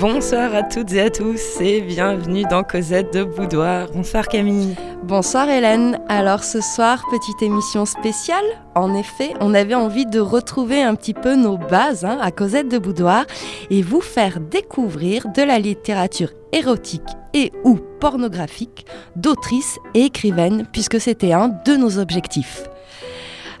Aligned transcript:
Bonsoir 0.00 0.54
à 0.54 0.62
toutes 0.62 0.92
et 0.92 1.00
à 1.00 1.10
tous 1.10 1.60
et 1.60 1.80
bienvenue 1.80 2.44
dans 2.48 2.62
Cosette 2.62 3.12
de 3.12 3.24
Boudoir. 3.24 3.88
Bonsoir 3.92 4.28
Camille. 4.28 4.76
Bonsoir 5.02 5.48
Hélène. 5.48 5.98
Alors 6.08 6.44
ce 6.44 6.60
soir, 6.60 7.02
petite 7.10 7.42
émission 7.42 7.84
spéciale. 7.84 8.44
En 8.76 8.94
effet, 8.94 9.34
on 9.40 9.54
avait 9.54 9.74
envie 9.74 10.06
de 10.06 10.20
retrouver 10.20 10.80
un 10.82 10.94
petit 10.94 11.14
peu 11.14 11.34
nos 11.34 11.58
bases 11.58 12.04
hein, 12.04 12.18
à 12.20 12.30
Cosette 12.30 12.68
de 12.68 12.78
Boudoir 12.78 13.24
et 13.70 13.82
vous 13.82 14.00
faire 14.00 14.38
découvrir 14.38 15.26
de 15.34 15.42
la 15.42 15.58
littérature 15.58 16.30
érotique 16.52 17.02
et 17.34 17.50
ou 17.64 17.80
pornographique 17.98 18.86
d'autrices 19.16 19.80
et 19.94 20.04
écrivaines 20.04 20.64
puisque 20.70 21.00
c'était 21.00 21.32
un 21.32 21.48
de 21.48 21.74
nos 21.74 21.98
objectifs. 21.98 22.68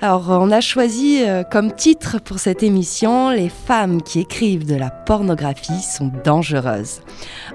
Alors, 0.00 0.28
on 0.28 0.52
a 0.52 0.60
choisi 0.60 1.24
euh, 1.24 1.42
comme 1.42 1.72
titre 1.72 2.18
pour 2.20 2.38
cette 2.38 2.62
émission 2.62 3.30
Les 3.30 3.48
femmes 3.48 4.00
qui 4.00 4.20
écrivent 4.20 4.64
de 4.64 4.76
la 4.76 4.90
pornographie 4.90 5.82
sont 5.82 6.12
dangereuses. 6.22 7.00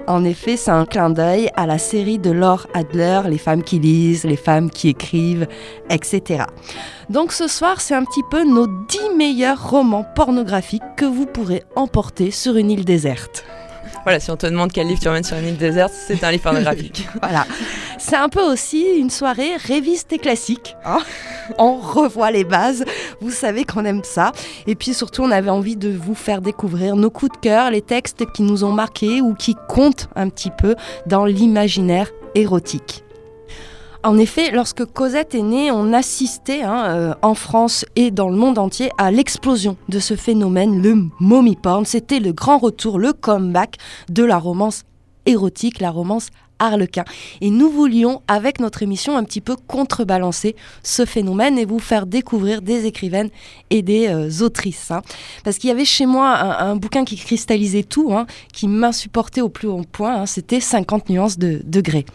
En 0.06 0.24
effet, 0.24 0.58
c'est 0.58 0.70
un 0.70 0.84
clin 0.84 1.08
d'œil 1.08 1.48
à 1.56 1.66
la 1.66 1.78
série 1.78 2.18
de 2.18 2.30
Laure 2.30 2.66
Adler, 2.74 3.22
Les 3.30 3.38
femmes 3.38 3.62
qui 3.62 3.78
lisent, 3.78 4.24
les 4.24 4.36
femmes 4.36 4.68
qui 4.68 4.90
écrivent, 4.90 5.46
etc. 5.88 6.44
Donc 7.08 7.32
ce 7.32 7.48
soir, 7.48 7.80
c'est 7.80 7.94
un 7.94 8.04
petit 8.04 8.22
peu 8.30 8.44
nos 8.44 8.66
10 8.66 9.16
meilleurs 9.16 9.70
romans 9.70 10.04
pornographiques 10.14 10.82
que 10.98 11.06
vous 11.06 11.24
pourrez 11.24 11.62
emporter 11.76 12.30
sur 12.30 12.56
une 12.56 12.70
île 12.70 12.84
déserte. 12.84 13.42
Voilà, 14.04 14.20
si 14.20 14.30
on 14.30 14.36
te 14.36 14.46
demande 14.46 14.70
quel 14.70 14.86
livre 14.86 15.00
tu 15.00 15.08
emmènes 15.08 15.24
sur 15.24 15.38
une 15.38 15.46
île 15.46 15.56
déserte, 15.56 15.92
c'est 15.94 16.22
un 16.24 16.30
livre 16.30 16.42
pornographique. 16.42 17.08
voilà. 17.22 17.46
C'est 18.06 18.16
un 18.16 18.28
peu 18.28 18.42
aussi 18.42 18.84
une 18.98 19.08
soirée 19.08 19.56
réviste 19.56 20.12
et 20.12 20.18
classique. 20.18 20.76
Hein. 20.84 20.98
on 21.58 21.76
revoit 21.76 22.30
les 22.30 22.44
bases. 22.44 22.84
Vous 23.22 23.30
savez 23.30 23.64
qu'on 23.64 23.86
aime 23.86 24.04
ça. 24.04 24.32
Et 24.66 24.74
puis 24.74 24.92
surtout, 24.92 25.22
on 25.22 25.30
avait 25.30 25.48
envie 25.48 25.74
de 25.74 25.88
vous 25.88 26.14
faire 26.14 26.42
découvrir 26.42 26.96
nos 26.96 27.08
coups 27.08 27.32
de 27.32 27.38
cœur, 27.38 27.70
les 27.70 27.80
textes 27.80 28.30
qui 28.32 28.42
nous 28.42 28.62
ont 28.62 28.72
marqués 28.72 29.22
ou 29.22 29.32
qui 29.32 29.56
comptent 29.70 30.10
un 30.16 30.28
petit 30.28 30.50
peu 30.50 30.76
dans 31.06 31.24
l'imaginaire 31.24 32.10
érotique. 32.34 33.04
En 34.02 34.18
effet, 34.18 34.50
lorsque 34.50 34.84
Cosette 34.84 35.34
est 35.34 35.40
née, 35.40 35.70
on 35.70 35.94
assistait 35.94 36.60
hein, 36.60 36.84
euh, 36.88 37.14
en 37.22 37.32
France 37.32 37.86
et 37.96 38.10
dans 38.10 38.28
le 38.28 38.36
monde 38.36 38.58
entier 38.58 38.90
à 38.98 39.10
l'explosion 39.12 39.78
de 39.88 39.98
ce 39.98 40.14
phénomène, 40.14 40.82
le 40.82 41.06
mommy 41.20 41.56
porn. 41.56 41.86
C'était 41.86 42.20
le 42.20 42.34
grand 42.34 42.58
retour, 42.58 42.98
le 42.98 43.14
comeback 43.14 43.78
de 44.10 44.24
la 44.24 44.36
romance 44.36 44.82
érotique, 45.24 45.80
la 45.80 45.90
romance 45.90 46.28
harlequin. 46.58 47.04
Et 47.40 47.50
nous 47.50 47.70
voulions, 47.70 48.22
avec 48.28 48.60
notre 48.60 48.82
émission, 48.82 49.16
un 49.16 49.24
petit 49.24 49.40
peu 49.40 49.56
contrebalancer 49.56 50.56
ce 50.82 51.04
phénomène 51.04 51.58
et 51.58 51.64
vous 51.64 51.78
faire 51.78 52.06
découvrir 52.06 52.62
des 52.62 52.86
écrivaines 52.86 53.30
et 53.70 53.82
des 53.82 54.08
euh, 54.08 54.44
autrices. 54.44 54.90
Hein. 54.90 55.02
Parce 55.44 55.58
qu'il 55.58 55.68
y 55.68 55.72
avait 55.72 55.84
chez 55.84 56.06
moi 56.06 56.34
un, 56.60 56.76
bouquin 56.76 57.04
qui 57.04 57.16
cristallisait 57.16 57.82
tout, 57.82 58.12
hein, 58.12 58.26
qui 58.52 58.68
m'insupportait 58.68 59.40
au 59.40 59.48
plus 59.48 59.68
haut 59.68 59.82
point, 59.90 60.22
hein. 60.22 60.26
c'était 60.26 60.60
50 60.60 61.08
nuances 61.10 61.38
de 61.38 61.60
degrés. 61.64 62.06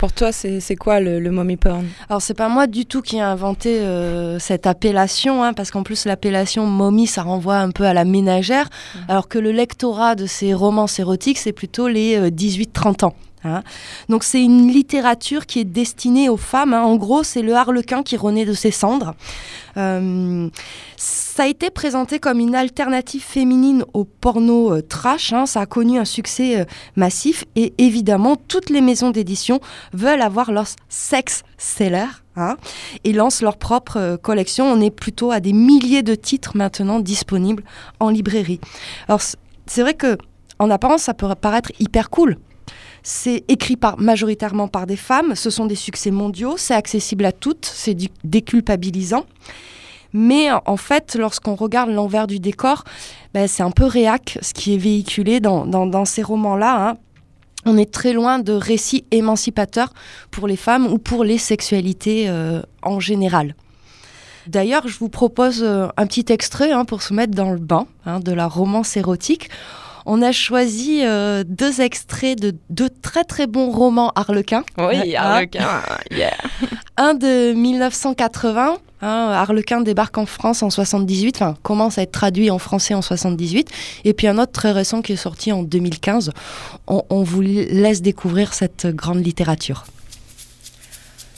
Pour 0.00 0.14
toi, 0.14 0.32
c'est 0.32 0.76
quoi 0.76 0.98
le, 0.98 1.20
le, 1.20 1.30
mommy 1.30 1.58
porn? 1.58 1.84
Alors, 2.08 2.22
c'est 2.22 2.32
pas 2.32 2.48
moi 2.48 2.66
du 2.66 2.86
tout 2.86 3.02
qui 3.02 3.16
ai 3.16 3.20
inventé 3.20 3.80
euh, 3.80 4.38
cette 4.38 4.66
appellation, 4.66 5.44
hein, 5.44 5.52
parce 5.52 5.70
qu'en 5.70 5.82
plus, 5.82 6.06
l'appellation 6.06 6.64
mommy, 6.64 7.06
ça 7.06 7.22
renvoie 7.22 7.58
un 7.58 7.70
peu 7.70 7.84
à 7.84 7.92
la 7.92 8.06
ménagère, 8.06 8.64
mmh. 8.64 8.98
alors 9.08 9.28
que 9.28 9.38
le 9.38 9.52
lectorat 9.52 10.14
de 10.14 10.24
ces 10.24 10.54
romans 10.54 10.86
érotiques, 10.86 11.36
c'est 11.36 11.52
plutôt 11.52 11.86
les 11.86 12.30
18-30 12.30 13.04
euh, 13.04 13.06
ans. 13.08 13.14
Hein. 13.44 13.62
Donc 14.08 14.24
c'est 14.24 14.42
une 14.42 14.68
littérature 14.68 15.46
qui 15.46 15.60
est 15.60 15.64
destinée 15.64 16.28
aux 16.28 16.36
femmes. 16.36 16.74
Hein. 16.74 16.82
En 16.82 16.96
gros, 16.96 17.22
c'est 17.22 17.42
le 17.42 17.54
harlequin 17.54 18.02
qui 18.02 18.16
renaît 18.16 18.44
de 18.44 18.52
ses 18.52 18.70
cendres. 18.70 19.14
Euh, 19.76 20.48
ça 20.96 21.44
a 21.44 21.46
été 21.46 21.70
présenté 21.70 22.18
comme 22.18 22.38
une 22.38 22.54
alternative 22.54 23.22
féminine 23.22 23.84
au 23.94 24.04
porno 24.04 24.74
euh, 24.74 24.82
trash. 24.82 25.32
Hein. 25.32 25.46
Ça 25.46 25.60
a 25.60 25.66
connu 25.66 25.98
un 25.98 26.04
succès 26.04 26.60
euh, 26.60 26.64
massif 26.96 27.44
et 27.56 27.72
évidemment, 27.78 28.36
toutes 28.36 28.70
les 28.70 28.80
maisons 28.80 29.10
d'édition 29.10 29.60
veulent 29.92 30.22
avoir 30.22 30.52
leur 30.52 30.66
sex 30.88 31.42
seller. 31.56 32.06
et 33.04 33.12
lancent 33.12 33.42
leur 33.42 33.56
propre 33.58 34.16
collection. 34.22 34.64
On 34.66 34.80
est 34.80 34.90
plutôt 34.90 35.30
à 35.30 35.40
des 35.40 35.52
milliers 35.52 36.02
de 36.02 36.14
titres 36.14 36.56
maintenant 36.56 36.98
disponibles 37.00 37.62
en 37.98 38.08
librairie. 38.08 38.60
Alors 39.08 39.20
c'est 39.20 39.82
vrai 39.82 39.94
que 39.94 40.16
en 40.58 40.70
apparence 40.70 41.02
ça 41.02 41.14
peut 41.14 41.34
paraître 41.34 41.70
hyper 41.78 42.08
cool 42.08 42.38
c'est 43.02 43.44
écrit 43.48 43.78
majoritairement 43.98 44.68
par 44.68 44.86
des 44.86 44.96
femmes, 44.96 45.34
ce 45.34 45.50
sont 45.50 45.66
des 45.66 45.74
succès 45.74 46.10
mondiaux, 46.10 46.54
c'est 46.56 46.74
accessible 46.74 47.24
à 47.24 47.32
toutes, 47.32 47.66
c'est 47.66 47.96
déculpabilisant. 48.24 49.24
Mais 50.12 50.48
en 50.50 50.76
fait, 50.76 51.14
lorsqu'on 51.14 51.54
regarde 51.54 51.90
l'envers 51.90 52.26
du 52.26 52.40
décor, 52.40 52.84
ben, 53.32 53.46
c'est 53.46 53.62
un 53.62 53.70
peu 53.70 53.84
réac 53.84 54.38
ce 54.42 54.52
qui 54.52 54.74
est 54.74 54.78
véhiculé 54.78 55.40
dans, 55.40 56.04
ces 56.04 56.22
romans-là. 56.22 56.88
Hein. 56.88 56.94
On 57.64 57.76
est 57.76 57.92
très 57.92 58.12
loin 58.12 58.38
de 58.38 58.52
récits 58.52 59.04
émancipateurs 59.10 59.92
pour 60.30 60.48
les 60.48 60.56
femmes 60.56 60.86
ou 60.86 60.98
pour 60.98 61.24
les 61.24 61.38
sexualités 61.38 62.28
euh, 62.28 62.62
en 62.82 62.98
général. 62.98 63.54
D'ailleurs, 64.46 64.88
je 64.88 64.98
vous 64.98 65.10
propose 65.10 65.62
euh, 65.62 65.86
un 65.96 66.06
petit 66.06 66.24
extrait 66.30 66.72
hein, 66.72 66.84
pour 66.84 67.02
se 67.02 67.14
mettre 67.14 67.34
dans 67.34 67.50
le 67.52 67.58
bain 67.58 67.86
hein, 68.06 68.18
de 68.20 68.32
la 68.32 68.48
romance 68.48 68.96
érotique 68.96 69.48
on 70.10 70.22
a 70.22 70.32
choisi 70.32 71.02
euh, 71.04 71.44
deux 71.46 71.80
extraits 71.80 72.36
de 72.36 72.56
deux 72.68 72.88
très 72.90 73.22
très 73.22 73.46
bons 73.46 73.70
romans 73.70 74.10
harlequins. 74.16 74.64
Oui, 74.76 75.16
hein 75.16 75.22
Harlequin, 75.22 75.82
yeah. 76.10 76.36
Un 76.96 77.14
de 77.14 77.52
1980, 77.52 78.78
hein, 79.02 79.08
Harlequin 79.08 79.80
débarque 79.82 80.18
en 80.18 80.26
France 80.26 80.64
en 80.64 80.70
78, 80.70 81.36
enfin 81.36 81.56
commence 81.62 81.96
à 81.96 82.02
être 82.02 82.10
traduit 82.10 82.50
en 82.50 82.58
français 82.58 82.92
en 82.92 83.02
78, 83.02 83.70
et 84.04 84.12
puis 84.12 84.26
un 84.26 84.38
autre 84.38 84.50
très 84.50 84.72
récent 84.72 85.00
qui 85.00 85.12
est 85.12 85.16
sorti 85.16 85.52
en 85.52 85.62
2015. 85.62 86.32
On, 86.88 87.04
on 87.08 87.22
vous 87.22 87.42
laisse 87.42 88.02
découvrir 88.02 88.52
cette 88.52 88.88
grande 88.88 89.24
littérature. 89.24 89.84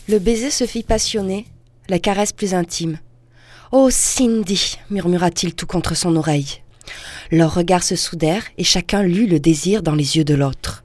Le 0.08 0.18
baiser 0.18 0.50
se 0.50 0.64
fit 0.64 0.82
passionner, 0.82 1.46
la 1.90 1.98
caresse 1.98 2.32
plus 2.32 2.54
intime. 2.54 2.96
Oh 3.70 3.90
Cindy, 3.90 4.78
murmura-t-il 4.88 5.54
tout 5.54 5.66
contre 5.66 5.94
son 5.94 6.16
oreille. 6.16 6.62
Leurs 7.30 7.54
regards 7.54 7.82
se 7.82 7.96
soudèrent 7.96 8.44
et 8.58 8.64
chacun 8.64 9.02
lut 9.02 9.26
le 9.26 9.40
désir 9.40 9.82
dans 9.82 9.94
les 9.94 10.16
yeux 10.16 10.24
de 10.24 10.34
l'autre. 10.34 10.84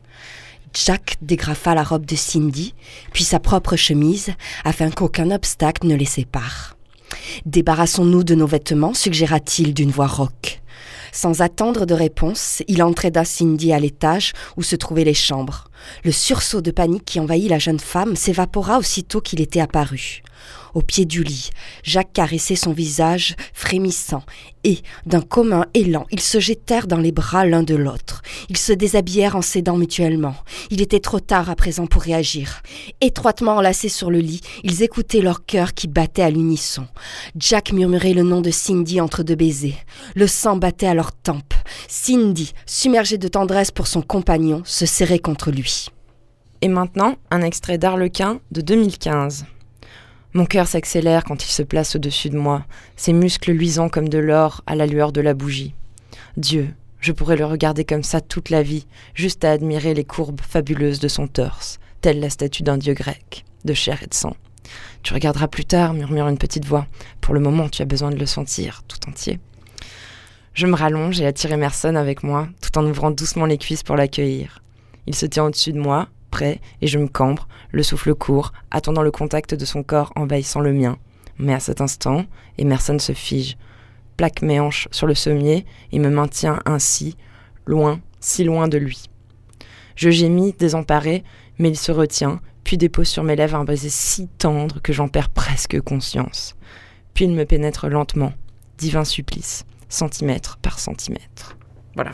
Jack 0.74 1.18
dégrafa 1.22 1.74
la 1.74 1.84
robe 1.84 2.06
de 2.06 2.16
Cindy, 2.16 2.76
puis 3.12 3.24
sa 3.24 3.40
propre 3.40 3.76
chemise, 3.76 4.30
afin 4.64 4.92
qu'aucun 4.92 5.32
obstacle 5.32 5.88
ne 5.88 5.96
les 5.96 6.06
sépare. 6.06 6.76
Débarrassons-nous 7.46 8.24
de 8.24 8.36
nos 8.36 8.48
vêtements, 8.48 8.94
suggéra-t-il 8.94 9.74
d'une 9.74 9.92
voix 9.92 10.08
rauque. 10.08 10.62
Sans 11.12 11.42
attendre 11.42 11.86
de 11.86 11.94
réponse, 11.94 12.62
il 12.68 12.84
entraida 12.84 13.26
Cindy 13.26 13.74
à 13.74 13.80
l'étage 13.80 14.34
où 14.56 14.62
se 14.62 14.76
trouvaient 14.76 15.04
les 15.04 15.14
chambres. 15.14 15.70
Le 16.04 16.12
sursaut 16.12 16.62
de 16.62 16.72
panique 16.72 17.06
qui 17.06 17.20
envahit 17.20 17.50
la 17.50 17.60
jeune 17.60 17.80
femme 17.80 18.16
s'évapora 18.16 18.78
aussitôt 18.78 19.22
qu'il 19.22 19.42
était 19.42 19.62
apparu 19.62 20.22
au 20.78 20.82
pied 20.84 21.06
du 21.06 21.24
lit. 21.24 21.50
Jacques 21.82 22.14
caressait 22.14 22.56
son 22.56 22.72
visage 22.72 23.36
frémissant, 23.52 24.22
et, 24.64 24.78
d'un 25.08 25.22
commun 25.22 25.66
élan, 25.74 26.06
ils 26.12 26.20
se 26.20 26.40
jetèrent 26.40 26.86
dans 26.86 27.00
les 27.00 27.12
bras 27.12 27.48
l'un 27.48 27.64
de 27.64 27.74
l'autre. 27.74 28.22
Ils 28.50 28.58
se 28.58 28.74
déshabillèrent 28.74 29.36
en 29.36 29.42
s'aidant 29.42 29.76
mutuellement. 29.76 30.36
Il 30.70 30.82
était 30.82 31.00
trop 31.00 31.20
tard 31.20 31.50
à 31.50 31.56
présent 31.56 31.88
pour 31.88 32.04
réagir. 32.04 32.62
Étroitement 33.02 33.56
enlacés 33.56 33.90
sur 33.90 34.12
le 34.12 34.20
lit, 34.20 34.42
ils 34.64 34.84
écoutaient 34.84 35.22
leur 35.22 35.46
cœur 35.46 35.74
qui 35.74 35.88
battait 35.88 36.22
à 36.22 36.30
l'unisson. 36.30 36.86
Jack 37.36 37.74
murmurait 37.74 38.14
le 38.14 38.24
nom 38.24 38.42
de 38.42 38.52
Cindy 38.52 39.02
entre 39.02 39.24
deux 39.24 39.36
baisers. 39.36 39.78
Le 40.16 40.28
sang 40.28 40.58
battait 40.58 40.88
à 40.88 40.94
leurs 40.94 41.14
tempes. 41.14 41.56
Cindy, 41.88 42.54
submergée 42.68 43.18
de 43.18 43.28
tendresse 43.28 43.72
pour 43.72 43.88
son 43.88 44.04
compagnon, 44.04 44.62
se 44.64 44.86
serrait 44.86 45.18
contre 45.18 45.50
lui. 45.50 45.88
Et 46.62 46.68
maintenant, 46.68 47.16
un 47.32 47.42
extrait 47.42 47.80
d'Arlequin 47.80 48.42
de 48.52 48.62
2015. 48.62 49.46
Mon 50.38 50.46
cœur 50.46 50.68
s'accélère 50.68 51.24
quand 51.24 51.44
il 51.44 51.50
se 51.50 51.64
place 51.64 51.96
au-dessus 51.96 52.30
de 52.30 52.38
moi, 52.38 52.64
ses 52.96 53.12
muscles 53.12 53.54
luisants 53.54 53.90
comme 53.90 54.08
de 54.08 54.20
l'or 54.20 54.62
à 54.68 54.76
la 54.76 54.86
lueur 54.86 55.12
de 55.12 55.20
la 55.20 55.34
bougie. 55.34 55.74
Dieu, 56.38 56.76
je 57.00 57.12
pourrais 57.12 57.38
le 57.38 57.46
regarder 57.46 57.86
comme 57.86 58.04
ça 58.04 58.22
toute 58.22 58.52
la 58.52 58.62
vie, 58.62 58.86
juste 59.16 59.44
à 59.44 59.52
admirer 59.52 59.96
les 59.96 60.04
courbes 60.04 60.42
fabuleuses 60.48 61.00
de 61.00 61.08
son 61.08 61.28
torse, 61.28 61.80
telle 62.02 62.20
la 62.20 62.30
statue 62.30 62.62
d'un 62.62 62.78
dieu 62.78 62.94
grec, 62.94 63.46
de 63.66 63.74
chair 63.74 64.04
et 64.04 64.06
de 64.06 64.14
sang. 64.14 64.36
Tu 65.02 65.16
regarderas 65.16 65.48
plus 65.48 65.66
tard, 65.66 65.96
murmure 65.96 66.28
une 66.28 66.38
petite 66.38 66.66
voix. 66.66 66.86
Pour 67.20 67.34
le 67.34 67.40
moment, 67.40 67.68
tu 67.68 67.82
as 67.82 67.86
besoin 67.86 68.12
de 68.12 68.20
le 68.20 68.28
sentir 68.28 68.84
tout 68.88 69.10
entier. 69.10 69.40
Je 70.54 70.68
me 70.68 70.76
rallonge 70.76 71.20
et 71.20 71.26
attire 71.26 71.52
Emerson 71.52 71.96
avec 71.96 72.22
moi, 72.22 72.48
tout 72.62 72.78
en 72.78 72.86
ouvrant 72.86 73.10
doucement 73.10 73.48
les 73.48 73.58
cuisses 73.58 73.82
pour 73.82 73.96
l'accueillir. 73.96 74.62
Il 75.08 75.16
se 75.16 75.26
tient 75.26 75.46
au-dessus 75.46 75.74
de 75.74 75.80
moi, 75.80 76.10
près, 76.30 76.62
et 76.82 76.88
je 76.88 77.00
me 77.00 77.08
cambre, 77.08 77.48
le 77.72 77.84
souffle 77.84 78.14
court, 78.16 78.54
attendant 78.72 79.02
le 79.02 79.12
contact 79.12 79.54
de 79.54 79.66
son 79.66 79.84
corps 79.84 80.12
envahissant 80.16 80.60
le 80.60 80.74
mien. 80.74 80.98
Mais 81.40 81.54
à 81.54 81.60
cet 81.60 81.82
instant, 81.82 82.26
Emerson 82.58 83.00
se 83.00 83.14
fige, 83.14 83.58
plaque 84.18 84.42
mes 84.42 84.60
hanches 84.60 84.88
sur 84.92 85.08
le 85.08 85.16
sommier 85.16 85.66
et 85.92 86.00
me 86.00 86.10
maintient 86.10 86.60
ainsi, 86.66 87.16
loin, 87.66 88.00
si 88.20 88.44
loin 88.44 88.68
de 88.68 88.78
lui. 88.78 89.04
Je 89.96 90.10
gémis, 90.10 90.54
désemparé, 90.58 91.24
mais 91.60 91.70
il 91.70 91.78
se 91.78 91.92
retient, 91.92 92.40
puis 92.64 92.78
dépose 92.78 93.08
sur 93.08 93.24
mes 93.24 93.36
lèvres 93.36 93.56
un 93.56 93.64
baiser 93.64 93.90
si 93.90 94.28
tendre 94.28 94.82
que 94.82 94.94
j'en 94.94 95.08
perds 95.08 95.30
presque 95.30 95.80
conscience. 95.82 96.56
Puis 97.14 97.26
il 97.26 97.32
me 97.32 97.46
pénètre 97.46 97.88
lentement, 97.88 98.34
divin 98.78 99.06
supplice, 99.06 99.66
centimètre 99.90 100.58
par 100.58 100.80
centimètre. 100.80 101.58
Voilà. 101.96 102.12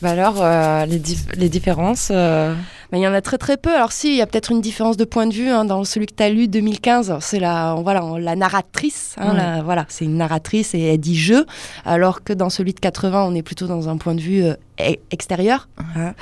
Bah 0.00 0.10
alors, 0.10 0.36
euh, 0.38 0.86
les, 0.86 1.02
les, 1.36 1.48
différences 1.48 2.10
euh, 2.12 2.54
bah, 2.92 2.98
Il 2.98 3.00
y 3.00 3.08
en 3.08 3.12
a 3.12 3.20
très 3.20 3.38
très 3.38 3.56
peu. 3.56 3.74
Alors 3.74 3.90
si, 3.90 4.08
il 4.08 4.16
y 4.16 4.22
a 4.22 4.26
peut-être 4.26 4.52
une 4.52 4.60
différence 4.60 4.96
de 4.96 5.04
point 5.04 5.26
de 5.26 5.34
vue 5.34 5.48
hein, 5.48 5.64
dans 5.64 5.82
celui 5.84 6.06
que 6.06 6.14
tu 6.14 6.22
as 6.22 6.30
lu 6.30 6.46
2015. 6.46 7.16
C'est 7.20 7.40
la, 7.40 7.74
voilà, 7.74 8.04
la 8.18 8.36
narratrice. 8.36 9.16
Hein, 9.18 9.62
voilà, 9.62 9.86
c'est 9.88 10.04
une 10.04 10.16
narratrice 10.16 10.74
et 10.74 10.80
elle 10.80 11.00
dit 11.00 11.16
je. 11.16 11.44
Alors 11.84 12.22
que 12.22 12.32
dans 12.32 12.50
celui 12.50 12.74
de 12.74 12.80
80, 12.80 13.24
on 13.24 13.34
est 13.34 13.42
plutôt 13.42 13.66
dans 13.66 13.88
un 13.88 13.96
point 13.96 14.14
de 14.14 14.20
vue 14.20 14.44
euh, 14.44 14.54
e-, 14.80 14.96
extérieur. 15.10 15.68
Hein. 15.96 16.14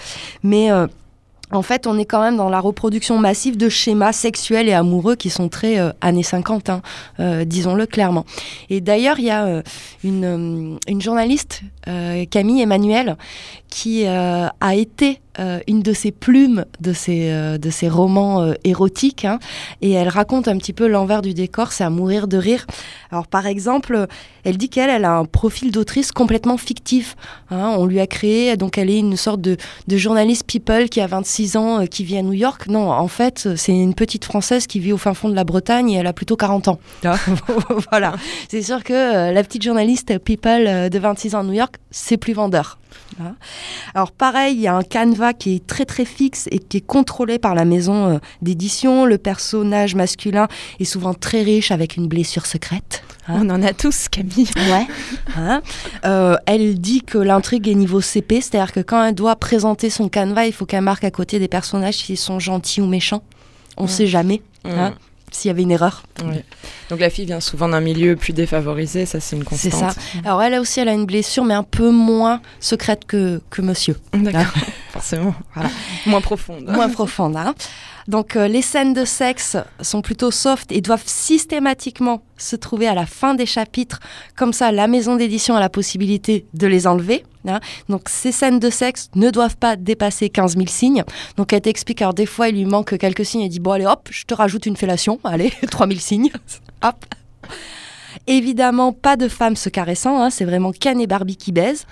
Mais 0.42 0.70
en 1.52 1.62
fait, 1.62 1.86
on 1.86 1.98
est 1.98 2.04
quand 2.04 2.20
même 2.20 2.36
dans 2.36 2.48
la 2.48 2.60
reproduction 2.60 3.18
massive 3.18 3.56
de 3.56 3.68
schémas 3.68 4.12
sexuels 4.12 4.68
et 4.68 4.72
amoureux 4.72 5.14
qui 5.14 5.30
sont 5.30 5.48
très 5.48 5.78
euh, 5.78 5.90
années 6.00 6.22
50, 6.24 6.70
hein, 6.70 6.82
euh, 7.20 7.44
disons-le 7.44 7.86
clairement. 7.86 8.24
Et 8.68 8.80
d'ailleurs, 8.80 9.18
il 9.18 9.26
y 9.26 9.30
a 9.30 9.46
euh, 9.46 9.62
une, 10.02 10.78
une, 10.88 11.00
journaliste, 11.00 11.62
Camille 12.30 12.62
Emmanuel, 12.62 13.16
qui 13.68 14.06
a 14.06 14.74
été 14.74 15.20
euh, 15.38 15.60
une 15.66 15.82
de 15.82 15.92
ses 15.92 16.12
plumes 16.12 16.64
de 16.80 16.94
ses, 16.94 17.30
euh, 17.30 17.58
de 17.58 17.68
ses 17.68 17.88
romans 17.88 18.40
euh, 18.40 18.54
érotiques. 18.64 19.24
Hein, 19.24 19.38
et 19.82 19.92
elle 19.92 20.08
raconte 20.08 20.48
un 20.48 20.56
petit 20.56 20.72
peu 20.72 20.86
l'envers 20.86 21.20
du 21.20 21.34
décor, 21.34 21.72
c'est 21.72 21.84
à 21.84 21.90
mourir 21.90 22.26
de 22.26 22.38
rire. 22.38 22.66
Alors 23.10 23.26
par 23.26 23.46
exemple, 23.46 24.06
elle 24.44 24.56
dit 24.56 24.70
qu'elle 24.70 24.88
elle 24.88 25.04
a 25.04 25.12
un 25.12 25.24
profil 25.26 25.72
d'autrice 25.72 26.10
complètement 26.10 26.56
fictif. 26.56 27.16
Hein, 27.50 27.74
on 27.76 27.84
lui 27.84 28.00
a 28.00 28.06
créé, 28.06 28.56
donc 28.56 28.78
elle 28.78 28.88
est 28.88 28.98
une 28.98 29.16
sorte 29.16 29.40
de, 29.42 29.56
de 29.86 29.96
journaliste 29.96 30.46
people 30.46 30.88
qui 30.88 31.00
a 31.00 31.06
26 31.06 31.56
ans, 31.56 31.86
qui 31.86 32.04
vit 32.04 32.16
à 32.16 32.22
New 32.22 32.32
York. 32.32 32.66
Non, 32.68 32.90
en 32.90 33.08
fait, 33.08 33.48
c'est 33.56 33.72
une 33.72 33.94
petite 33.94 34.24
Française 34.24 34.66
qui 34.66 34.80
vit 34.80 34.92
au 34.92 34.98
fin 34.98 35.12
fond 35.12 35.28
de 35.28 35.34
la 35.34 35.44
Bretagne 35.44 35.90
et 35.90 35.96
elle 35.96 36.06
a 36.06 36.12
plutôt 36.12 36.36
40 36.36 36.68
ans. 36.68 36.78
voilà, 37.90 38.14
c'est 38.48 38.62
sûr 38.62 38.82
que 38.82 39.32
la 39.32 39.42
petite 39.42 39.62
journaliste 39.62 40.18
people 40.18 40.88
de 40.90 40.98
26 40.98 41.34
ans 41.34 41.40
à 41.40 41.44
New 41.44 41.52
York, 41.52 41.76
c'est 41.90 42.16
plus 42.16 42.32
vendeur. 42.32 42.78
Alors 43.94 44.12
pareil, 44.12 44.56
il 44.56 44.60
y 44.60 44.66
a 44.66 44.74
un 44.74 44.82
canevas 44.82 45.32
qui 45.32 45.56
est 45.56 45.66
très 45.66 45.84
très 45.84 46.04
fixe 46.04 46.48
et 46.50 46.58
qui 46.58 46.78
est 46.78 46.86
contrôlé 46.86 47.38
par 47.38 47.54
la 47.54 47.64
maison 47.64 48.06
euh, 48.08 48.18
d'édition. 48.42 49.06
Le 49.06 49.18
personnage 49.18 49.94
masculin 49.94 50.48
est 50.80 50.84
souvent 50.84 51.14
très 51.14 51.42
riche 51.42 51.70
avec 51.70 51.96
une 51.96 52.08
blessure 52.08 52.46
secrète. 52.46 53.02
Hein. 53.28 53.40
On 53.42 53.50
en 53.50 53.62
a 53.62 53.72
tous, 53.72 54.08
Camille. 54.08 54.50
Ouais. 54.56 54.86
Hein. 55.36 55.62
Euh, 56.04 56.36
elle 56.46 56.78
dit 56.78 57.02
que 57.02 57.18
l'intrigue 57.18 57.68
est 57.68 57.74
niveau 57.74 58.00
CP, 58.00 58.40
c'est-à-dire 58.40 58.72
que 58.72 58.80
quand 58.80 59.04
elle 59.04 59.14
doit 59.14 59.36
présenter 59.36 59.90
son 59.90 60.08
canevas, 60.08 60.46
il 60.46 60.52
faut 60.52 60.66
qu'elle 60.66 60.82
marque 60.82 61.04
à 61.04 61.10
côté 61.10 61.38
des 61.38 61.48
personnages 61.48 61.96
s'ils 61.96 62.18
sont 62.18 62.38
gentils 62.38 62.80
ou 62.80 62.86
méchants. 62.86 63.22
On 63.76 63.84
ne 63.84 63.88
sait 63.88 64.06
jamais. 64.06 64.42
Hein 64.64 64.94
s'il 65.30 65.48
y 65.48 65.50
avait 65.50 65.62
une 65.62 65.70
erreur. 65.70 66.02
Donc 66.88 67.00
la 67.00 67.10
fille 67.10 67.26
vient 67.26 67.40
souvent 67.40 67.68
d'un 67.68 67.80
milieu 67.80 68.16
plus 68.16 68.32
défavorisé, 68.32 69.06
ça 69.06 69.20
c'est 69.20 69.36
une 69.36 69.44
constante. 69.44 69.72
C'est 69.72 69.78
ça. 69.78 69.94
Alors 70.24 70.42
elle 70.42 70.54
aussi, 70.58 70.80
elle 70.80 70.88
a 70.88 70.92
une 70.92 71.06
blessure, 71.06 71.44
mais 71.44 71.54
un 71.54 71.62
peu 71.62 71.90
moins 71.90 72.40
secrète 72.60 73.04
que, 73.06 73.40
que 73.50 73.62
monsieur. 73.62 73.96
D'accord, 74.12 74.52
forcément. 74.92 75.34
Moins 76.06 76.20
profonde. 76.20 76.64
Moins 76.68 76.88
profonde. 76.88 77.36
Hein. 77.36 77.54
Donc 78.08 78.36
euh, 78.36 78.48
les 78.48 78.62
scènes 78.62 78.92
de 78.92 79.04
sexe 79.04 79.56
sont 79.80 80.02
plutôt 80.02 80.30
soft 80.30 80.70
et 80.72 80.80
doivent 80.80 81.06
systématiquement 81.06 82.22
se 82.36 82.56
trouver 82.56 82.86
à 82.86 82.94
la 82.94 83.06
fin 83.06 83.34
des 83.34 83.46
chapitres. 83.46 84.00
Comme 84.36 84.52
ça, 84.52 84.72
la 84.72 84.86
maison 84.86 85.16
d'édition 85.16 85.56
a 85.56 85.60
la 85.60 85.68
possibilité 85.68 86.46
de 86.54 86.66
les 86.66 86.86
enlever. 86.86 87.24
Hein. 87.48 87.60
Donc 87.88 88.08
ces 88.08 88.32
scènes 88.32 88.58
de 88.58 88.70
sexe 88.70 89.10
ne 89.14 89.30
doivent 89.30 89.56
pas 89.56 89.76
dépasser 89.76 90.28
15 90.30 90.56
000 90.56 90.66
signes. 90.68 91.04
Donc 91.36 91.52
elle 91.52 91.60
t'explique, 91.60 92.02
alors 92.02 92.14
des 92.14 92.26
fois 92.26 92.48
il 92.48 92.56
lui 92.56 92.64
manque 92.64 92.96
quelques 92.98 93.24
signes, 93.24 93.42
elle 93.42 93.48
dit 93.48 93.60
bon 93.60 93.72
allez 93.72 93.86
hop, 93.86 94.08
je 94.10 94.24
te 94.24 94.34
rajoute 94.34 94.66
une 94.66 94.76
fellation, 94.76 95.20
allez, 95.24 95.52
3000 95.70 96.00
signes, 96.00 96.30
hop. 96.82 97.04
Évidemment, 98.28 98.92
pas 98.92 99.16
de 99.16 99.28
femmes 99.28 99.54
se 99.54 99.68
caressant, 99.68 100.20
hein, 100.20 100.30
c'est 100.30 100.44
vraiment 100.44 100.72
Ken 100.72 101.00
et 101.00 101.06
Barbie 101.06 101.36
qui 101.36 101.52
baisent. 101.52 101.86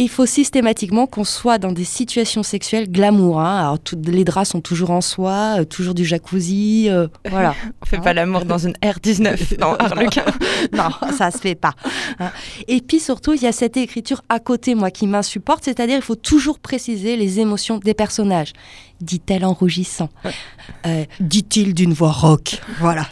Et 0.00 0.04
il 0.04 0.08
faut 0.08 0.24
systématiquement 0.24 1.06
qu'on 1.06 1.24
soit 1.24 1.58
dans 1.58 1.72
des 1.72 1.84
situations 1.84 2.42
sexuelles 2.42 2.90
glamour. 2.90 3.38
Hein. 3.38 3.58
Alors, 3.58 3.78
toutes 3.78 4.08
les 4.08 4.24
draps 4.24 4.48
sont 4.48 4.62
toujours 4.62 4.92
en 4.92 5.02
soie, 5.02 5.56
euh, 5.58 5.64
toujours 5.66 5.92
du 5.92 6.06
jacuzzi, 6.06 6.86
euh, 6.88 7.06
voilà. 7.28 7.54
On 7.82 7.84
fait 7.84 7.98
pas 7.98 8.14
l'amour 8.14 8.46
dans 8.46 8.56
une 8.56 8.72
R19 8.82 9.56
dans 9.58 9.74
Harlequin. 9.74 10.24
non, 10.72 10.88
ça 11.12 11.30
se 11.30 11.36
fait 11.36 11.54
pas. 11.54 11.74
Hein. 12.18 12.30
Et 12.66 12.80
puis 12.80 12.98
surtout, 12.98 13.34
il 13.34 13.42
y 13.42 13.46
a 13.46 13.52
cette 13.52 13.76
écriture 13.76 14.22
à 14.30 14.38
côté, 14.38 14.74
moi, 14.74 14.90
qui 14.90 15.06
m'insupporte, 15.06 15.64
c'est-à-dire 15.66 15.96
il 15.96 16.02
faut 16.02 16.16
toujours 16.16 16.60
préciser 16.60 17.18
les 17.18 17.38
émotions 17.38 17.76
des 17.76 17.92
personnages 17.92 18.54
dit-elle 19.00 19.44
en 19.44 19.52
rougissant. 19.52 20.10
Euh, 20.86 21.04
dit-il 21.20 21.74
d'une 21.74 21.92
voix 21.92 22.12
rauque. 22.12 22.60
Voilà. 22.80 23.08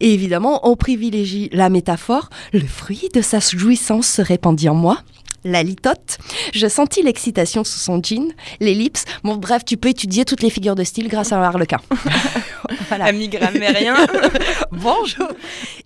Et 0.00 0.14
évidemment, 0.14 0.66
on 0.68 0.76
privilégie 0.76 1.48
la 1.52 1.68
métaphore. 1.68 2.30
Le 2.52 2.66
fruit 2.66 3.08
de 3.14 3.20
sa 3.20 3.38
jouissance 3.40 4.06
se 4.06 4.22
répandit 4.22 4.68
en 4.68 4.74
moi. 4.74 4.98
La 5.44 5.62
litote. 5.62 6.18
Je 6.54 6.66
sentis 6.68 7.02
l'excitation 7.02 7.64
sous 7.64 7.78
son 7.78 8.00
jean, 8.02 8.32
l'ellipse. 8.60 9.04
Bon, 9.24 9.36
bref, 9.36 9.64
tu 9.64 9.76
peux 9.76 9.88
étudier 9.88 10.24
toutes 10.24 10.42
les 10.42 10.50
figures 10.50 10.76
de 10.76 10.84
style 10.84 11.08
grâce 11.08 11.32
à 11.32 11.38
un 11.38 11.42
harlequin. 11.42 11.80
voilà. 12.88 13.06
Ami 13.06 13.28
grammairien. 13.28 13.96
Bonjour. 14.72 15.28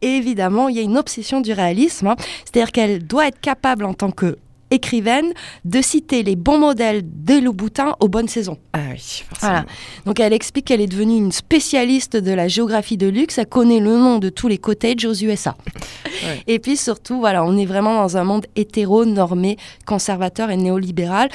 Et 0.02 0.08
évidemment, 0.16 0.68
il 0.68 0.76
y 0.76 0.78
a 0.78 0.82
une 0.82 0.98
obsession 0.98 1.40
du 1.40 1.52
réalisme. 1.52 2.08
Hein. 2.08 2.16
C'est-à-dire 2.44 2.70
qu'elle 2.70 3.06
doit 3.06 3.28
être 3.28 3.40
capable 3.40 3.84
en 3.84 3.94
tant 3.94 4.10
que 4.10 4.36
écrivaine 4.70 5.32
de 5.64 5.80
citer 5.80 6.22
les 6.22 6.36
bons 6.36 6.58
modèles 6.58 7.02
de 7.04 7.38
Louboutin 7.38 7.94
aux 8.00 8.08
bonnes 8.08 8.28
saisons. 8.28 8.58
Ah 8.72 8.80
oui, 8.92 9.24
forcément. 9.28 9.64
Donc 10.04 10.20
elle 10.20 10.32
explique 10.32 10.66
qu'elle 10.66 10.80
est 10.80 10.86
devenue 10.86 11.16
une 11.16 11.32
spécialiste 11.32 12.16
de 12.16 12.32
la 12.32 12.48
géographie 12.48 12.96
de 12.96 13.06
luxe, 13.06 13.38
elle 13.38 13.46
connaît 13.46 13.80
le 13.80 13.96
nom 13.96 14.18
de 14.18 14.28
tous 14.28 14.48
les 14.48 14.58
cottages 14.58 15.04
aux 15.04 15.14
USA. 15.14 15.56
Et 16.46 16.58
puis 16.58 16.76
surtout, 16.76 17.20
voilà, 17.20 17.44
on 17.44 17.56
est 17.56 17.66
vraiment 17.66 17.94
dans 17.94 18.16
un 18.16 18.24
monde 18.24 18.46
hétéro-normé, 18.56 19.56
conservateur 19.86 20.50
et 20.50 20.56
néolibéral. 20.56 21.28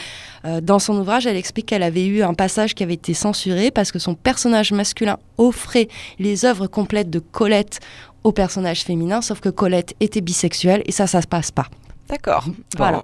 Euh, 0.45 0.61
dans 0.61 0.79
son 0.79 0.97
ouvrage, 0.97 1.27
elle 1.27 1.37
explique 1.37 1.67
qu'elle 1.67 1.83
avait 1.83 2.05
eu 2.05 2.23
un 2.23 2.33
passage 2.33 2.73
qui 2.73 2.83
avait 2.83 2.95
été 2.95 3.13
censuré 3.13 3.71
parce 3.71 3.91
que 3.91 3.99
son 3.99 4.15
personnage 4.15 4.71
masculin 4.71 5.17
offrait 5.37 5.87
les 6.19 6.45
œuvres 6.45 6.67
complètes 6.67 7.09
de 7.09 7.19
Colette 7.19 7.79
au 8.23 8.31
personnage 8.31 8.83
féminin, 8.83 9.21
sauf 9.21 9.39
que 9.39 9.49
Colette 9.49 9.95
était 9.99 10.21
bisexuelle 10.21 10.83
et 10.85 10.91
ça, 10.91 11.07
ça 11.07 11.21
se 11.21 11.27
passe 11.27 11.51
pas. 11.51 11.67
D'accord. 12.09 12.45
Voilà. 12.77 13.03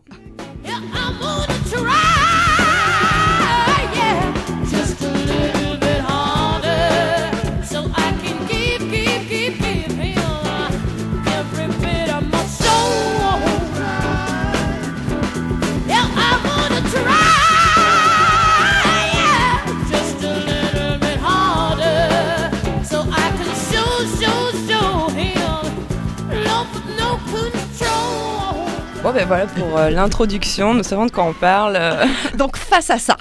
Bon, 0.63 2.16
ben 29.17 29.25
voilà 29.25 29.47
pour 29.47 29.75
euh, 29.79 29.89
l'introduction. 29.89 30.75
Nous 30.75 30.83
savons 30.83 31.07
de 31.07 31.11
quoi 31.11 31.23
on 31.23 31.33
parle. 31.33 31.75
Euh. 31.75 32.05
Donc, 32.37 32.55
face 32.55 32.91
à 32.91 32.99
ça, 32.99 33.17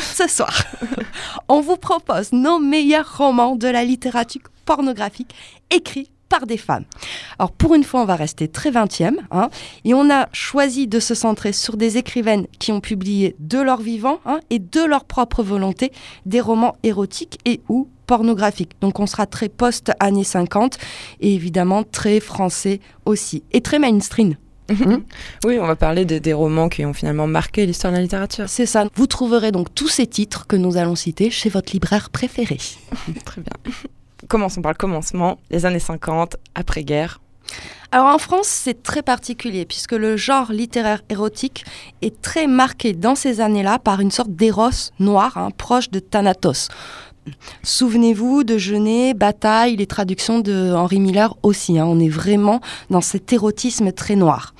ce 0.00 0.26
soir, 0.28 0.62
on 1.48 1.60
vous 1.60 1.76
propose 1.76 2.32
nos 2.32 2.58
meilleurs 2.58 3.18
romans 3.18 3.54
de 3.54 3.68
la 3.68 3.84
littérature 3.84 4.40
pornographique 4.64 5.34
écrits 5.70 6.10
par 6.30 6.46
des 6.46 6.56
femmes. 6.56 6.84
Alors 7.38 7.52
pour 7.52 7.74
une 7.74 7.84
fois, 7.84 8.00
on 8.00 8.06
va 8.06 8.16
rester 8.16 8.48
très 8.48 8.70
20e, 8.70 9.18
hein, 9.30 9.50
et 9.84 9.92
on 9.92 10.10
a 10.10 10.26
choisi 10.32 10.86
de 10.86 11.00
se 11.00 11.14
centrer 11.14 11.52
sur 11.52 11.76
des 11.76 11.98
écrivaines 11.98 12.46
qui 12.58 12.72
ont 12.72 12.80
publié 12.80 13.36
de 13.38 13.58
leur 13.58 13.82
vivant 13.82 14.20
hein, 14.24 14.40
et 14.48 14.58
de 14.58 14.82
leur 14.82 15.04
propre 15.04 15.42
volonté 15.42 15.92
des 16.24 16.40
romans 16.40 16.76
érotiques 16.82 17.38
et 17.44 17.60
ou 17.68 17.90
pornographiques. 18.06 18.72
Donc 18.80 19.00
on 19.00 19.06
sera 19.06 19.26
très 19.26 19.50
post-années 19.50 20.24
50 20.24 20.78
et 21.20 21.34
évidemment 21.34 21.84
très 21.84 22.20
français 22.20 22.80
aussi, 23.04 23.42
et 23.52 23.60
très 23.60 23.78
mainstream 23.78 24.36
Mhm. 24.70 25.04
oui, 25.44 25.58
on 25.60 25.66
va 25.66 25.76
parler 25.76 26.04
des, 26.04 26.32
romans 26.32 26.68
qui 26.68 26.84
ont 26.84 26.92
finalement 26.92 27.26
marqué 27.26 27.66
l'histoire 27.66 27.92
de 27.92 27.98
la 27.98 28.02
littérature. 28.02 28.48
C'est 28.48 28.66
ça. 28.66 28.86
Vous 28.94 29.06
trouverez 29.06 29.52
donc 29.52 29.74
tous 29.74 29.88
ces 29.88 30.06
titres 30.06 30.46
que 30.46 30.56
nous 30.56 30.76
allons 30.76 30.96
citer 30.96 31.30
chez 31.30 31.48
votre 31.48 31.72
libraire 31.72 32.10
préféré. 32.10 32.58
Très 33.24 33.40
bien. 33.40 33.52
Commençons 34.28 34.62
par 34.62 34.72
le 34.72 34.76
commencement, 34.76 35.38
les 35.50 35.66
années 35.66 35.78
50, 35.78 36.36
après-guerre. 36.54 37.20
Alors 37.92 38.06
en 38.06 38.18
France, 38.18 38.48
c'est 38.48 38.82
très 38.82 39.02
particulier 39.02 39.64
puisque 39.64 39.92
le 39.92 40.16
genre 40.16 40.50
littéraire 40.50 41.02
érotique 41.08 41.64
est 42.02 42.20
très 42.20 42.48
marqué 42.48 42.92
dans 42.92 43.14
ces 43.14 43.40
années-là 43.40 43.78
par 43.78 44.00
une 44.00 44.10
sorte 44.10 44.30
d'éros 44.30 44.90
noir, 44.98 45.36
hein, 45.36 45.50
proche 45.56 45.90
de 45.90 46.00
Thanatos. 46.00 46.68
Souvenez-vous 47.62 48.44
de 48.44 48.58
Genet, 48.58 49.14
Bataille, 49.14 49.76
les 49.76 49.86
traductions 49.86 50.40
de 50.40 50.72
Henri 50.74 51.00
Miller 51.00 51.36
aussi. 51.42 51.78
Hein. 51.78 51.86
on 51.86 51.98
est 51.98 52.08
vraiment 52.08 52.60
dans 52.90 53.00
cet 53.00 53.32
érotisme 53.32 53.92
très 53.92 54.16
noir. 54.16 54.54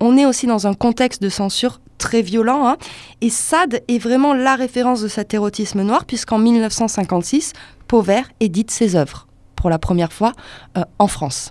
On 0.00 0.16
est 0.16 0.26
aussi 0.26 0.46
dans 0.46 0.66
un 0.66 0.74
contexte 0.74 1.22
de 1.22 1.28
censure 1.28 1.80
très 1.98 2.22
violent. 2.22 2.66
Hein. 2.66 2.76
et 3.20 3.30
Sade 3.30 3.82
est 3.88 3.98
vraiment 3.98 4.34
la 4.34 4.54
référence 4.54 5.02
de 5.02 5.08
cet 5.08 5.34
érotisme 5.34 5.82
noir, 5.82 6.04
puisqu'en 6.04 6.38
1956, 6.38 7.52
Pauvert 7.88 8.28
édite 8.40 8.70
ses 8.70 8.96
œuvres 8.96 9.26
pour 9.56 9.70
la 9.70 9.78
première 9.78 10.12
fois 10.12 10.32
euh, 10.76 10.84
en 10.98 11.08
France. 11.08 11.50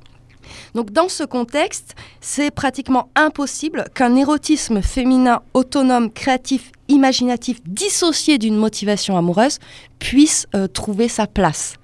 Donc 0.78 0.92
dans 0.92 1.10
ce 1.10 1.24
contexte, 1.24 1.96
c'est 2.22 2.52
pratiquement 2.52 3.10
impossible 3.16 3.86
qu'un 3.96 4.16
érotisme 4.16 4.84
féminin 4.84 5.42
autonome, 5.56 6.12
créatif, 6.12 6.72
imaginatif, 6.88 7.64
dissocié 7.66 8.38
d'une 8.38 8.56
motivation 8.56 9.18
amoureuse, 9.18 9.58
puisse 9.98 10.46
euh, 10.54 10.68
trouver 10.68 11.08
sa 11.08 11.26
place. 11.26 11.78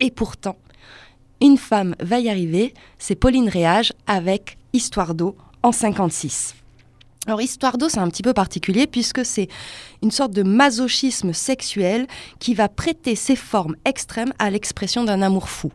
Et 0.00 0.10
pourtant, 0.10 0.56
une 1.40 1.58
femme 1.58 1.94
va 2.00 2.18
y 2.18 2.28
arriver, 2.28 2.74
c'est 2.98 3.14
Pauline 3.14 3.48
Réage 3.48 3.92
avec 4.08 4.58
Histoire 4.72 5.14
d'eau 5.14 5.36
en 5.62 5.70
56. 5.70 6.56
Alors, 7.28 7.40
Histoire 7.40 7.78
d'eau, 7.78 7.88
c'est 7.88 7.98
un 7.98 8.08
petit 8.08 8.24
peu 8.24 8.32
particulier 8.32 8.88
puisque 8.88 9.24
c'est 9.24 9.46
une 10.02 10.10
sorte 10.10 10.32
de 10.32 10.42
masochisme 10.42 11.32
sexuel 11.32 12.08
qui 12.40 12.54
va 12.54 12.68
prêter 12.68 13.14
ses 13.14 13.36
formes 13.36 13.76
extrêmes 13.84 14.32
à 14.40 14.50
l'expression 14.50 15.04
d'un 15.04 15.22
amour 15.22 15.48
fou. 15.48 15.70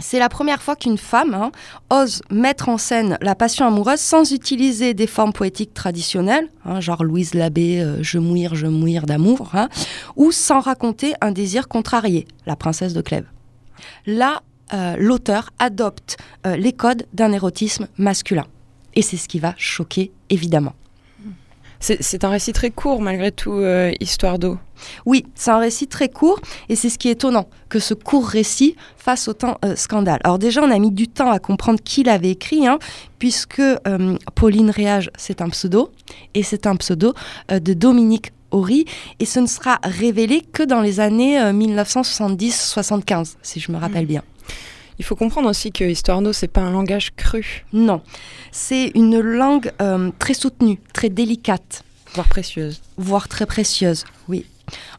C'est 0.00 0.18
la 0.18 0.28
première 0.28 0.60
fois 0.60 0.74
qu'une 0.74 0.98
femme 0.98 1.34
hein, 1.34 1.52
ose 1.90 2.22
mettre 2.30 2.68
en 2.68 2.78
scène 2.78 3.16
la 3.20 3.34
passion 3.34 3.66
amoureuse 3.66 4.00
sans 4.00 4.32
utiliser 4.32 4.92
des 4.92 5.06
formes 5.06 5.32
poétiques 5.32 5.72
traditionnelles, 5.72 6.48
hein, 6.64 6.80
genre 6.80 7.04
Louise 7.04 7.34
Labbé, 7.34 7.80
euh, 7.80 8.02
Je 8.02 8.18
mouire, 8.18 8.54
je 8.54 8.66
mouire 8.66 9.06
d'amour, 9.06 9.50
hein, 9.54 9.68
ou 10.16 10.32
sans 10.32 10.60
raconter 10.60 11.14
un 11.20 11.30
désir 11.30 11.68
contrarié, 11.68 12.26
la 12.46 12.56
princesse 12.56 12.92
de 12.92 13.02
Clèves. 13.02 13.28
Là, 14.06 14.42
euh, 14.72 14.96
l'auteur 14.98 15.50
adopte 15.58 16.16
euh, 16.46 16.56
les 16.56 16.72
codes 16.72 17.06
d'un 17.12 17.32
érotisme 17.32 17.86
masculin. 17.96 18.46
Et 18.94 19.02
c'est 19.02 19.16
ce 19.16 19.28
qui 19.28 19.38
va 19.38 19.54
choquer, 19.56 20.12
évidemment. 20.30 20.74
C'est 21.84 22.24
un 22.24 22.30
récit 22.30 22.54
très 22.54 22.70
court, 22.70 23.02
malgré 23.02 23.30
tout, 23.30 23.52
euh, 23.52 23.92
Histoire 24.00 24.38
d'eau. 24.38 24.56
Oui, 25.04 25.26
c'est 25.34 25.50
un 25.50 25.58
récit 25.58 25.86
très 25.86 26.08
court, 26.08 26.40
et 26.70 26.76
c'est 26.76 26.88
ce 26.88 26.96
qui 26.96 27.08
est 27.08 27.12
étonnant, 27.12 27.46
que 27.68 27.78
ce 27.78 27.92
court 27.92 28.26
récit 28.26 28.74
fasse 28.96 29.28
autant 29.28 29.58
euh, 29.66 29.76
scandale. 29.76 30.18
Alors 30.24 30.38
déjà, 30.38 30.62
on 30.62 30.70
a 30.70 30.78
mis 30.78 30.90
du 30.90 31.08
temps 31.08 31.30
à 31.30 31.38
comprendre 31.38 31.80
qui 31.84 32.02
l'avait 32.02 32.30
écrit, 32.30 32.66
hein, 32.66 32.78
puisque 33.18 33.60
euh, 33.60 34.16
Pauline 34.34 34.70
Réage, 34.70 35.10
c'est 35.18 35.42
un 35.42 35.50
pseudo, 35.50 35.92
et 36.32 36.42
c'est 36.42 36.66
un 36.66 36.76
pseudo 36.76 37.12
de 37.50 37.74
Dominique 37.74 38.32
Horry, 38.50 38.86
et 39.20 39.26
ce 39.26 39.40
ne 39.40 39.46
sera 39.46 39.78
révélé 39.84 40.40
que 40.40 40.62
dans 40.62 40.80
les 40.80 41.00
années 41.00 41.38
1970-75, 41.38 43.34
si 43.42 43.60
je 43.60 43.70
me 43.70 43.76
rappelle 43.76 44.04
mmh. 44.04 44.08
bien. 44.08 44.22
Il 44.98 45.04
faut 45.04 45.16
comprendre 45.16 45.48
aussi 45.48 45.72
que 45.72 45.84
Histoire 45.84 46.22
d'eau, 46.22 46.32
c'est 46.32 46.48
pas 46.48 46.60
un 46.60 46.70
langage 46.70 47.12
cru. 47.16 47.64
Non, 47.72 48.02
c'est 48.52 48.92
une 48.94 49.18
langue 49.20 49.72
euh, 49.80 50.10
très 50.18 50.34
soutenue, 50.34 50.78
très 50.92 51.08
délicate. 51.08 51.84
Voire 52.14 52.28
précieuse. 52.28 52.80
Voire 52.96 53.28
très 53.28 53.46
précieuse, 53.46 54.04
oui. 54.28 54.46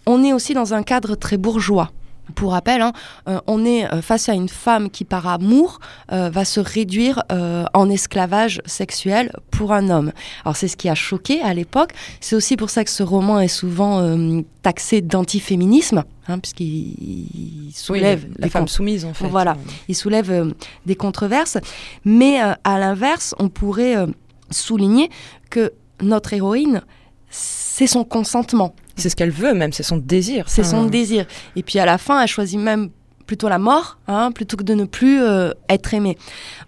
On 0.06 0.24
est 0.24 0.34
aussi 0.34 0.54
dans 0.54 0.74
un 0.74 0.84
cadre 0.84 1.16
très 1.16 1.38
bourgeois. 1.38 1.92
Pour 2.34 2.52
rappel, 2.52 2.82
hein, 2.82 2.92
euh, 3.28 3.40
on 3.46 3.66
est 3.66 3.86
euh, 3.86 4.02
face 4.02 4.30
à 4.30 4.34
une 4.34 4.50
femme 4.50 4.90
qui, 4.90 5.06
par 5.06 5.28
amour, 5.28 5.80
euh, 6.12 6.30
va 6.30 6.44
se 6.44 6.60
réduire 6.60 7.24
en 7.30 7.90
esclavage 7.90 8.62
sexuel 8.66 9.32
pour 9.52 9.74
un 9.74 9.90
homme. 9.90 10.12
Alors 10.44 10.56
c'est 10.56 10.68
ce 10.68 10.78
qui 10.78 10.90
a 10.90 10.96
choqué 10.96 11.42
à 11.42 11.54
l'époque. 11.54 11.92
C'est 12.20 12.36
aussi 12.36 12.58
pour 12.58 12.70
ça 12.70 12.84
que 12.84 12.90
ce 12.90 13.04
roman 13.04 13.40
est 13.40 13.48
souvent 13.48 14.16
taxé 14.62 15.02
d'antiféminisme, 15.02 16.04
hein, 16.28 16.40
puisqu'il 16.40 17.72
soulève 17.74 18.26
la 18.38 18.50
femme 18.50 18.68
soumise 18.68 19.06
en 19.06 19.14
fait. 19.14 19.28
Voilà, 19.28 19.58
il 19.88 19.96
soulève 19.96 20.54
des 20.86 20.96
controverses. 20.96 21.58
Mais 22.06 22.40
à 22.40 22.80
l'inverse, 22.80 23.36
on 23.40 23.50
pourrait 23.50 24.06
souligner 24.52 25.10
que 25.50 25.74
notre 26.02 26.34
héroïne, 26.34 26.82
c'est 27.30 27.88
son 27.88 28.04
consentement. 28.04 28.76
C'est 28.96 29.10
ce 29.10 29.16
qu'elle 29.16 29.32
veut 29.32 29.54
même, 29.54 29.74
c'est 29.74 29.84
son 29.84 29.98
désir. 29.98 30.46
C'est 30.48 30.64
son 30.64 30.86
désir. 30.86 31.26
Et 31.56 31.64
puis 31.64 31.80
à 31.80 31.86
la 31.86 31.98
fin, 31.98 32.22
elle 32.22 32.28
choisit 32.28 32.60
même 32.60 32.90
plutôt 33.26 33.50
la 33.50 33.58
mort, 33.58 33.98
hein, 34.08 34.32
plutôt 34.32 34.58
que 34.58 34.64
de 34.64 34.74
ne 34.74 34.86
plus 34.86 35.22
euh, 35.22 35.52
être 35.70 35.94
aimée. 35.94 36.18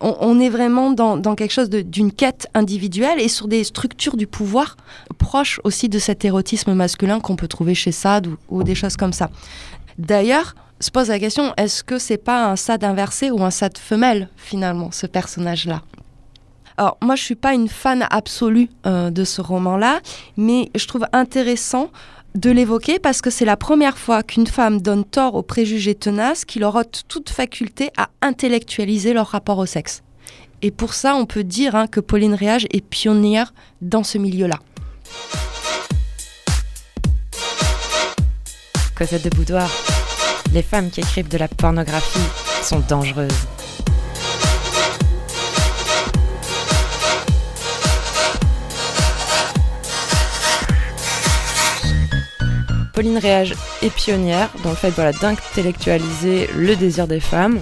On, 0.02 0.40
est 0.40 0.50
vraiment 0.50 0.92
dans, 0.92 1.36
quelque 1.36 1.54
chose 1.54 1.70
d'une 1.70 2.12
quête 2.12 2.48
individuelle 2.54 3.20
et 3.20 3.28
sur 3.28 3.48
des 3.48 3.64
structures 3.64 4.18
du 4.18 4.28
pouvoir 4.28 4.76
proches 5.18 5.60
aussi 5.64 5.90
de 5.90 6.00
cet 6.00 6.26
érotisme 6.26 6.74
masculin 6.74 7.20
qu'on 7.20 7.36
peut 7.36 7.48
trouver 7.48 7.76
chez 7.76 7.92
Sade 7.92 8.28
ou, 8.50 8.64
des 8.64 8.76
choses 8.76 8.98
comme 8.98 9.14
ça. 9.14 9.30
D'ailleurs, 9.98 10.56
se 10.80 10.92
pose 10.92 11.10
la 11.10 11.20
question, 11.20 11.54
est-ce 11.58 11.84
que 11.84 11.98
c'est 11.98 12.18
pas 12.18 12.50
un 12.52 12.56
Sade 12.56 12.84
inversé 12.84 13.32
ou 13.32 13.44
un 13.44 13.52
Sade 13.52 13.78
femelle 13.78 14.30
finalement, 14.36 14.92
ce 14.92 15.08
personnage-là? 15.08 15.82
Alors 16.78 16.98
moi 17.02 17.16
je 17.16 17.24
suis 17.24 17.36
pas 17.36 17.54
une 17.54 17.68
fan 17.68 18.06
absolue 18.10 18.70
euh, 18.86 19.10
de 19.10 19.24
ce 19.24 19.42
roman-là, 19.42 20.00
mais 20.38 20.70
je 20.76 20.86
trouve 20.88 21.06
intéressant 21.12 21.92
de 22.36 22.52
l'évoquer 22.52 23.00
parce 23.00 23.22
que 23.22 23.32
c'est 23.32 23.46
la 23.46 23.58
première 23.58 23.98
fois 23.98 24.22
qu'une 24.22 24.46
femme 24.46 24.80
donne 24.80 25.04
tort 25.04 25.36
aux 25.36 25.42
préjugés 25.42 25.96
tenaces 25.96 26.46
qui 26.46 26.60
leur 26.60 26.76
ôtent 26.76 27.04
toute 27.08 27.30
faculté 27.30 27.90
à 27.98 28.10
intellectualiser 28.22 29.14
leur 29.14 29.28
rapport 29.28 29.58
au 29.58 29.66
sexe. 29.66 30.04
Et 30.62 30.72
pour 30.72 30.94
ça, 30.94 31.16
on 31.16 31.26
peut 31.26 31.44
dire 31.44 31.76
hein, 31.76 31.88
que 31.88 32.00
Pauline 32.00 32.34
Réage 32.34 32.68
est 32.72 32.82
pionnière 32.82 33.54
dans 33.82 34.04
ce 34.04 34.18
milieu-là. 34.18 34.60
Cosette 38.96 39.24
de 39.24 39.36
Boudoir, 39.36 39.70
les 40.54 40.64
femmes 40.64 40.90
qui 40.90 41.02
écrivent 41.02 41.30
de 41.30 41.38
la 41.38 41.48
pornographie 41.48 42.20
sont 42.64 42.82
dangereuses. 42.88 43.48
Pauline 52.98 53.20
Réage 53.20 53.54
est 53.84 53.94
pionnière 53.94 54.50
dans 54.64 54.72
le 54.72 54.76
fait 54.76 54.90
voilà, 54.90 55.12
d'intellectualiser 55.12 56.50
le 56.56 56.76
désir 56.76 57.08
des 57.08 57.20
femmes. 57.20 57.62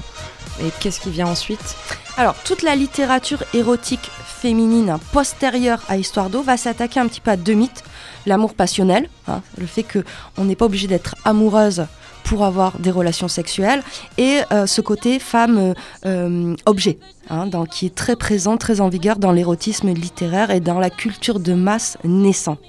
Et 0.62 0.70
qu'est-ce 0.80 1.02
qui 1.02 1.10
vient 1.10 1.28
ensuite? 1.28 1.76
Alors, 2.16 2.36
toute 2.46 2.62
la 2.62 2.74
littérature 2.74 3.44
érotique 3.54 4.10
féminine 4.26 4.96
postérieure 5.12 5.82
à 5.90 5.98
Histoire 5.98 6.30
d'eau 6.30 6.42
va 6.42 6.56
s'attaquer 6.56 7.02
un 7.02 7.08
petit 7.10 7.20
peu 7.20 7.32
à 7.32 7.36
deux 7.36 7.54
mythes. 7.54 7.84
L'amour 8.26 8.54
passionnel, 8.54 9.10
hein, 9.28 9.42
le 9.58 9.66
fait 9.66 9.84
qu'on 9.84 10.46
n'est 10.46 10.56
pas 10.56 10.68
obligé 10.68 10.88
d'être 10.88 11.18
amoureuse 11.26 11.86
pour 12.24 12.46
avoir 12.46 12.80
des 12.80 12.92
relations 12.92 13.28
sexuelles, 13.28 13.84
et 14.18 14.40
euh, 14.54 14.66
ce 14.66 14.80
côté 14.80 15.20
femme-objet, 15.20 15.76
euh, 16.06 17.34
euh, 17.34 17.52
hein, 17.52 17.66
qui 17.70 17.88
est 17.88 17.94
très 17.94 18.16
présent, 18.16 18.56
très 18.56 18.80
en 18.80 18.88
vigueur 18.88 19.18
dans 19.18 19.34
l'érotisme 19.34 19.90
littéraire 19.90 20.50
et 20.50 20.62
dans 20.62 20.80
la 20.80 20.90
culture 20.90 21.42
de 21.42 21.54
masse 21.54 21.98
naissante. 22.06 22.62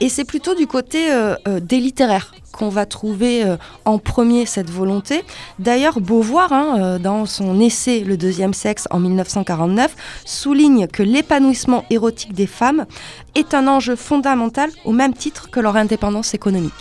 Et 0.00 0.08
c'est 0.08 0.24
plutôt 0.24 0.54
du 0.54 0.66
côté 0.66 1.10
euh, 1.10 1.36
euh, 1.48 1.60
des 1.60 1.78
littéraires 1.78 2.34
qu'on 2.52 2.68
va 2.68 2.86
trouver 2.86 3.44
euh, 3.44 3.56
en 3.84 3.98
premier 3.98 4.46
cette 4.46 4.70
volonté. 4.70 5.24
D'ailleurs, 5.58 6.00
Beauvoir, 6.00 6.52
hein, 6.52 6.98
dans 6.98 7.26
son 7.26 7.60
essai 7.60 8.00
Le 8.00 8.16
deuxième 8.16 8.54
sexe 8.54 8.86
en 8.90 8.98
1949, 8.98 9.94
souligne 10.24 10.86
que 10.86 11.02
l'épanouissement 11.02 11.84
érotique 11.90 12.34
des 12.34 12.46
femmes 12.46 12.86
est 13.34 13.54
un 13.54 13.66
enjeu 13.68 13.96
fondamental 13.96 14.70
au 14.84 14.92
même 14.92 15.14
titre 15.14 15.50
que 15.50 15.60
leur 15.60 15.76
indépendance 15.76 16.34
économique. 16.34 16.72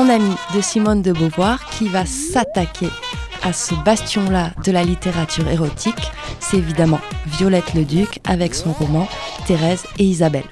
Grande 0.00 0.12
amie 0.12 0.36
de 0.54 0.62
Simone 0.62 1.02
de 1.02 1.12
Beauvoir 1.12 1.62
qui 1.66 1.86
va 1.86 2.06
s'attaquer 2.06 2.88
à 3.42 3.52
ce 3.52 3.74
bastion-là 3.84 4.52
de 4.64 4.72
la 4.72 4.82
littérature 4.82 5.46
érotique, 5.46 6.10
c'est 6.38 6.56
évidemment 6.56 7.00
Violette 7.26 7.74
le 7.74 7.84
Duc 7.84 8.18
avec 8.26 8.54
son 8.54 8.72
roman 8.72 9.06
Thérèse 9.46 9.84
et 9.98 10.04
Isabelle. 10.04 10.48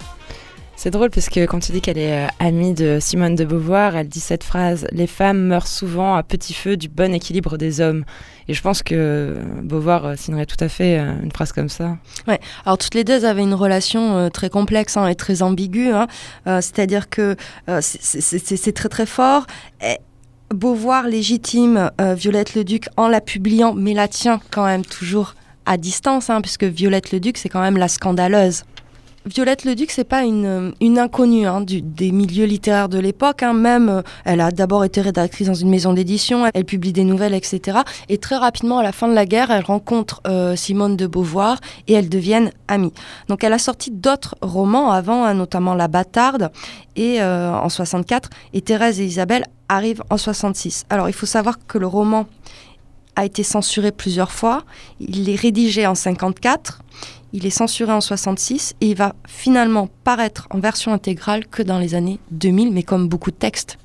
C'est 0.78 0.92
drôle 0.92 1.11
parce 1.11 1.28
que 1.28 1.44
quand 1.44 1.58
tu 1.58 1.73
dis 1.73 1.80
qu'elle 1.80 1.99
est 1.99 2.25
euh, 2.25 2.28
amie 2.38 2.73
de 2.73 2.99
Simone 3.00 3.35
de 3.35 3.44
Beauvoir, 3.44 3.97
elle 3.97 4.06
dit 4.06 4.20
cette 4.20 4.44
phrase 4.44 4.87
Les 4.92 5.08
femmes 5.08 5.40
meurent 5.49 5.66
souvent 5.66 6.14
à 6.14 6.23
petit 6.23 6.54
feu 6.54 6.76
du 6.76 6.88
bon 6.88 7.12
équilibre 7.12 7.58
des 7.58 7.80
hommes. 7.80 8.04
Et 8.47 8.54
je 8.54 8.62
pense 8.62 8.85
que 8.85 9.38
Beauvoir 9.64 10.04
euh, 10.04 10.14
signerait 10.14 10.47
tout 10.47 10.56
à 10.61 10.68
fait 10.68 11.00
euh, 11.00 11.20
une 11.20 11.32
phrase 11.32 11.50
comme 11.50 11.68
ça. 11.68 11.97
Ouais. 12.28 12.38
Alors 12.64 12.78
toutes 12.78 12.94
les 12.94 13.02
deux 13.02 13.25
avaient 13.25 13.42
une 13.42 13.54
relation 13.54 14.30
très 14.30 14.50
complexe 14.50 14.97
hein, 14.97 15.08
et 15.08 15.16
très 15.16 15.42
ambiguë. 15.42 15.90
Hein. 15.90 16.06
C'est-à-dire 16.47 17.11
que 17.11 17.35
c'est 17.80 18.73
très 18.73 18.88
très 18.88 19.06
fort. 19.06 19.49
Beauvoir 20.54 21.08
légitime 21.08 21.90
Violette 21.99 22.54
le 22.54 22.62
Duc 22.62 22.87
en 22.97 23.08
la 23.08 23.20
publiant, 23.20 23.75
mais 23.75 23.94
la 23.94 24.06
tient 24.06 24.40
quand 24.52 24.64
même 24.64 24.85
toujours 24.85 25.35
à 25.66 25.76
distance, 25.76 26.30
hein, 26.30 26.40
puisque 26.40 26.64
Violette 26.64 27.11
le 27.11 27.18
Duc, 27.18 27.37
c'est 27.37 27.49
quand 27.49 27.61
même 27.61 27.76
la 27.76 27.88
scandaleuse 27.88 28.62
Violette 29.28 29.64
Leduc, 29.64 29.90
c'est 29.90 30.04
pas 30.04 30.23
une, 30.23 30.73
une 30.80 30.99
inconnue 30.99 31.47
hein, 31.47 31.61
des 31.61 32.12
milieux 32.12 32.47
littéraires 32.47 32.88
de 32.88 32.99
l'époque. 32.99 33.42
Hein. 33.42 33.52
Même, 33.52 33.88
euh, 33.90 34.02
elle 34.25 34.40
a 34.40 34.50
d'abord 34.50 34.85
été 34.85 35.02
rédactrice 35.02 35.49
dans 35.49 35.54
une 35.54 35.68
maison 35.68 35.92
d'édition, 35.92 36.49
elle, 36.54 36.64
publie 36.64 36.94
des 36.94 37.04
nouvelles, 37.04 37.35
etc. 37.35 37.80
Et 38.08 38.16
très 38.16 38.37
rapidement, 38.37 38.78
à 38.78 38.82
la 38.82 38.92
fin 38.92 39.06
de 39.06 39.12
la 39.12 39.26
guerre, 39.26 39.50
elle 39.50 39.64
rencontre 39.64 40.23
euh, 40.26 40.56
Simone 40.56 40.97
de 40.97 41.06
Beauvoir 41.06 41.58
et 41.88 41.92
elles 41.92 42.08
deviennent 42.08 42.52
amies. 42.68 42.94
Donc, 43.28 43.44
elle 43.44 43.52
a 43.52 43.58
sorti 43.58 43.90
d'autres 43.90 44.35
romans 44.40 44.90
avant, 44.92 45.25
hein, 45.25 45.35
notamment 45.35 45.75
La 45.75 45.88
Bâtarde 45.88 46.50
et 46.97 47.20
euh, 47.20 47.52
en 47.52 47.68
64, 47.68 48.30
et 48.54 48.62
Thérèse 48.62 48.99
et 48.99 49.04
Isabelle 49.04 49.44
arrivent 49.68 50.02
en 50.08 50.16
66. 50.16 50.87
Alors, 50.88 51.08
il 51.08 51.14
faut 51.14 51.26
savoir 51.26 51.58
que 51.66 51.76
le 51.76 51.87
roman 51.87 52.26
a 53.18 53.25
été 53.25 53.42
censuré 53.42 53.90
plusieurs 53.90 54.30
fois. 54.30 54.62
Il 55.00 55.28
est 55.28 55.35
rédigé 55.35 55.87
en 55.87 55.97
54. 55.97 56.82
Il 57.32 57.47
est 57.47 57.50
censuré 57.50 57.92
en 57.92 58.00
66 58.00 58.75
et 58.80 58.90
il 58.90 58.97
va 58.97 59.14
finalement 59.26 59.88
paraître 60.04 60.47
en 60.50 60.58
version 60.61 60.92
intégrale 60.92 61.47
que 61.47 61.62
dans 61.62 61.78
les 61.78 61.94
années 61.94 62.18
2000, 62.30 62.73
mais 62.73 62.82
comme 62.82 63.08
beaucoup 63.08 63.30
de 63.30 63.37
textes. 63.37 63.78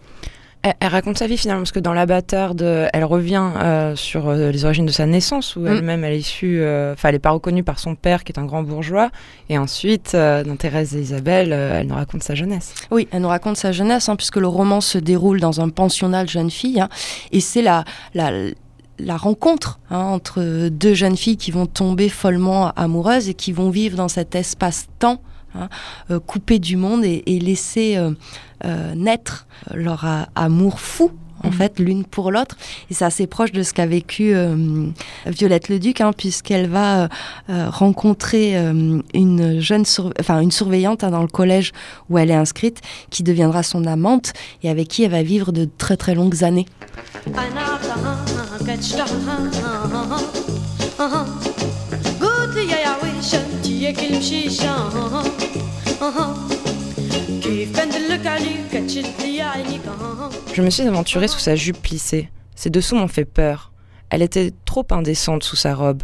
Elle, 0.63 0.87
raconte 0.87 1.17
sa 1.17 1.27
vie 1.27 1.35
finalement, 1.35 1.63
parce 1.63 1.73
que 1.73 1.81
dans 1.81 1.93
Bâtarde, 2.05 2.61
elle 2.93 3.03
revient 3.03 3.49
euh, 3.57 3.97
sur 3.97 4.29
euh, 4.29 4.49
les 4.49 4.63
origines 4.63 4.85
de 4.85 4.93
sa 4.93 5.05
naissance, 5.05 5.57
où 5.57 5.59
mm. 5.59 5.67
elle-même 5.67 6.05
elle 6.05 6.13
est 6.13 6.19
issue, 6.19 6.61
euh, 6.61 6.93
enfin 6.93 7.09
elle 7.09 7.15
n'est 7.15 7.19
pas 7.19 7.31
reconnue 7.31 7.63
par 7.63 7.79
son 7.79 7.95
père 7.95 8.23
qui 8.23 8.31
est 8.31 8.39
un 8.39 8.45
grand 8.45 8.63
bourgeois, 8.63 9.11
et 9.49 9.57
ensuite 9.57 10.13
dans 10.13 10.55
Thérèse 10.55 10.95
et 10.95 11.01
Isabelle, 11.01 11.51
elle 11.51 11.87
nous 11.87 11.95
raconte 11.95 12.23
sa 12.23 12.33
jeunesse. 12.33 12.75
Oui, 12.91 13.09
elle 13.11 13.23
nous 13.23 13.27
raconte 13.27 13.57
sa 13.57 13.73
jeunesse, 13.73 14.07
hein, 14.07 14.15
puisque 14.15 14.37
le 14.37 14.47
roman 14.47 14.79
se 14.79 14.97
déroule 14.97 15.41
dans 15.41 15.59
un 15.59 15.67
pensionnat 15.67 16.23
de 16.23 16.29
jeunes 16.29 16.51
filles, 16.51 16.79
hein, 16.79 16.89
et 17.33 17.41
c'est 17.41 17.61
la, 17.61 17.83
la, 18.13 18.31
la 18.99 19.17
rencontre 19.17 19.79
hein, 19.89 19.99
entre 19.99 20.69
deux 20.69 20.93
jeunes 20.93 21.17
filles 21.17 21.37
qui 21.37 21.51
vont 21.51 21.65
tomber 21.65 22.09
follement 22.09 22.71
amoureuses 22.71 23.29
et 23.29 23.33
qui 23.33 23.51
vont 23.51 23.69
vivre 23.69 23.97
dans 23.97 24.07
cet 24.07 24.35
espace-temps 24.35 25.21
hein, 25.55 25.69
euh, 26.11 26.19
coupé 26.19 26.59
du 26.59 26.77
monde 26.77 27.03
et, 27.03 27.39
laisser 27.39 27.97
euh, 27.97 28.11
euh, 28.65 28.95
naître 28.95 29.47
leur 29.73 30.05
amour 30.35 30.79
fou 30.79 31.11
en 31.43 31.47
mhm. 31.47 31.53
fait, 31.53 31.79
l'une 31.79 32.03
pour 32.05 32.31
l'autre. 32.31 32.57
Et 32.89 32.93
c'est 32.93 33.05
assez 33.05 33.27
proche 33.27 33.51
de 33.51 33.63
ce 33.63 33.73
qu'a 33.73 33.85
vécu 33.85 34.33
euh, 34.33 34.87
Violette 35.25 35.69
Leduc, 35.69 36.01
hein, 36.01 36.11
puisqu'elle 36.15 36.67
va 36.67 37.03
euh, 37.03 37.07
euh, 37.49 37.69
rencontrer 37.69 38.55
une 39.13 39.59
jeune, 39.59 39.83
enfin 40.19 40.39
une 40.39 40.51
surveillante 40.51 41.03
hein, 41.03 41.11
dans 41.11 41.21
le 41.21 41.27
collège 41.27 41.71
où 42.09 42.17
elle 42.17 42.31
est 42.31 42.35
inscrite, 42.35 42.81
qui 43.09 43.23
deviendra 43.23 43.63
son 43.63 43.85
amante 43.85 44.33
et 44.63 44.69
avec 44.69 44.87
qui 44.87 45.03
elle 45.03 45.11
va 45.11 45.23
vivre 45.23 45.51
de 45.51 45.67
très 45.77 45.97
très 45.97 46.15
longues 46.15 46.43
années. 46.43 46.65
Je 60.53 60.61
me 60.61 60.69
suis 60.69 60.87
aventurée 60.87 61.27
sous 61.27 61.39
sa 61.39 61.57
jupe 61.57 61.81
plissée. 61.81 62.29
Ses 62.55 62.69
dessous 62.69 62.95
m'ont 62.95 63.09
fait 63.09 63.25
peur. 63.25 63.73
Elle 64.09 64.21
était 64.21 64.53
trop 64.63 64.85
indécente 64.91 65.43
sous 65.43 65.57
sa 65.57 65.75
robe. 65.75 66.03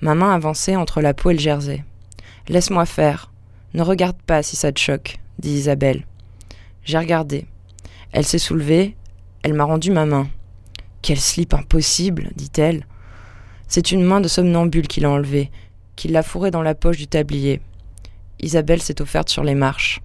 Ma 0.00 0.16
main 0.16 0.34
avançait 0.34 0.74
entre 0.74 1.00
la 1.00 1.14
peau 1.14 1.30
et 1.30 1.34
le 1.34 1.38
jersey. 1.38 1.84
Laisse-moi 2.48 2.86
faire. 2.86 3.30
Ne 3.74 3.82
regarde 3.82 4.16
pas 4.26 4.42
si 4.42 4.56
ça 4.56 4.72
te 4.72 4.80
choque, 4.80 5.20
dit 5.38 5.50
Isabelle. 5.50 6.04
J'ai 6.82 6.98
regardé. 6.98 7.46
Elle 8.10 8.26
s'est 8.26 8.38
soulevée, 8.38 8.96
elle 9.44 9.54
m'a 9.54 9.64
rendu 9.64 9.92
ma 9.92 10.06
main. 10.06 10.28
Quel 11.02 11.20
slip 11.20 11.54
impossible, 11.54 12.30
dit-elle. 12.34 12.84
C'est 13.68 13.92
une 13.92 14.02
main 14.02 14.20
de 14.20 14.28
somnambule 14.28 14.88
qui 14.88 14.98
l'a 15.00 15.10
enlevée, 15.10 15.52
qui 15.94 16.08
l'a 16.08 16.24
fourrée 16.24 16.50
dans 16.50 16.62
la 16.62 16.74
poche 16.74 16.96
du 16.96 17.06
tablier. 17.06 17.60
Isabelle 18.40 18.82
s'est 18.82 19.00
offerte 19.00 19.28
sur 19.28 19.44
les 19.44 19.54
marches. 19.54 20.00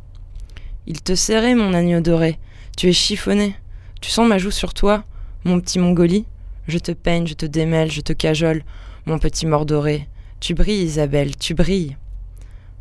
Il 0.85 1.01
te 1.01 1.15
serrait, 1.15 1.55
mon 1.55 1.73
agneau 1.73 2.01
doré. 2.01 2.39
Tu 2.77 2.89
es 2.89 2.93
chiffonné. 2.93 3.55
Tu 4.01 4.09
sens 4.09 4.27
ma 4.27 4.37
joue 4.37 4.51
sur 4.51 4.73
toi, 4.73 5.03
mon 5.45 5.59
petit 5.61 5.79
Mongolie 5.79 6.25
Je 6.67 6.77
te 6.77 6.91
peigne, 6.91 7.25
je 7.25 7.35
te 7.35 7.45
démêle, 7.45 7.89
je 7.89 8.01
te 8.01 8.11
cajole, 8.11 8.63
mon 9.05 9.17
petit 9.17 9.45
mort 9.45 9.65
doré. 9.65 10.07
Tu 10.41 10.53
brilles, 10.53 10.83
Isabelle, 10.83 11.37
tu 11.37 11.53
brilles. 11.53 11.95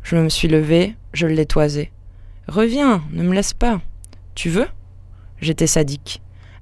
Je 0.03 0.17
me 0.17 0.27
suis 0.27 0.49
levée, 0.49 0.95
je 1.13 1.27
l'ai 1.27 1.45
toisé. 1.45 1.91
Reviens, 2.47 3.03
ne 3.11 3.23
me 3.23 3.33
laisse 3.33 3.53
pas. 3.53 3.79
Tu 4.35 4.49
veux? 4.49 4.67
J'étais 5.39 5.67
sadique. 5.67 6.21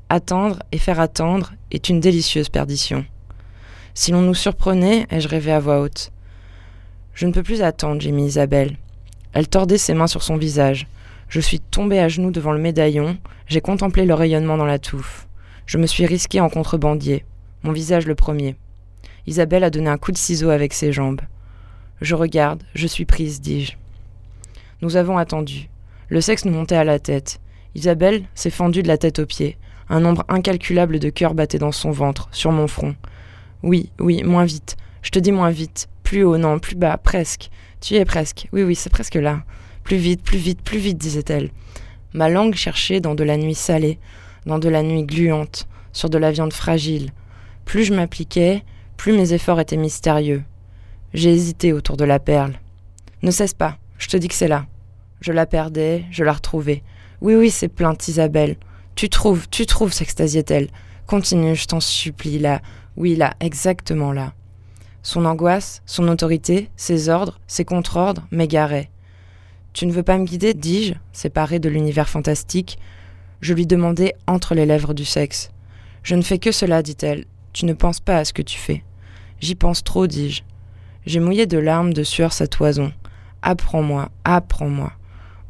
Attendre 0.10 0.60
et 0.72 0.78
faire 0.78 1.00
attendre 1.00 1.54
est 1.72 1.90
une 1.90 2.00
délicieuse 2.00 2.50
perdition. 2.50 3.06
Si 3.96 4.12
l'on 4.12 4.22
nous 4.22 4.36
surprenait, 4.36 5.08
ai-je 5.10 5.28
rêvé 5.28 5.52
à 5.52 5.60
voix 5.60 5.82
haute? 5.82 6.12
Je 7.14 7.26
ne 7.26 7.32
peux 7.32 7.44
plus 7.44 7.62
attendre, 7.62 8.00
j'ai 8.00 8.12
mis 8.12 8.28
Isabelle. 8.28 8.78
Elle 9.34 9.48
tordait 9.48 9.78
ses 9.78 9.94
mains 9.94 10.08
sur 10.08 10.22
son 10.22 10.38
visage. 10.38 10.88
Je 11.32 11.40
suis 11.40 11.62
tombée 11.62 12.00
à 12.00 12.10
genoux 12.10 12.30
devant 12.30 12.52
le 12.52 12.60
médaillon, 12.60 13.18
j'ai 13.48 13.62
contemplé 13.62 14.04
le 14.04 14.14
rayonnement 14.14 14.58
dans 14.58 14.66
la 14.66 14.80
touffe. 14.80 15.30
Je 15.66 15.78
me 15.78 15.88
suis 15.88 16.06
risquée 16.06 16.42
en 16.42 16.50
contrebandier, 16.50 17.24
mon 17.64 17.72
visage 17.72 18.06
le 18.06 18.16
premier. 18.16 18.58
Isabelle 19.28 19.64
a 19.64 19.70
donné 19.70 19.90
un 19.90 19.98
coup 19.98 20.12
de 20.12 20.18
ciseau 20.18 20.50
avec 20.50 20.74
ses 20.74 20.92
jambes. 20.92 21.22
Je 22.02 22.16
regarde, 22.16 22.64
je 22.76 22.86
suis 22.86 23.06
prise, 23.06 23.40
dis-je. 23.40 23.78
Nous 24.82 24.98
avons 24.98 25.18
attendu. 25.18 25.70
Le 26.10 26.20
sexe 26.20 26.44
nous 26.44 26.52
montait 26.52 26.76
à 26.76 26.84
la 26.84 27.00
tête. 27.00 27.40
Isabelle 27.76 28.24
s'est 28.36 28.50
fendue 28.50 28.84
de 28.84 28.90
la 28.90 28.98
tête 28.98 29.20
aux 29.20 29.26
pieds. 29.26 29.58
Un 29.88 30.02
nombre 30.02 30.26
incalculable 30.28 31.00
de 31.00 31.10
cœurs 31.10 31.34
battait 31.34 31.60
dans 31.60 31.72
son 31.72 31.92
ventre, 31.92 32.28
sur 32.34 32.52
mon 32.52 32.68
front. 32.68 32.94
Oui, 33.64 33.90
oui, 34.02 34.22
moins 34.24 34.44
vite. 34.44 34.76
Je 35.02 35.12
te 35.12 35.20
dis 35.20 35.32
moins 35.32 35.50
vite. 35.50 35.88
Plus 36.04 36.26
haut, 36.26 36.38
non, 36.38 36.60
plus 36.60 36.76
bas, 36.76 36.98
presque. 36.98 37.50
Tu 37.80 37.96
es 37.96 38.04
presque. 38.04 38.50
Oui, 38.52 38.64
oui, 38.64 38.76
c'est 38.76 38.90
presque 38.90 39.16
là. 39.16 39.46
Plus 39.84 39.98
vite, 39.98 40.24
plus 40.24 40.38
vite, 40.38 40.62
plus 40.62 40.80
vite, 40.80 40.98
disait-elle. 40.98 41.52
Ma 42.14 42.30
langue 42.30 42.56
cherchait 42.56 43.00
dans 43.00 43.16
de 43.16 43.24
la 43.24 43.38
nuit 43.38 43.56
salée, 43.56 44.00
dans 44.46 44.60
de 44.60 44.70
la 44.70 44.84
nuit 44.84 45.04
gluante, 45.04 45.68
sur 45.94 46.10
de 46.10 46.18
la 46.18 46.32
viande 46.32 46.54
fragile. 46.54 47.12
Plus 47.66 47.86
je 47.86 47.94
m'appliquais, 47.94 48.64
plus 48.98 49.14
mes 49.14 49.34
efforts 49.34 49.60
étaient 49.60 49.78
mystérieux. 49.78 50.44
J'ai 51.14 51.32
hésité 51.32 51.74
autour 51.74 51.98
de 51.98 52.06
la 52.06 52.20
perle. 52.20 52.54
Ne 53.22 53.32
cesse 53.32 53.54
pas, 53.54 53.78
je 53.98 54.08
te 54.08 54.18
dis 54.18 54.28
que 54.28 54.36
c'est 54.36 54.48
là. 54.48 54.66
Je 55.22 55.32
la 55.32 55.46
perdais, 55.46 56.06
je 56.12 56.24
la 56.24 56.34
retrouvais. 56.34 56.84
Oui, 57.22 57.36
oui, 57.36 57.52
c'est 57.52 57.68
plainte, 57.68 58.08
Isabelle. 58.08 58.58
Tu 58.96 59.10
trouves, 59.10 59.48
tu 59.50 59.66
trouves, 59.66 59.94
s'extasiait-elle. 59.94 60.70
Continue, 61.06 61.56
je 61.56 61.66
t'en 61.66 61.80
supplie, 61.80 62.40
là. 62.40 62.62
Oui, 62.98 63.16
là, 63.16 63.36
exactement 63.40 64.12
là. 64.12 64.34
Son 65.04 65.26
angoisse, 65.26 65.82
son 65.86 66.08
autorité, 66.08 66.70
ses 66.76 67.10
ordres, 67.10 67.40
ses 67.48 67.66
contre-ordres 67.66 68.28
m'égaraient. 68.32 68.90
Tu 69.74 69.86
ne 69.86 69.92
veux 69.92 70.04
pas 70.04 70.18
me 70.18 70.26
guider 70.26 70.54
dis-je, 70.54 70.94
séparé 71.14 71.60
de 71.60 71.70
l'univers 71.70 72.10
fantastique. 72.10 72.78
Je 73.40 73.54
lui 73.54 73.66
demandai 73.66 74.14
entre 74.28 74.54
les 74.54 74.66
lèvres 74.66 74.94
du 74.94 75.06
sexe. 75.06 75.52
Je 76.04 76.16
ne 76.16 76.22
fais 76.22 76.40
que 76.40 76.52
cela, 76.52 76.84
dit-elle. 76.84 77.26
Tu 77.54 77.66
ne 77.66 77.74
penses 77.74 78.00
pas 78.00 78.18
à 78.18 78.26
ce 78.26 78.34
que 78.34 78.42
tu 78.42 78.58
fais. 78.58 78.84
J'y 79.40 79.56
pense 79.56 79.84
trop, 79.84 80.08
dis-je. 80.08 80.44
J'ai 81.06 81.20
mouillé 81.20 81.48
de 81.48 81.58
larmes 81.58 81.94
de 81.94 82.04
sueur 82.04 82.34
sa 82.34 82.48
toison. 82.48 82.92
Apprends-moi, 83.42 84.10
apprends-moi. 84.24 84.92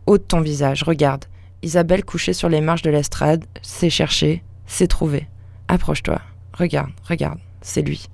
Ôte 0.05 0.27
ton 0.27 0.41
visage, 0.41 0.83
regarde. 0.83 1.25
Isabelle 1.61 2.03
couchée 2.03 2.33
sur 2.33 2.49
les 2.49 2.61
marches 2.61 2.81
de 2.81 2.89
l'estrade, 2.89 3.45
s'est 3.61 3.89
cherchée, 3.89 4.43
s'est 4.65 4.87
trouvée. 4.87 5.27
Approche-toi, 5.67 6.21
regarde, 6.53 6.91
regarde, 7.07 7.39
c'est 7.61 7.81
lui. 7.81 8.07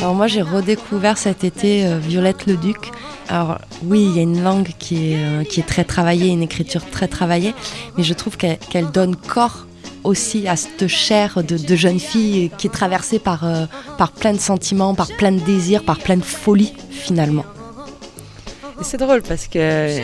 Alors 0.00 0.14
moi 0.14 0.26
j'ai 0.26 0.42
redécouvert 0.42 1.18
cet 1.18 1.44
été 1.44 1.86
euh, 1.86 1.98
Violette 1.98 2.46
le 2.46 2.56
Duc. 2.56 2.90
Alors 3.28 3.58
oui, 3.84 4.06
il 4.08 4.16
y 4.16 4.20
a 4.20 4.22
une 4.22 4.42
langue 4.42 4.70
qui 4.78 5.12
est, 5.12 5.16
euh, 5.16 5.44
qui 5.44 5.60
est 5.60 5.64
très 5.64 5.84
travaillée, 5.84 6.28
une 6.28 6.42
écriture 6.42 6.88
très 6.88 7.08
travaillée, 7.08 7.54
mais 7.96 8.04
je 8.04 8.14
trouve 8.14 8.36
qu'elle 8.36 8.90
donne 8.92 9.16
corps 9.16 9.66
aussi 10.04 10.46
à 10.46 10.54
cette 10.56 10.86
chair 10.86 11.42
de, 11.42 11.58
de 11.58 11.76
jeune 11.76 11.98
fille 11.98 12.50
qui 12.56 12.68
est 12.68 12.70
traversée 12.70 13.18
par, 13.18 13.44
euh, 13.44 13.66
par 13.98 14.12
plein 14.12 14.32
de 14.32 14.38
sentiments, 14.38 14.94
par 14.94 15.08
plein 15.08 15.32
de 15.32 15.40
désirs, 15.40 15.82
par 15.82 15.98
plein 15.98 16.16
de 16.16 16.24
folie 16.24 16.72
finalement. 16.90 17.44
C'est 18.82 18.98
drôle 18.98 19.22
parce 19.22 19.48
que 19.48 20.00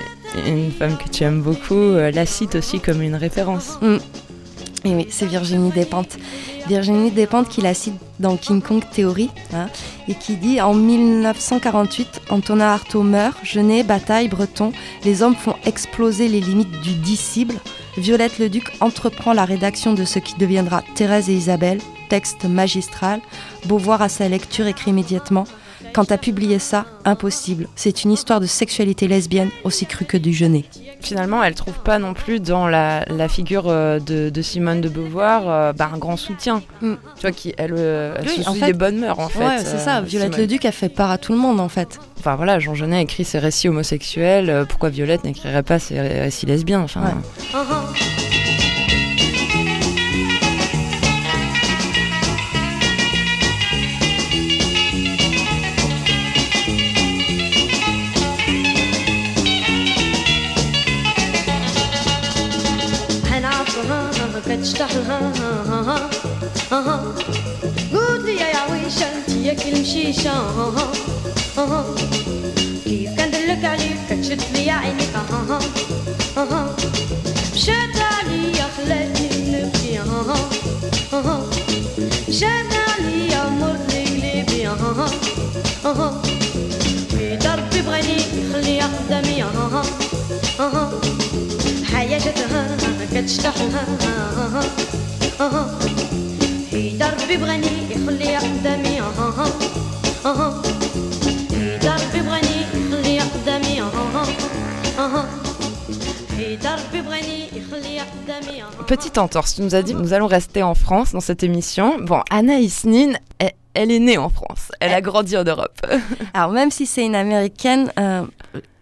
une 0.47 0.73
femme 0.73 0.97
que 0.97 1.09
tu 1.09 1.25
aimes 1.25 1.43
beaucoup 1.43 1.75
euh, 1.75 2.11
la 2.11 2.27
cite 2.27 2.55
aussi 2.55 2.81
comme 2.81 3.03
une 3.03 3.15
référence. 3.15 3.79
Mm. 3.81 3.99
Oui, 4.85 5.07
c'est 5.11 5.27
Virginie 5.27 5.71
Despentes. 5.71 6.17
Virginie 6.67 7.11
Despentes 7.11 7.49
qui 7.49 7.61
la 7.61 7.75
cite 7.75 7.95
dans 8.19 8.37
King 8.37 8.61
Kong 8.61 8.83
Theory 8.93 9.31
hein, 9.55 9.69
et 10.09 10.15
qui 10.15 10.37
dit 10.37 10.61
En 10.61 10.75
1948, 10.75 12.23
Antonin 12.31 12.67
Artaud 12.67 13.03
meurt, 13.03 13.39
Genet, 13.45 13.85
bataille, 13.85 14.29
breton, 14.29 14.73
les 15.05 15.23
hommes 15.23 15.37
font 15.37 15.55
exploser 15.67 16.29
les 16.29 16.41
limites 16.41 16.81
du 16.81 16.95
disciple. 16.95 17.55
Violette 17.97 18.39
Leduc 18.39 18.65
entreprend 18.81 19.33
la 19.33 19.45
rédaction 19.45 19.93
de 19.93 20.05
ce 20.05 20.19
qui 20.19 20.35
deviendra 20.35 20.83
Thérèse 20.95 21.29
et 21.29 21.35
Isabelle, 21.35 21.79
texte 22.09 22.45
magistral. 22.45 23.21
Beauvoir 23.67 24.03
à 24.03 24.09
sa 24.09 24.29
lecture 24.29 24.67
écrit 24.67 24.91
immédiatement 24.91 25.45
quand 25.93 26.07
t'as 26.07 26.17
publié 26.17 26.59
ça, 26.59 26.87
impossible. 27.05 27.69
C'est 27.77 28.05
une 28.05 28.13
histoire 28.13 28.41
de 28.41 28.47
sexualité 28.47 29.09
lesbienne 29.09 29.51
aussi 29.65 29.87
crue 29.87 30.05
que 30.05 30.17
du 30.17 30.33
jeûner. 30.33 30.65
Finalement, 31.01 31.43
elle 31.43 31.55
trouve 31.55 31.79
pas 31.81 31.99
non 31.99 32.15
plus 32.15 32.41
dans 32.41 32.67
la, 32.67 33.05
figure 33.29 33.65
euh, 33.67 33.99
de, 33.99 34.43
Simone 34.43 34.81
de 34.81 34.89
Beauvoir 34.89 35.43
euh, 35.47 35.73
bah, 35.73 35.91
un 35.93 35.99
grand 35.99 36.17
soutien. 36.17 36.63
Mm. 36.81 36.95
Tu 37.17 37.21
vois, 37.21 37.33
qui, 37.33 37.55
elle, 37.59 37.75
euh, 37.77 38.17
en 38.47 38.55
des 38.55 38.73
bonnes 38.73 38.99
mœurs 38.99 39.19
en 39.19 39.29
fait. 39.29 39.45
Ouais, 39.45 39.59
c'est 39.59 39.79
ça. 39.79 40.01
Violette 40.01 40.39
Leduc 40.39 40.65
a 40.65 40.73
fait 40.73 40.89
part 40.89 41.11
à 41.11 41.19
tout 41.19 41.33
le 41.33 41.39
monde 41.39 41.61
en 41.61 41.69
fait. 41.69 41.99
Enfin 42.19 42.37
voilà, 42.37 42.59
Jean 42.59 42.75
Genet 42.75 43.03
écrit 43.03 43.25
ses 43.25 43.39
récits 43.39 43.69
homosexuels. 43.69 44.65
pourquoi 44.69 44.89
Violette 44.89 45.25
n'écrirait 45.25 45.63
pas 45.63 45.79
ses 45.79 46.01
récits 46.01 46.47
lesbiens. 46.47 46.87
نيشان 70.13 70.75
كيف 72.85 73.11
كندلك 73.17 73.65
عليك 73.65 73.97
كتشد 74.11 74.43
ليا 74.55 74.73
عينيك 74.73 75.15
مشات 77.55 77.97
عليا 77.97 78.67
خلاتني 78.77 79.29
نبكي 79.53 80.01
مشات 82.29 82.73
عليا 82.89 83.49
مرضي 83.49 84.05
قلبي 84.05 84.69
بيد 87.13 87.47
ربي 87.47 87.83
بغاني 87.83 88.19
خليها 88.53 88.87
قدامي 88.87 89.45
حياتها 91.93 92.77
كتشتاحها 93.15 93.85
بيد 96.73 97.03
ربي 97.03 97.37
بغاني 97.37 97.73
يخليها 97.91 98.41
قدامي 98.41 98.92
Petite 108.87 109.19
entorse, 109.19 109.57
tu 109.57 109.63
nous 109.63 109.75
as 109.75 109.83
dit 109.83 109.95
nous 109.95 110.13
allons 110.13 110.29
rester 110.29 110.63
en 110.63 110.75
France 110.75 111.13
dans 111.13 111.21
cette 111.21 111.43
émission. 111.43 111.99
Bon, 112.01 112.23
Anaïs 112.31 112.85
Nin, 112.85 113.15
elle, 113.41 113.51
elle 113.75 113.91
est 113.91 113.99
née 113.99 114.17
en 114.17 114.29
France, 114.29 114.71
elle 114.79 114.93
a 114.93 115.01
grandi 115.01 115.37
en 115.37 115.43
Europe. 115.43 115.81
Alors 116.35 116.53
même 116.53 116.71
si 116.71 116.87
c'est 116.87 117.05
une 117.05 117.17
américaine, 117.17 117.93
euh, 117.99 118.25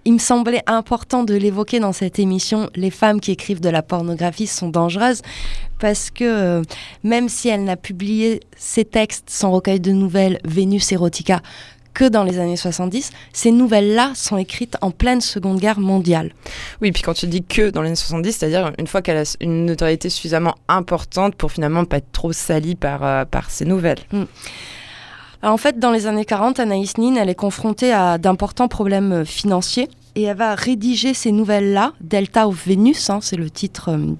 il 0.04 0.14
me 0.14 0.18
semblait 0.18 0.62
important 0.66 1.24
de 1.24 1.34
l'évoquer 1.34 1.80
dans 1.80 1.92
cette 1.92 2.18
émission. 2.18 2.70
Les 2.74 2.90
femmes 2.90 3.20
qui 3.20 3.32
écrivent 3.32 3.60
de 3.60 3.68
la 3.68 3.82
pornographie 3.82 4.46
sont 4.46 4.68
dangereuses 4.68 5.22
parce 5.78 6.10
que 6.10 6.24
euh, 6.24 6.62
même 7.04 7.28
si 7.28 7.48
elle 7.48 7.64
n'a 7.64 7.76
publié 7.76 8.40
ses 8.56 8.84
textes, 8.84 9.30
son 9.30 9.50
recueil 9.50 9.80
de 9.80 9.92
nouvelles 9.92 10.38
Vénus 10.44 10.92
Erotica, 10.92 11.40
que 11.92 12.08
dans 12.08 12.22
les 12.22 12.38
années 12.38 12.56
70, 12.56 13.10
ces 13.32 13.50
nouvelles-là 13.50 14.12
sont 14.14 14.36
écrites 14.36 14.76
en 14.80 14.90
pleine 14.90 15.20
Seconde 15.20 15.58
Guerre 15.58 15.80
mondiale. 15.80 16.32
Oui, 16.80 16.92
puis 16.92 17.02
quand 17.02 17.14
tu 17.14 17.26
dis 17.26 17.42
que 17.42 17.70
dans 17.70 17.82
les 17.82 17.88
années 17.88 17.96
70, 17.96 18.32
c'est-à-dire 18.32 18.72
une 18.78 18.86
fois 18.86 19.02
qu'elle 19.02 19.16
a 19.16 19.36
une 19.40 19.66
notoriété 19.66 20.08
suffisamment 20.08 20.54
importante 20.68 21.34
pour 21.34 21.50
finalement 21.50 21.84
pas 21.84 21.98
être 21.98 22.12
trop 22.12 22.32
salie 22.32 22.76
par, 22.76 23.04
euh, 23.04 23.24
par 23.24 23.50
ces 23.50 23.64
nouvelles. 23.64 24.00
Mm 24.12 24.24
en 25.42 25.56
fait, 25.56 25.78
dans 25.78 25.90
les 25.90 26.06
années 26.06 26.24
40, 26.24 26.60
Anaïs 26.60 26.98
Nin, 26.98 27.16
elle 27.16 27.28
est 27.28 27.34
confrontée 27.34 27.92
à 27.92 28.18
d'importants 28.18 28.68
problèmes 28.68 29.12
euh, 29.12 29.24
financiers 29.24 29.88
et 30.14 30.22
elle 30.22 30.36
va 30.36 30.54
rédiger 30.54 31.14
ces 31.14 31.32
nouvelles-là, 31.32 31.92
Delta 32.00 32.46
of 32.48 32.66
Venus, 32.66 33.10
hein, 33.10 33.20
c'est 33.22 33.36
le 33.36 33.48
titre 33.48 33.90
euh, 33.90 34.14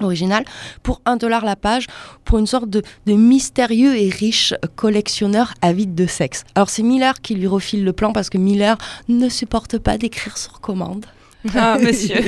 original, 0.00 0.44
pour 0.82 1.00
un 1.04 1.16
dollar 1.16 1.44
la 1.44 1.56
page, 1.56 1.86
pour 2.24 2.38
une 2.38 2.46
sorte 2.46 2.68
de, 2.68 2.82
de, 3.06 3.12
mystérieux 3.12 3.96
et 3.96 4.08
riche 4.08 4.54
collectionneur 4.74 5.54
avide 5.62 5.94
de 5.94 6.06
sexe. 6.06 6.44
Alors 6.54 6.68
c'est 6.68 6.82
Miller 6.82 7.20
qui 7.20 7.34
lui 7.34 7.46
refile 7.46 7.84
le 7.84 7.92
plan 7.92 8.12
parce 8.12 8.28
que 8.28 8.38
Miller 8.38 8.76
ne 9.08 9.28
supporte 9.28 9.78
pas 9.78 9.98
d'écrire 9.98 10.36
sur 10.36 10.60
commande. 10.60 11.06
Ah, 11.54 11.78
monsieur. 11.82 12.20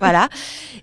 voilà. 0.00 0.28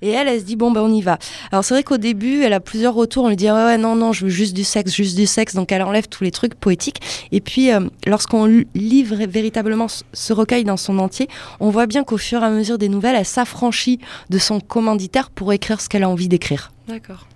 Et 0.02 0.10
elle, 0.10 0.28
elle 0.28 0.40
se 0.40 0.46
dit, 0.46 0.56
bon, 0.56 0.72
ben, 0.72 0.82
on 0.82 0.92
y 0.92 1.02
va. 1.02 1.20
Alors, 1.52 1.64
c'est 1.64 1.74
vrai 1.74 1.84
qu'au 1.84 1.98
début, 1.98 2.42
elle 2.42 2.54
a 2.54 2.60
plusieurs 2.60 2.94
retours. 2.94 3.26
On 3.26 3.30
lui 3.30 3.36
dit, 3.36 3.52
ouais, 3.52 3.78
non, 3.78 3.96
non, 3.96 4.14
je 4.14 4.26
veux 4.26 4.32
juste 4.32 4.56
du 4.56 4.64
sexe, 4.64 4.94
juste 4.94 5.16
du 5.16 5.28
sexe. 5.28 5.54
Donc, 5.54 5.72
elle 5.72 5.84
enlève 5.84 6.08
tous 6.08 6.24
les 6.24 6.32
trucs 6.32 6.56
poétiques. 6.56 7.02
Et 7.32 7.40
puis, 7.42 7.72
euh, 7.72 7.82
lorsqu'on 8.08 8.46
livre 8.74 9.16
véritablement 9.28 9.88
ce 10.14 10.34
recueil 10.34 10.64
dans 10.64 10.78
son 10.78 10.98
entier, 11.00 11.28
on 11.60 11.70
voit 11.70 11.86
bien 11.86 12.04
qu'au 12.04 12.18
fur 12.18 12.42
et 12.42 12.46
à 12.46 12.50
mesure 12.50 12.78
des 12.78 12.90
nouvelles, 12.90 13.16
elle 13.16 13.26
s'affranchit 13.26 14.00
de 14.30 14.38
son 14.40 14.60
commanditaire 14.60 15.30
pour 15.30 15.54
écrire 15.54 15.82
ce 15.82 15.90
qu'elle 15.90 16.04
a 16.04 16.10
envie 16.10 16.28
d'écrire. 16.28 16.72
D'accord. 16.88 17.28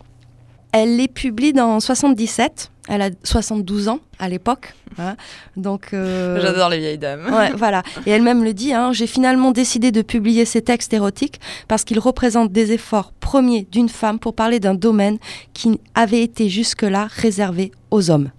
Elle 0.72 0.98
les 0.98 1.08
publie 1.08 1.54
dans 1.54 1.80
77. 1.80 2.72
Elle 2.88 3.02
a 3.02 3.10
72 3.24 3.88
ans 3.88 4.00
à 4.20 4.30
l'époque. 4.30 4.74
Hein. 5.00 5.16
Donc, 5.58 5.90
euh, 5.94 6.40
J'adore 6.40 6.70
les 6.70 6.78
vieilles 6.80 6.98
dames. 7.00 7.26
voilà. 7.58 7.82
Et 8.06 8.12
elle-même 8.12 8.44
le 8.44 8.54
dit, 8.54 8.74
hein, 8.74 8.92
j'ai 8.94 9.08
finalement 9.08 9.52
décidé 9.52 9.92
de 9.92 10.02
publier 10.02 10.46
ces 10.46 10.62
textes 10.62 10.94
érotiques 10.94 11.40
parce 11.68 11.84
qu'ils 11.84 12.00
représentent 12.00 12.52
des 12.52 12.72
efforts 12.74 13.12
premiers 13.14 13.68
d'une 13.72 13.90
femme 13.90 14.20
pour 14.20 14.36
parler 14.36 14.60
d'un 14.60 14.76
domaine 14.76 15.18
qui 15.54 15.80
avait 15.96 16.22
été 16.22 16.48
jusque-là 16.48 17.08
réservé 17.10 17.72
aux 17.90 18.12
hommes. 18.12 18.30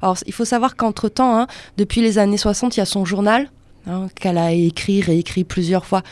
Alors, 0.00 0.16
il 0.26 0.32
faut 0.32 0.44
savoir 0.44 0.76
qu'entre-temps, 0.76 1.38
hein, 1.38 1.46
depuis 1.76 2.00
les 2.00 2.18
années 2.18 2.36
60, 2.38 2.76
il 2.76 2.80
y 2.80 2.82
a 2.82 2.86
son 2.86 3.04
journal 3.04 3.50
qu'elle 4.14 4.36
a 4.36 4.52
écrit, 4.52 5.00
réécrit 5.00 5.44
plusieurs 5.44 5.86
fois, 5.86 6.02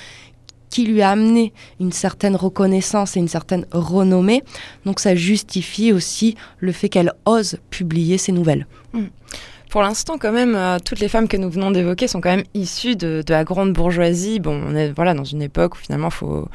qui 0.77 0.85
lui 0.85 1.01
a 1.01 1.09
amené 1.09 1.55
une 1.81 1.91
certaine 1.91 2.37
reconnaissance 2.37 3.17
et 3.17 3.21
une 3.21 3.29
certaine 3.29 3.65
renommée. 3.73 4.45
Donc 4.85 5.01
ça 5.01 5.15
justifie 5.15 5.91
aussi 5.91 6.37
le 6.59 6.71
fait 6.71 6.91
qu'elle 6.91 7.15
ose 7.25 7.57
publier 7.71 8.19
ses 8.19 8.33
nouvelles. 8.33 8.67
Hmm. 8.93 9.07
Pour 9.71 9.81
l'instant, 9.81 10.19
quand 10.19 10.33
même, 10.33 10.55
euh, 10.55 10.77
toutes 10.79 11.01
les 11.01 11.09
femmes 11.09 11.29
que 11.29 11.39
nous 11.39 11.49
venons 11.49 11.71
d'évoquer 11.71 12.09
sont 12.09 12.21
quand 12.21 12.29
même 12.29 12.45
issues 12.53 12.95
de, 12.95 13.25
la 13.27 13.43
grande 13.43 13.73
bourgeoisie. 13.73 14.39
Bon, 14.39 14.63
on 14.69 14.77
est 14.77 14.93
voilà 14.95 15.15
dans 15.15 15.25
une 15.25 15.41
époque 15.41 15.77
où 15.77 15.79
finalement, 15.79 16.11
faut 16.11 16.47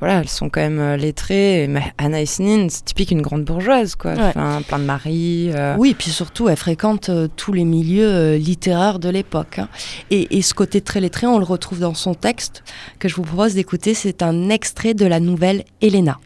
voilà, 0.00 0.20
elles 0.20 0.28
sont 0.28 0.48
quand 0.48 0.62
même 0.62 0.80
euh, 0.80 0.96
lettrées. 0.96 1.66
Mais 1.68 1.92
Anna 1.98 2.18
Nin, 2.38 2.68
c'est 2.70 2.84
typique 2.84 3.10
une 3.10 3.20
grande 3.20 3.44
bourgeoise, 3.44 3.94
quoi. 3.94 4.14
plein 4.14 4.78
de 4.78 4.84
maris. 4.84 5.50
Euh. 5.54 5.76
Oui, 5.78 5.90
et 5.90 5.94
puis 5.94 6.10
surtout, 6.10 6.48
elle 6.48 6.56
fréquente 6.56 7.10
euh, 7.10 7.28
tous 7.36 7.52
les 7.52 7.64
milieux 7.64 8.36
littéraires 8.36 8.98
de 8.98 9.10
l'époque. 9.10 9.58
Hein. 9.58 9.68
Et, 10.10 10.38
et, 10.38 10.42
ce 10.42 10.54
côté 10.54 10.80
très 10.80 11.00
lettré, 11.00 11.26
on 11.26 11.38
le 11.38 11.44
retrouve 11.44 11.80
dans 11.80 11.94
son 11.94 12.14
texte 12.14 12.64
que 12.98 13.08
je 13.08 13.14
vous 13.14 13.22
propose 13.22 13.54
d'écouter. 13.54 13.92
C'est 13.92 14.22
un 14.22 14.48
extrait 14.48 14.94
de 14.94 15.06
la 15.06 15.20
nouvelle 15.20 15.64
Helena. 15.82 16.18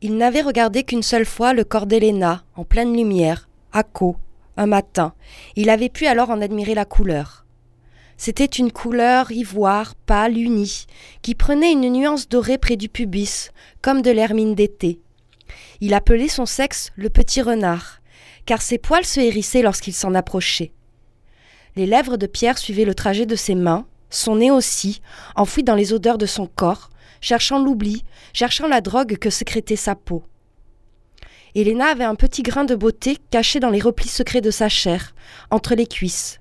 Il 0.00 0.16
n'avait 0.16 0.40
regardé 0.40 0.82
qu'une 0.82 1.02
seule 1.02 1.26
fois 1.26 1.52
le 1.52 1.62
corps 1.62 1.86
d'Helena, 1.86 2.42
en 2.56 2.64
pleine 2.64 2.96
lumière, 2.96 3.48
à 3.72 3.82
Caux, 3.82 4.16
un 4.56 4.66
matin. 4.66 5.12
Il 5.56 5.68
avait 5.68 5.90
pu 5.90 6.06
alors 6.06 6.30
en 6.30 6.40
admirer 6.40 6.74
la 6.74 6.86
couleur. 6.86 7.39
C'était 8.22 8.44
une 8.44 8.70
couleur 8.70 9.32
ivoire 9.32 9.94
pâle 9.94 10.36
unie, 10.36 10.84
qui 11.22 11.34
prenait 11.34 11.72
une 11.72 11.90
nuance 11.90 12.28
dorée 12.28 12.58
près 12.58 12.76
du 12.76 12.90
pubis, 12.90 13.48
comme 13.80 14.02
de 14.02 14.10
l'hermine 14.10 14.54
d'été. 14.54 15.00
Il 15.80 15.94
appelait 15.94 16.28
son 16.28 16.44
sexe 16.44 16.90
le 16.96 17.08
petit 17.08 17.40
renard, 17.40 18.02
car 18.44 18.60
ses 18.60 18.76
poils 18.76 19.06
se 19.06 19.20
hérissaient 19.20 19.62
lorsqu'il 19.62 19.94
s'en 19.94 20.14
approchait. 20.14 20.74
Les 21.76 21.86
lèvres 21.86 22.18
de 22.18 22.26
Pierre 22.26 22.58
suivaient 22.58 22.84
le 22.84 22.94
trajet 22.94 23.24
de 23.24 23.36
ses 23.36 23.54
mains, 23.54 23.86
son 24.10 24.36
nez 24.36 24.50
aussi, 24.50 25.00
enfoui 25.34 25.64
dans 25.64 25.74
les 25.74 25.94
odeurs 25.94 26.18
de 26.18 26.26
son 26.26 26.46
corps, 26.46 26.90
cherchant 27.22 27.58
l'oubli, 27.58 28.04
cherchant 28.34 28.68
la 28.68 28.82
drogue 28.82 29.16
que 29.16 29.30
sécrétait 29.30 29.76
sa 29.76 29.94
peau. 29.94 30.24
Helena 31.54 31.86
avait 31.86 32.04
un 32.04 32.16
petit 32.16 32.42
grain 32.42 32.64
de 32.64 32.74
beauté 32.74 33.16
caché 33.30 33.60
dans 33.60 33.70
les 33.70 33.80
replis 33.80 34.10
secrets 34.10 34.42
de 34.42 34.50
sa 34.50 34.68
chair, 34.68 35.14
entre 35.50 35.74
les 35.74 35.86
cuisses. 35.86 36.39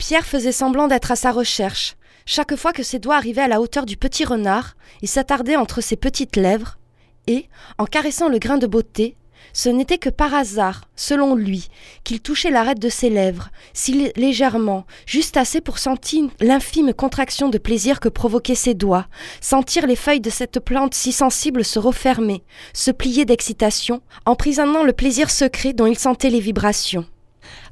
Pierre 0.00 0.24
faisait 0.24 0.50
semblant 0.50 0.88
d'être 0.88 1.12
à 1.12 1.16
sa 1.16 1.30
recherche. 1.30 1.94
Chaque 2.24 2.56
fois 2.56 2.72
que 2.72 2.82
ses 2.82 2.98
doigts 2.98 3.16
arrivaient 3.16 3.42
à 3.42 3.48
la 3.48 3.60
hauteur 3.60 3.84
du 3.84 3.98
petit 3.98 4.24
renard, 4.24 4.74
il 5.02 5.08
s'attardait 5.08 5.56
entre 5.56 5.82
ses 5.82 5.96
petites 5.96 6.36
lèvres, 6.36 6.78
et, 7.26 7.50
en 7.76 7.84
caressant 7.84 8.30
le 8.30 8.38
grain 8.38 8.56
de 8.56 8.66
beauté, 8.66 9.14
ce 9.52 9.68
n'était 9.68 9.98
que 9.98 10.08
par 10.08 10.32
hasard, 10.32 10.88
selon 10.96 11.34
lui, 11.34 11.68
qu'il 12.02 12.20
touchait 12.20 12.50
l'arête 12.50 12.78
de 12.78 12.88
ses 12.88 13.10
lèvres, 13.10 13.50
si 13.74 14.10
légèrement, 14.16 14.86
juste 15.04 15.36
assez 15.36 15.60
pour 15.60 15.76
sentir 15.76 16.30
l'infime 16.40 16.94
contraction 16.94 17.50
de 17.50 17.58
plaisir 17.58 18.00
que 18.00 18.08
provoquaient 18.08 18.54
ses 18.54 18.72
doigts, 18.72 19.06
sentir 19.42 19.86
les 19.86 19.96
feuilles 19.96 20.20
de 20.20 20.30
cette 20.30 20.60
plante 20.60 20.94
si 20.94 21.12
sensible 21.12 21.62
se 21.62 21.78
refermer, 21.78 22.42
se 22.72 22.90
plier 22.90 23.26
d'excitation, 23.26 24.00
emprisonnant 24.24 24.82
le 24.82 24.94
plaisir 24.94 25.28
secret 25.28 25.74
dont 25.74 25.86
il 25.86 25.98
sentait 25.98 26.30
les 26.30 26.40
vibrations. 26.40 27.04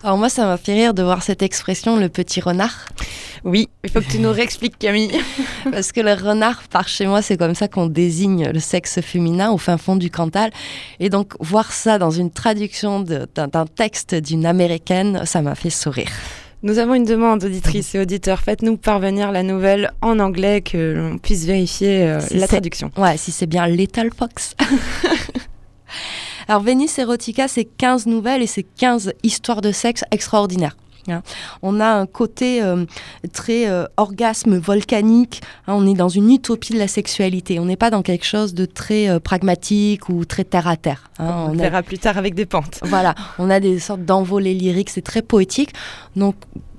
Alors 0.02 0.16
moi, 0.16 0.28
ça 0.28 0.46
m'a 0.46 0.56
fait 0.56 0.74
rire 0.74 0.94
de 0.94 1.02
voir 1.02 1.22
cette 1.22 1.42
expression, 1.42 1.96
le 1.96 2.08
petit 2.08 2.40
renard. 2.40 2.86
Oui, 3.44 3.68
il 3.84 3.90
faut 3.90 4.00
que 4.00 4.10
tu 4.10 4.20
nous 4.20 4.30
réexpliques, 4.30 4.78
Camille. 4.78 5.10
Parce 5.72 5.90
que 5.90 6.00
le 6.00 6.12
renard, 6.12 6.62
par 6.70 6.86
chez 6.86 7.06
moi, 7.06 7.20
c'est 7.20 7.36
comme 7.36 7.54
ça 7.54 7.66
qu'on 7.66 7.86
désigne 7.86 8.50
le 8.50 8.60
sexe 8.60 9.00
féminin 9.00 9.50
au 9.50 9.58
fin 9.58 9.76
fond 9.76 9.96
du 9.96 10.10
Cantal. 10.10 10.50
Et 11.00 11.10
donc, 11.10 11.34
voir 11.40 11.72
ça 11.72 11.98
dans 11.98 12.10
une 12.10 12.30
traduction 12.30 13.00
d'un 13.00 13.66
texte 13.66 14.14
d'une 14.14 14.46
américaine, 14.46 15.22
ça 15.24 15.42
m'a 15.42 15.54
fait 15.54 15.70
sourire. 15.70 16.10
Nous 16.64 16.78
avons 16.78 16.94
une 16.94 17.04
demande, 17.04 17.44
auditrices 17.44 17.94
et 17.94 18.00
auditeurs. 18.00 18.40
Faites-nous 18.40 18.76
parvenir 18.76 19.30
la 19.30 19.44
nouvelle 19.44 19.92
en 20.02 20.18
anglais, 20.18 20.60
que 20.60 20.94
l'on 20.96 21.18
puisse 21.18 21.44
vérifier 21.44 22.02
euh, 22.02 22.20
Si 22.20 22.36
la 22.36 22.48
traduction. 22.48 22.90
Ouais, 22.96 23.16
si 23.16 23.30
c'est 23.30 23.46
bien 23.46 23.66
Lethal 23.68 24.10
Fox. 24.16 24.56
Alors, 26.48 26.62
Venice 26.62 26.98
Erotica, 26.98 27.46
c'est 27.46 27.64
15 27.64 28.06
nouvelles 28.06 28.42
et 28.42 28.46
c'est 28.46 28.62
15 28.62 29.12
histoires 29.22 29.60
de 29.60 29.70
sexe 29.70 30.02
extraordinaires. 30.10 30.76
hein. 31.08 31.22
On 31.62 31.78
a 31.78 31.86
un 31.88 32.06
côté 32.06 32.62
euh, 32.62 32.86
très 33.34 33.68
euh, 33.68 33.84
orgasme 33.98 34.56
volcanique. 34.58 35.42
hein, 35.66 35.74
on 35.76 35.86
est 35.86 35.92
dans 35.94 36.08
une 36.08 36.30
utopie 36.32 36.72
de 36.72 36.78
la 36.78 36.88
sexualité. 36.88 37.58
On 37.60 37.66
n'est 37.66 37.76
pas 37.76 37.90
dans 37.90 38.00
quelque 38.02 38.24
chose 38.24 38.54
de 38.54 38.64
très 38.64 39.08
euh, 39.10 39.20
pragmatique 39.20 40.08
ou 40.08 40.24
très 40.24 40.44
terre 40.44 40.66
à 40.68 40.76
terre. 40.76 41.10
hein. 41.18 41.26
On, 41.28 41.50
On 41.50 41.52
le 41.52 41.58
a- 41.60 41.62
verra 41.64 41.82
plus 41.82 41.98
tard 41.98 42.16
avec 42.16 42.34
des 42.34 42.46
pentes. 42.46 42.78
voilà, 42.82 43.14
on 43.38 43.50
a 43.50 43.60
des 43.60 43.78
sortes 43.78 44.04
d'envolées 44.06 44.54
lyriques, 44.54 44.90
c'est 44.90 45.02
très 45.02 45.22
poétique. 45.22 45.72
Donc, 46.16 46.34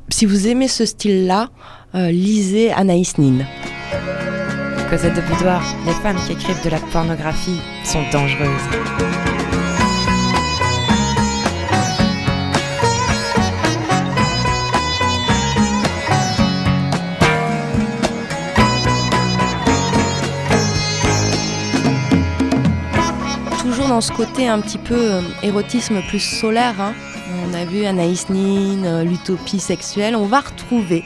si 0.10 0.26
vous 0.26 0.48
aimez 0.48 0.68
ce 0.68 0.86
style-là, 0.86 1.50
lisez 1.94 2.72
Anaïs 2.72 3.20
Nin. 3.20 3.46
Cosette 4.90 5.14
de 5.14 5.22
Boudoir, 5.22 5.62
les 5.86 5.94
femmes 5.94 6.18
qui 6.26 6.32
écrivent 6.32 6.64
de 6.66 6.70
la 6.72 6.80
pornographie 6.92 7.60
sont 7.86 8.02
dangereuses. 8.12 9.39
Dans 24.00 24.06
ce 24.06 24.14
côté 24.14 24.48
un 24.48 24.62
petit 24.62 24.78
peu 24.78 24.96
euh, 24.96 25.22
érotisme 25.44 26.02
plus 26.08 26.22
solaire. 26.22 26.80
hein. 26.80 26.94
On 27.46 27.54
a 27.54 27.66
vu 27.66 27.84
Anaïs 27.84 28.30
Nin, 28.30 28.86
euh, 28.86 29.04
l'utopie 29.04 29.60
sexuelle. 29.60 30.16
On 30.16 30.26
va 30.26 30.40
retrouver 30.40 31.04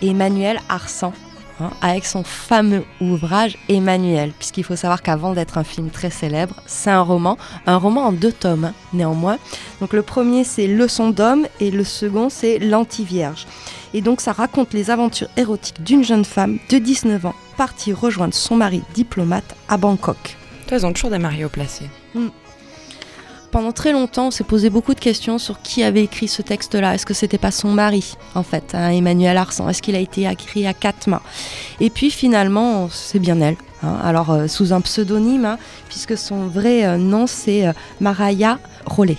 Emmanuel 0.00 0.60
Arsan 0.68 1.12
hein, 1.58 1.70
avec 1.80 2.06
son 2.06 2.22
fameux 2.22 2.84
ouvrage 3.00 3.58
Emmanuel, 3.68 4.30
puisqu'il 4.38 4.62
faut 4.62 4.76
savoir 4.76 5.02
qu'avant 5.02 5.32
d'être 5.32 5.58
un 5.58 5.64
film 5.64 5.90
très 5.90 6.10
célèbre, 6.10 6.54
c'est 6.66 6.90
un 6.90 7.00
roman, 7.00 7.36
un 7.66 7.78
roman 7.78 8.06
en 8.06 8.12
deux 8.12 8.30
tomes 8.30 8.66
hein, 8.66 8.74
néanmoins. 8.92 9.38
Donc 9.80 9.92
le 9.92 10.02
premier 10.02 10.44
c'est 10.44 10.68
Leçon 10.68 11.10
d'homme 11.10 11.48
et 11.58 11.72
le 11.72 11.82
second 11.82 12.28
c'est 12.30 12.60
L'anti-vierge. 12.60 13.48
Et 13.92 14.02
donc 14.02 14.20
ça 14.20 14.30
raconte 14.30 14.72
les 14.72 14.92
aventures 14.92 15.30
érotiques 15.36 15.82
d'une 15.82 16.04
jeune 16.04 16.24
femme 16.24 16.60
de 16.70 16.78
19 16.78 17.26
ans 17.26 17.34
partie 17.56 17.92
rejoindre 17.92 18.34
son 18.34 18.54
mari 18.54 18.82
diplomate 18.94 19.56
à 19.68 19.78
Bangkok. 19.78 20.36
Toi, 20.72 20.78
ils 20.78 20.86
ont 20.86 20.92
toujours 20.94 21.10
des 21.10 21.18
mariés 21.18 21.44
au 21.44 21.50
placé. 21.50 21.84
Pendant 23.50 23.72
très 23.72 23.92
longtemps, 23.92 24.28
on 24.28 24.30
s'est 24.30 24.42
posé 24.42 24.70
beaucoup 24.70 24.94
de 24.94 25.00
questions 25.00 25.36
sur 25.36 25.60
qui 25.60 25.82
avait 25.82 26.02
écrit 26.02 26.28
ce 26.28 26.40
texte-là. 26.40 26.94
Est-ce 26.94 27.04
que 27.04 27.12
c'était 27.12 27.36
pas 27.36 27.50
son 27.50 27.68
mari, 27.72 28.16
en 28.34 28.42
fait, 28.42 28.74
hein, 28.74 28.88
Emmanuel 28.88 29.36
Arsan? 29.36 29.68
Est-ce 29.68 29.82
qu'il 29.82 29.94
a 29.96 29.98
été 29.98 30.26
écrit 30.26 30.66
à 30.66 30.72
quatre 30.72 31.08
mains? 31.08 31.20
Et 31.78 31.90
puis 31.90 32.10
finalement, 32.10 32.88
c'est 32.88 33.18
bien 33.18 33.38
elle. 33.42 33.56
hein. 33.82 33.98
Alors, 34.02 34.30
euh, 34.30 34.46
sous 34.46 34.72
un 34.72 34.80
pseudonyme, 34.80 35.44
hein, 35.44 35.58
puisque 35.90 36.16
son 36.16 36.46
vrai 36.46 36.86
euh, 36.86 36.96
nom, 36.96 37.26
c'est 37.26 37.66
euh, 37.66 37.74
Maraya 38.00 38.58
Rollet. 38.86 39.18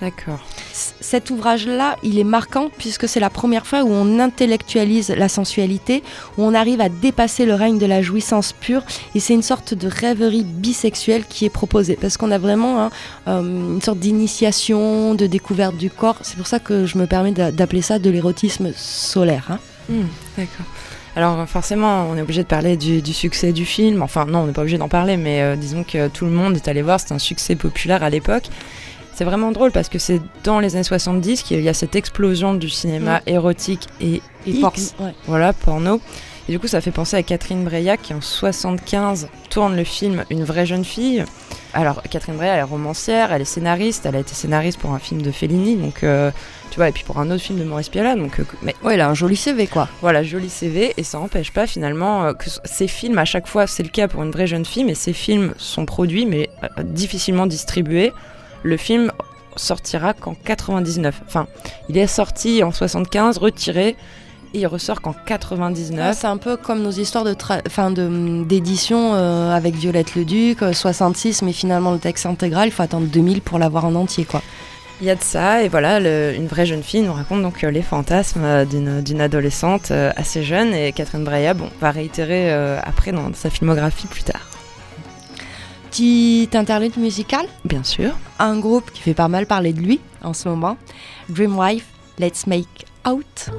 D'accord. 0.00 0.38
Cet 1.00 1.30
ouvrage-là, 1.30 1.96
il 2.04 2.20
est 2.20 2.24
marquant 2.24 2.70
puisque 2.78 3.08
c'est 3.08 3.18
la 3.18 3.30
première 3.30 3.66
fois 3.66 3.82
où 3.82 3.88
on 3.90 4.20
intellectualise 4.20 5.10
la 5.10 5.28
sensualité, 5.28 6.04
où 6.36 6.44
on 6.44 6.54
arrive 6.54 6.80
à 6.80 6.88
dépasser 6.88 7.46
le 7.46 7.54
règne 7.54 7.78
de 7.78 7.86
la 7.86 8.00
jouissance 8.00 8.52
pure, 8.52 8.82
et 9.16 9.20
c'est 9.20 9.34
une 9.34 9.42
sorte 9.42 9.74
de 9.74 9.88
rêverie 9.88 10.44
bisexuelle 10.44 11.24
qui 11.28 11.46
est 11.46 11.50
proposée, 11.50 11.98
parce 12.00 12.16
qu'on 12.16 12.30
a 12.30 12.38
vraiment 12.38 12.80
hein, 12.84 12.90
euh, 13.26 13.40
une 13.74 13.82
sorte 13.82 13.98
d'initiation, 13.98 15.14
de 15.14 15.26
découverte 15.26 15.76
du 15.76 15.90
corps. 15.90 16.18
C'est 16.22 16.36
pour 16.36 16.46
ça 16.46 16.60
que 16.60 16.86
je 16.86 16.96
me 16.96 17.06
permets 17.06 17.32
d'a- 17.32 17.50
d'appeler 17.50 17.82
ça 17.82 17.98
de 17.98 18.08
l'érotisme 18.08 18.70
solaire. 18.76 19.46
hein. 19.50 19.58
Hmm, 19.88 20.02
D'accord. 20.36 20.66
Alors 21.16 21.48
forcément, 21.48 22.06
on 22.08 22.16
est 22.16 22.20
obligé 22.22 22.42
de 22.44 22.48
parler 22.48 22.76
du, 22.76 23.02
du 23.02 23.12
succès 23.12 23.52
du 23.52 23.64
film. 23.64 24.02
Enfin 24.02 24.26
non, 24.26 24.40
on 24.40 24.46
n'est 24.46 24.52
pas 24.52 24.60
obligé 24.60 24.78
d'en 24.78 24.88
parler, 24.88 25.16
mais 25.16 25.42
euh, 25.42 25.56
disons 25.56 25.82
que 25.82 26.06
tout 26.06 26.24
le 26.26 26.30
monde 26.30 26.54
est 26.54 26.68
allé 26.68 26.82
voir. 26.82 27.00
C'est 27.00 27.12
un 27.12 27.18
succès 27.18 27.56
populaire 27.56 28.04
à 28.04 28.10
l'époque. 28.10 28.44
C'est 29.18 29.24
vraiment 29.24 29.50
drôle 29.50 29.72
parce 29.72 29.88
que 29.88 29.98
c'est 29.98 30.20
dans 30.44 30.60
les 30.60 30.76
années 30.76 30.84
70 30.84 31.42
qu'il 31.42 31.60
y 31.60 31.68
a 31.68 31.74
cette 31.74 31.96
explosion 31.96 32.54
du 32.54 32.70
cinéma 32.70 33.20
érotique 33.26 33.88
et, 34.00 34.22
Et 34.46 34.50
X, 34.52 34.60
por- 34.60 35.06
ouais. 35.06 35.12
voilà, 35.26 35.52
porno. 35.52 36.00
Et 36.48 36.52
du 36.52 36.60
coup, 36.60 36.68
ça 36.68 36.80
fait 36.80 36.92
penser 36.92 37.16
à 37.16 37.24
Catherine 37.24 37.64
Breillat 37.64 37.96
qui 37.96 38.14
en 38.14 38.20
75 38.20 39.26
tourne 39.50 39.74
le 39.74 39.82
film 39.82 40.24
Une 40.30 40.44
vraie 40.44 40.66
jeune 40.66 40.84
fille. 40.84 41.24
Alors 41.74 42.00
Catherine 42.08 42.36
Breillat, 42.36 42.52
elle 42.54 42.60
est 42.60 42.62
romancière, 42.62 43.32
elle 43.32 43.42
est 43.42 43.44
scénariste, 43.44 44.06
elle 44.06 44.14
a 44.14 44.20
été 44.20 44.34
scénariste 44.34 44.78
pour 44.78 44.92
un 44.94 45.00
film 45.00 45.20
de 45.20 45.32
Fellini, 45.32 45.74
donc 45.74 46.04
euh, 46.04 46.30
tu 46.70 46.76
vois, 46.76 46.88
et 46.88 46.92
puis 46.92 47.02
pour 47.02 47.18
un 47.18 47.28
autre 47.32 47.42
film 47.42 47.58
de 47.58 47.64
Maurice 47.64 47.88
Pialat, 47.88 48.14
donc 48.14 48.38
euh, 48.38 48.44
mais 48.62 48.76
Ouais, 48.84 48.94
il 48.94 49.00
a 49.00 49.08
un 49.08 49.14
joli 49.14 49.34
CV, 49.36 49.66
quoi. 49.66 49.88
voilà, 50.00 50.22
joli 50.22 50.48
CV, 50.48 50.94
et 50.96 51.02
ça 51.02 51.18
n'empêche 51.18 51.52
pas 51.52 51.66
finalement 51.66 52.22
euh, 52.24 52.32
que 52.34 52.44
ces 52.64 52.86
films, 52.86 53.18
à 53.18 53.24
chaque 53.24 53.48
fois, 53.48 53.66
c'est 53.66 53.82
le 53.82 53.88
cas 53.88 54.06
pour 54.06 54.22
une 54.22 54.30
vraie 54.30 54.46
jeune 54.46 54.64
fille, 54.64 54.84
mais 54.84 54.94
ces 54.94 55.12
films 55.12 55.54
sont 55.58 55.84
produits, 55.86 56.24
mais 56.24 56.48
difficilement 56.84 57.46
distribués. 57.46 58.12
Le 58.62 58.76
film 58.76 59.12
sortira 59.56 60.12
qu'en 60.14 60.34
99. 60.34 61.22
Enfin, 61.26 61.46
il 61.88 61.98
est 61.98 62.06
sorti 62.06 62.62
en 62.62 62.70
75, 62.72 63.38
retiré, 63.38 63.96
et 64.54 64.60
il 64.60 64.66
ressort 64.66 65.00
qu'en 65.02 65.10
Ouais, 65.10 65.16
99. 65.26 66.16
c'est 66.18 66.26
un 66.26 66.36
peu 66.36 66.56
comme 66.56 66.82
nos 66.82 66.90
histoires 66.90 67.24
de 67.24 67.34
de- 67.34 68.44
d'édition 68.44 69.14
euh, 69.14 69.52
avec 69.54 69.74
Violette 69.74 70.14
Leduc, 70.14 70.62
euh, 70.62 70.72
66, 70.72 71.42
mais 71.42 71.52
finalement 71.52 71.92
le 71.92 71.98
texte 71.98 72.24
intégral, 72.26 72.68
il 72.68 72.70
faut 72.70 72.82
attendre 72.82 73.06
2000 73.06 73.42
pour 73.42 73.58
l'avoir 73.58 73.84
en 73.84 73.94
entier, 73.94 74.24
quoi. 74.24 74.42
Il 75.00 75.06
y 75.06 75.10
a 75.10 75.14
de 75.14 75.22
ça, 75.22 75.62
et 75.62 75.68
voilà, 75.68 76.00
le- 76.00 76.34
une 76.34 76.46
vraie 76.48 76.66
jeune 76.66 76.82
fille 76.82 77.02
nous 77.02 77.12
raconte 77.12 77.42
donc 77.42 77.62
euh, 77.62 77.70
les 77.70 77.82
fantasmes 77.82 78.42
euh, 78.42 78.64
d'une 78.64 79.20
adolescente 79.20 79.90
euh, 79.90 80.10
assez 80.16 80.42
jeune, 80.42 80.72
et 80.74 80.92
Catherine 80.92 81.24
Breillat, 81.24 81.54
bon, 81.54 81.68
va 81.80 81.90
réitérer 81.90 82.50
euh, 82.52 82.80
après 82.82 83.12
dans 83.12 83.32
sa 83.34 83.50
filmographie 83.50 84.06
plus 84.06 84.22
tard. 84.24 84.40
Petit 85.90 86.48
interlude 86.54 86.96
musical, 86.98 87.46
Bien 87.64 87.82
sûr. 87.82 88.12
un 88.38 88.58
groupe 88.58 88.90
qui 88.92 89.00
fait 89.00 89.14
pas 89.14 89.28
mal 89.28 89.46
parler 89.46 89.72
de 89.72 89.80
lui 89.80 90.00
en 90.22 90.34
ce 90.34 90.48
moment, 90.48 90.76
Dreamwife, 91.30 91.86
Let's 92.18 92.46
Make 92.46 92.86
Out. 93.08 93.50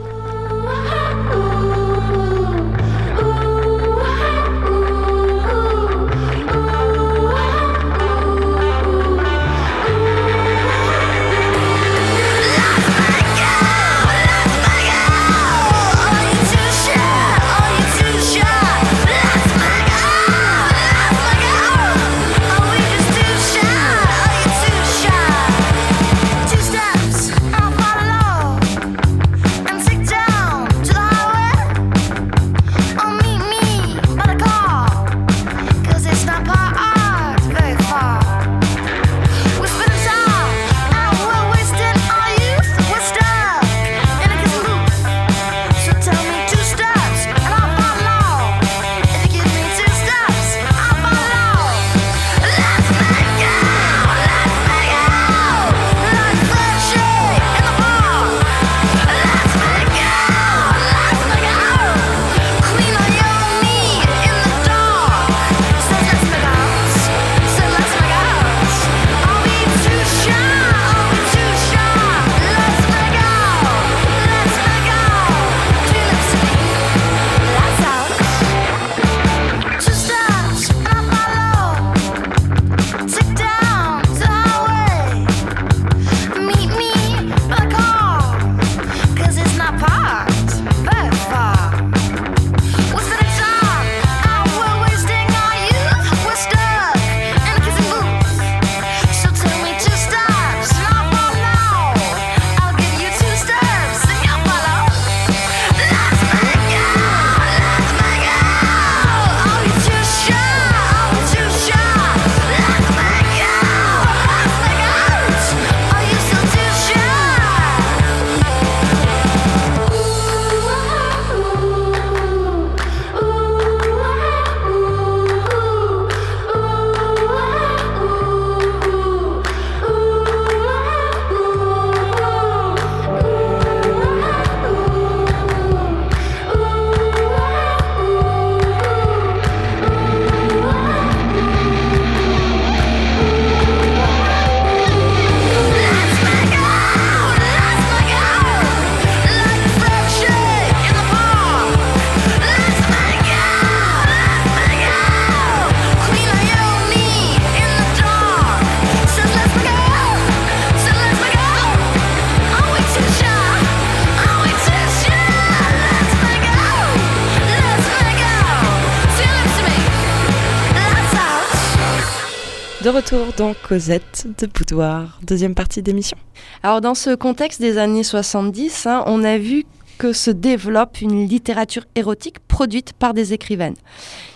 Retour 173.12 173.34
dans 173.38 173.56
Cosette 173.68 174.28
de 174.38 174.46
Boudoir, 174.46 175.20
deuxième 175.24 175.56
partie 175.56 175.82
d'émission. 175.82 176.18
Alors 176.62 176.80
dans 176.80 176.94
ce 176.94 177.16
contexte 177.16 177.60
des 177.60 177.80
années 177.80 178.04
70, 178.04 178.86
hein, 178.86 179.04
on 179.08 179.24
a 179.24 179.40
vu 179.40 179.66
que 179.98 180.14
se 180.14 180.30
développe 180.30 181.02
une 181.02 181.26
littérature 181.28 181.86
érotique 181.96 182.38
produite 182.48 182.94
par 182.94 183.16
des 183.16 183.34
écrivaines. 183.34 183.76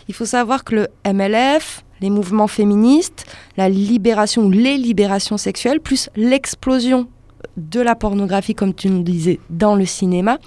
Il 0.08 0.16
faut 0.16 0.26
savoir 0.26 0.64
que 0.64 0.76
le 0.76 0.88
MLF, 1.06 1.84
les 2.02 2.10
mouvements 2.10 2.48
féministes, 2.48 3.26
la 3.58 3.70
libération 3.70 4.46
ou 4.46 4.50
les 4.50 4.78
libérations 4.78 5.38
sexuelles, 5.38 5.80
plus 5.80 6.10
l'explosion 6.16 7.08
de 7.58 7.80
la 7.80 7.94
pornographie, 7.94 8.56
comme 8.56 8.74
tu 8.74 8.90
nous 8.90 9.04
disais, 9.04 9.40
dans 9.52 9.76
le 9.76 9.86
cinéma, 9.86 10.40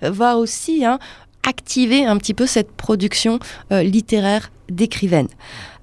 va 0.00 0.38
aussi 0.38 0.86
hein, 0.86 0.98
activer 1.46 2.06
un 2.06 2.16
petit 2.16 2.34
peu 2.34 2.46
cette 2.46 2.72
production 2.72 3.40
euh, 3.72 3.82
littéraire 3.82 4.50
d'écrivaines. 4.70 5.28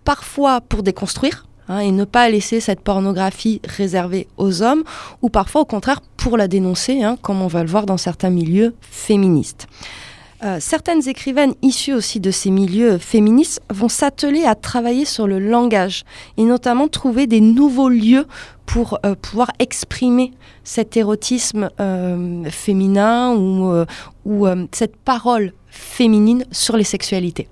Parfois 0.03 0.61
pour 0.61 0.81
déconstruire, 0.81 1.45
hein, 1.67 1.79
et 1.79 1.91
ne 1.91 2.05
pas 2.05 2.29
laisser 2.29 2.59
cette 2.59 2.81
pornographie 2.81 3.61
réservée 3.65 4.27
aux 4.37 4.61
hommes, 4.61 4.83
ou 5.21 5.29
parfois 5.29 5.61
au 5.61 5.65
contraire 5.65 6.01
pour 6.17 6.37
la 6.37 6.47
dénoncer, 6.47 7.03
hein, 7.03 7.17
comme 7.21 7.41
on 7.41 7.47
va 7.47 7.63
le 7.63 7.69
voir 7.69 7.85
dans 7.85 7.97
certains 7.97 8.29
milieux 8.29 8.73
féministes. 8.81 9.67
Euh, 10.43 10.57
certaines 10.59 11.07
écrivaines 11.07 11.53
issues 11.61 11.93
aussi 11.93 12.19
de 12.19 12.31
ces 12.31 12.49
milieux 12.49 12.97
féministes 12.97 13.61
vont 13.69 13.89
s'atteler 13.89 14.43
à 14.43 14.55
travailler 14.55 15.05
sur 15.05 15.27
le 15.27 15.37
langage 15.37 16.03
et 16.37 16.43
notamment 16.43 16.87
trouver 16.87 17.27
des 17.27 17.41
nouveaux 17.41 17.89
lieux 17.89 18.25
pour 18.65 18.97
euh, 19.05 19.13
pouvoir 19.13 19.51
exprimer 19.59 20.31
cet 20.63 20.97
érotisme 20.97 21.69
euh, 21.79 22.43
féminin 22.49 23.35
ou, 23.35 23.85
ou 24.25 24.47
cette 24.71 24.95
parole 24.95 25.53
féminine 25.71 26.45
sur 26.51 26.77
les 26.77 26.83
sexualités. 26.83 27.47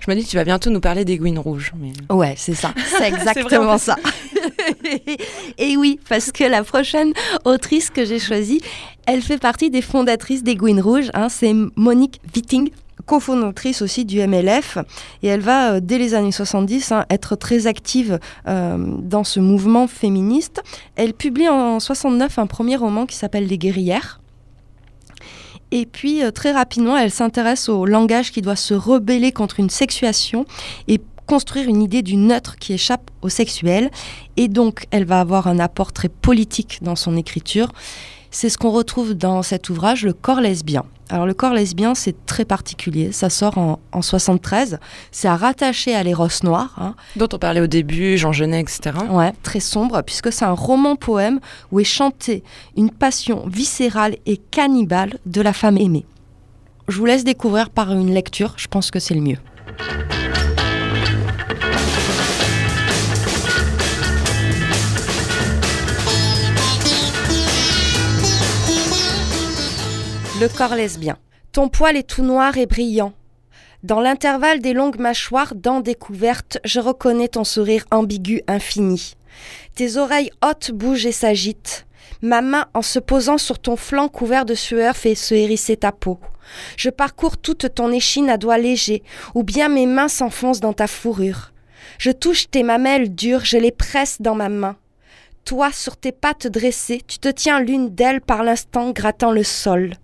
Je 0.00 0.10
me 0.10 0.16
dis, 0.16 0.24
tu 0.24 0.36
vas 0.36 0.44
bientôt 0.44 0.70
nous 0.70 0.80
parler 0.80 1.04
d'aiguine 1.04 1.38
rouge. 1.38 1.72
Mais... 1.78 1.92
Ouais, 2.14 2.34
c'est 2.36 2.54
ça. 2.54 2.72
C'est 2.98 3.08
exactement 3.08 3.78
ça. 3.78 3.96
et 5.58 5.76
oui, 5.76 6.00
parce 6.08 6.32
que 6.32 6.44
la 6.44 6.64
prochaine 6.64 7.12
autrice 7.44 7.90
que 7.90 8.04
j'ai 8.04 8.18
choisie, 8.18 8.60
elle 9.06 9.22
fait 9.22 9.38
partie 9.38 9.70
des 9.70 9.82
fondatrices 9.82 10.42
d'Aiguine 10.42 10.80
Rouge. 10.80 11.10
Hein, 11.14 11.28
c'est 11.28 11.54
Monique 11.76 12.20
Witting 12.34 12.70
cofondatrice 13.06 13.80
aussi 13.82 14.04
du 14.04 14.24
MLF 14.26 14.78
et 15.22 15.28
elle 15.28 15.40
va 15.40 15.72
euh, 15.72 15.80
dès 15.80 15.98
les 15.98 16.14
années 16.14 16.32
70 16.32 16.92
hein, 16.92 17.06
être 17.10 17.36
très 17.36 17.66
active 17.66 18.18
euh, 18.46 18.76
dans 18.98 19.24
ce 19.24 19.40
mouvement 19.40 19.86
féministe. 19.86 20.62
Elle 20.96 21.14
publie 21.14 21.48
en 21.48 21.80
69 21.80 22.38
un 22.38 22.46
premier 22.46 22.76
roman 22.76 23.06
qui 23.06 23.16
s'appelle 23.16 23.46
Les 23.46 23.58
guerrières 23.58 24.20
et 25.70 25.86
puis 25.86 26.22
euh, 26.22 26.30
très 26.30 26.52
rapidement, 26.52 26.96
elle 26.96 27.10
s'intéresse 27.10 27.68
au 27.68 27.84
langage 27.84 28.32
qui 28.32 28.42
doit 28.42 28.56
se 28.56 28.74
rebeller 28.74 29.32
contre 29.32 29.60
une 29.60 29.70
sexuation 29.70 30.44
et 30.86 31.00
construire 31.26 31.68
une 31.68 31.82
idée 31.82 32.02
du 32.02 32.16
neutre 32.16 32.56
qui 32.56 32.72
échappe 32.72 33.10
au 33.20 33.28
sexuel. 33.28 33.90
Et 34.36 34.48
donc, 34.48 34.86
elle 34.90 35.04
va 35.04 35.20
avoir 35.20 35.46
un 35.46 35.58
apport 35.58 35.92
très 35.92 36.08
politique 36.08 36.78
dans 36.82 36.96
son 36.96 37.16
écriture. 37.16 37.72
C'est 38.30 38.48
ce 38.48 38.58
qu'on 38.58 38.70
retrouve 38.70 39.14
dans 39.14 39.42
cet 39.42 39.70
ouvrage, 39.70 40.04
Le 40.04 40.12
corps 40.12 40.40
lesbien. 40.40 40.84
Alors 41.10 41.24
le 41.24 41.32
corps 41.32 41.54
lesbien, 41.54 41.94
c'est 41.94 42.26
très 42.26 42.44
particulier. 42.44 43.12
Ça 43.12 43.30
sort 43.30 43.56
en, 43.56 43.78
en 43.92 44.02
73. 44.02 44.78
C'est 45.10 45.28
à 45.28 45.36
rattacher 45.36 45.94
à 45.94 46.02
l'éros 46.02 46.28
noir. 46.42 46.74
Hein. 46.78 46.94
Dont 47.16 47.28
on 47.32 47.38
parlait 47.38 47.62
au 47.62 47.66
début, 47.66 48.18
Jean 48.18 48.32
Genet, 48.32 48.60
etc. 48.60 48.90
Ouais, 49.10 49.32
très 49.42 49.60
sombre, 49.60 50.02
puisque 50.02 50.30
c'est 50.30 50.44
un 50.44 50.52
roman-poème 50.52 51.40
où 51.72 51.80
est 51.80 51.84
chantée 51.84 52.42
une 52.76 52.90
passion 52.90 53.46
viscérale 53.46 54.16
et 54.26 54.36
cannibale 54.36 55.18
de 55.24 55.40
la 55.40 55.54
femme 55.54 55.78
aimée. 55.78 56.04
Je 56.88 56.98
vous 56.98 57.06
laisse 57.06 57.24
découvrir 57.24 57.70
par 57.70 57.92
une 57.92 58.12
lecture, 58.12 58.54
je 58.56 58.66
pense 58.66 58.90
que 58.90 58.98
c'est 58.98 59.14
le 59.14 59.20
mieux. 59.22 59.38
Le 70.40 70.46
corps 70.46 70.76
lesbien. 70.76 71.16
Ton 71.50 71.68
poil 71.68 71.96
est 71.96 72.08
tout 72.08 72.22
noir 72.22 72.56
et 72.58 72.66
brillant. 72.66 73.12
Dans 73.82 74.00
l'intervalle 74.00 74.60
des 74.60 74.72
longues 74.72 75.00
mâchoires, 75.00 75.56
dents 75.56 75.80
découvertes, 75.80 76.58
je 76.64 76.78
reconnais 76.78 77.26
ton 77.26 77.42
sourire 77.42 77.84
ambigu 77.90 78.42
infini. 78.46 79.14
Tes 79.74 79.96
oreilles 79.96 80.30
hautes 80.44 80.70
bougent 80.70 81.06
et 81.06 81.12
s'agitent. 81.12 81.86
Ma 82.22 82.40
main, 82.40 82.66
en 82.72 82.82
se 82.82 83.00
posant 83.00 83.36
sur 83.36 83.58
ton 83.58 83.74
flanc 83.74 84.06
couvert 84.06 84.44
de 84.44 84.54
sueur, 84.54 84.96
fait 84.96 85.16
se 85.16 85.34
hérisser 85.34 85.76
ta 85.76 85.90
peau. 85.90 86.20
Je 86.76 86.90
parcours 86.90 87.36
toute 87.36 87.74
ton 87.74 87.90
échine 87.90 88.30
à 88.30 88.36
doigts 88.36 88.58
légers, 88.58 89.02
ou 89.34 89.42
bien 89.42 89.68
mes 89.68 89.86
mains 89.86 90.06
s'enfoncent 90.06 90.60
dans 90.60 90.72
ta 90.72 90.86
fourrure. 90.86 91.52
Je 91.98 92.12
touche 92.12 92.48
tes 92.48 92.62
mamelles 92.62 93.12
dures, 93.12 93.44
je 93.44 93.56
les 93.58 93.72
presse 93.72 94.22
dans 94.22 94.36
ma 94.36 94.48
main. 94.48 94.76
Toi, 95.44 95.72
sur 95.72 95.96
tes 95.96 96.12
pattes 96.12 96.46
dressées, 96.46 97.02
tu 97.08 97.18
te 97.18 97.28
tiens 97.28 97.58
l'une 97.58 97.92
d'elles 97.92 98.20
par 98.20 98.44
l'instant 98.44 98.92
grattant 98.92 99.32
le 99.32 99.42
sol. 99.42 99.94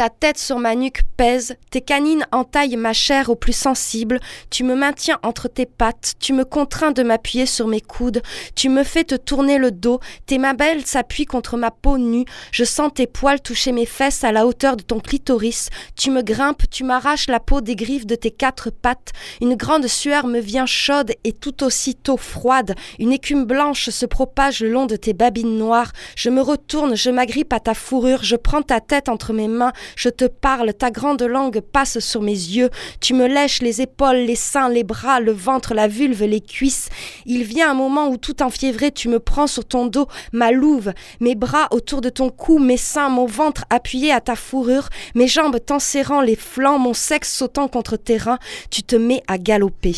Ta 0.00 0.08
tête 0.08 0.38
sur 0.38 0.58
ma 0.58 0.76
nuque 0.76 1.02
pèse, 1.18 1.56
tes 1.68 1.82
canines 1.82 2.24
entaillent 2.32 2.78
ma 2.78 2.94
chair 2.94 3.28
au 3.28 3.34
plus 3.34 3.52
sensible, 3.52 4.18
tu 4.48 4.64
me 4.64 4.74
maintiens 4.74 5.18
entre 5.22 5.46
tes 5.46 5.66
pattes, 5.66 6.14
tu 6.18 6.32
me 6.32 6.46
contrains 6.46 6.92
de 6.92 7.02
m'appuyer 7.02 7.44
sur 7.44 7.66
mes 7.66 7.82
coudes, 7.82 8.22
tu 8.54 8.70
me 8.70 8.82
fais 8.82 9.04
te 9.04 9.14
tourner 9.14 9.58
le 9.58 9.70
dos, 9.70 10.00
tes 10.24 10.38
mabelles 10.38 10.86
s'appuient 10.86 11.26
contre 11.26 11.58
ma 11.58 11.70
peau 11.70 11.98
nue, 11.98 12.24
je 12.50 12.64
sens 12.64 12.90
tes 12.94 13.06
poils 13.06 13.42
toucher 13.42 13.72
mes 13.72 13.84
fesses 13.84 14.24
à 14.24 14.32
la 14.32 14.46
hauteur 14.46 14.78
de 14.78 14.82
ton 14.82 15.00
clitoris, 15.00 15.68
tu 15.96 16.10
me 16.10 16.22
grimpes, 16.22 16.62
tu 16.70 16.82
m'arraches 16.82 17.28
la 17.28 17.38
peau 17.38 17.60
des 17.60 17.76
griffes 17.76 18.06
de 18.06 18.14
tes 18.14 18.30
quatre 18.30 18.70
pattes, 18.70 19.10
une 19.42 19.54
grande 19.54 19.86
sueur 19.86 20.26
me 20.26 20.40
vient 20.40 20.64
chaude 20.64 21.12
et 21.24 21.34
tout 21.34 21.62
aussitôt 21.62 22.16
froide, 22.16 22.74
une 22.98 23.12
écume 23.12 23.44
blanche 23.44 23.90
se 23.90 24.06
propage 24.06 24.62
le 24.62 24.70
long 24.70 24.86
de 24.86 24.96
tes 24.96 25.12
babines 25.12 25.58
noires, 25.58 25.92
je 26.16 26.30
me 26.30 26.40
retourne, 26.40 26.96
je 26.96 27.10
m'agrippe 27.10 27.52
à 27.52 27.60
ta 27.60 27.74
fourrure, 27.74 28.24
je 28.24 28.36
prends 28.36 28.62
ta 28.62 28.80
tête 28.80 29.10
entre 29.10 29.34
mes 29.34 29.46
mains, 29.46 29.74
je 29.96 30.08
te 30.08 30.24
parle, 30.24 30.74
ta 30.74 30.90
grande 30.90 31.22
langue 31.22 31.60
passe 31.60 31.98
sur 31.98 32.22
mes 32.22 32.32
yeux, 32.32 32.70
tu 33.00 33.14
me 33.14 33.26
lèches 33.26 33.62
les 33.62 33.80
épaules, 33.80 34.16
les 34.16 34.36
seins, 34.36 34.68
les 34.68 34.84
bras, 34.84 35.20
le 35.20 35.32
ventre, 35.32 35.74
la 35.74 35.88
vulve, 35.88 36.24
les 36.24 36.40
cuisses. 36.40 36.88
Il 37.26 37.44
vient 37.44 37.70
un 37.70 37.74
moment 37.74 38.08
où 38.08 38.16
tout 38.16 38.42
enfiévré, 38.42 38.90
tu 38.90 39.08
me 39.08 39.20
prends 39.20 39.46
sur 39.46 39.64
ton 39.64 39.86
dos, 39.86 40.06
ma 40.32 40.50
louve, 40.50 40.92
mes 41.20 41.34
bras 41.34 41.68
autour 41.70 42.00
de 42.00 42.08
ton 42.08 42.30
cou, 42.30 42.58
mes 42.58 42.76
seins, 42.76 43.08
mon 43.08 43.26
ventre 43.26 43.64
appuyé 43.70 44.12
à 44.12 44.20
ta 44.20 44.36
fourrure, 44.36 44.88
mes 45.14 45.28
jambes 45.28 45.58
t'enserrant 45.64 46.20
les 46.20 46.36
flancs, 46.36 46.78
mon 46.78 46.94
sexe 46.94 47.32
sautant 47.32 47.68
contre 47.68 47.96
tes 47.96 48.16
reins, 48.16 48.38
tu 48.70 48.82
te 48.82 48.96
mets 48.96 49.22
à 49.26 49.38
galoper. 49.38 49.94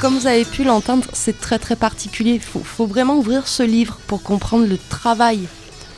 Comme 0.00 0.18
vous 0.18 0.26
avez 0.26 0.46
pu 0.46 0.64
l'entendre, 0.64 1.06
c'est 1.12 1.38
très 1.38 1.58
très 1.58 1.76
particulier. 1.76 2.32
Il 2.32 2.40
faut, 2.40 2.86
vraiment 2.86 3.16
ouvrir 3.18 3.46
ce 3.46 3.62
livre 3.62 3.98
pour 4.06 4.22
comprendre 4.22 4.66
le 4.66 4.78
travail 4.78 5.40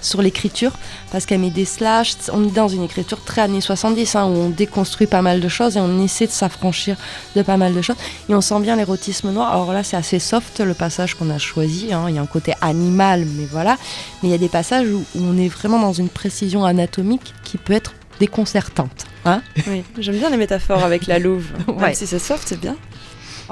sur 0.01 0.21
l'écriture, 0.21 0.73
parce 1.13 1.27
qu'elle 1.27 1.39
met 1.39 1.51
des 1.51 1.65
slash, 1.65 2.17
on 2.33 2.49
est 2.49 2.51
dans 2.51 2.67
une 2.67 2.83
écriture 2.83 3.23
très 3.23 3.43
années 3.43 3.61
70, 3.61 4.17
hein, 4.17 4.25
où 4.25 4.31
on 4.31 4.49
déconstruit 4.49 5.07
pas 5.07 5.23
mal 5.23 5.41
de 5.41 5.49
choses 5.49 5.77
et 5.77 5.81
on 5.81 6.03
essaie 6.03 6.27
de 6.27 6.33
s'affranchir 6.33 6.97
de 7.37 7.43
pas 7.43 7.57
mal 7.57 7.73
de 7.73 7.81
choses. 7.81 7.95
Et 8.29 8.35
on 8.35 8.41
sent 8.41 8.59
bien 8.59 8.75
l'érotisme 8.75 9.31
noir. 9.31 9.53
Alors 9.53 9.73
là, 9.73 9.85
c'est 9.85 9.97
assez 9.97 10.19
soft 10.19 10.59
le 10.59 10.75
passage 10.75 11.15
qu'on 11.15 11.31
a 11.31 11.39
choisi, 11.39 11.93
hein. 11.93 12.07
il 12.09 12.17
y 12.17 12.19
a 12.19 12.23
un 12.23 12.27
côté 12.27 12.55
animal, 12.61 13.25
mais 13.37 13.47
voilà. 13.49 13.79
Mais 14.23 14.31
il 14.31 14.33
y 14.33 14.35
a 14.35 14.39
des 14.39 14.49
passages 14.49 14.89
où, 14.89 15.05
on 15.17 15.39
est 15.39 15.49
vraiment 15.49 15.79
dans 15.79 15.93
une 15.93 16.09
précision 16.09 16.65
anatomique 16.65 17.33
qui 17.45 17.57
peut 17.57 17.73
être 17.73 17.95
déconcertante. 18.19 19.07
Hein 19.25 19.43
oui, 19.69 19.85
j'aime 19.99 20.17
bien 20.17 20.31
les 20.31 20.37
métaphores 20.37 20.83
avec 20.83 21.07
la 21.07 21.21
louve. 21.21 21.47
Même 21.79 21.95
si 21.95 22.09
c'est 22.09 22.19
soft, 22.19 22.43
c'est 22.49 22.61
bien. 22.61 22.77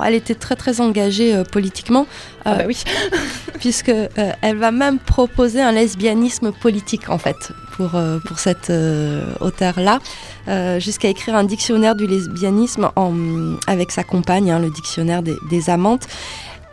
Elle 0.04 0.14
était 0.14 0.34
très 0.34 0.56
très 0.56 0.80
engagée 0.80 1.34
euh, 1.34 1.44
politiquement. 1.44 2.06
ah 2.44 2.56
bah 2.56 2.64
oui. 2.66 2.82
Euh, 2.86 3.16
puisque 3.60 3.90
euh, 3.90 4.06
elle 4.42 4.56
va 4.56 4.70
même 4.70 4.98
proposer 4.98 5.60
un 5.60 5.72
lesbianisme 5.72 6.52
politique 6.52 7.10
en 7.10 7.18
fait 7.18 7.52
pour, 7.72 7.90
pour 8.26 8.38
cette 8.38 8.70
auteure-là, 9.40 10.00
jusqu'à 10.78 11.08
écrire 11.08 11.34
un 11.34 11.44
dictionnaire 11.44 11.94
du 11.94 12.06
lesbianisme 12.06 12.90
en, 12.96 13.14
avec 13.66 13.90
sa 13.90 14.04
compagne, 14.04 14.50
hein, 14.50 14.58
le 14.58 14.70
dictionnaire 14.70 15.22
des, 15.22 15.36
des 15.48 15.70
amantes. 15.70 16.06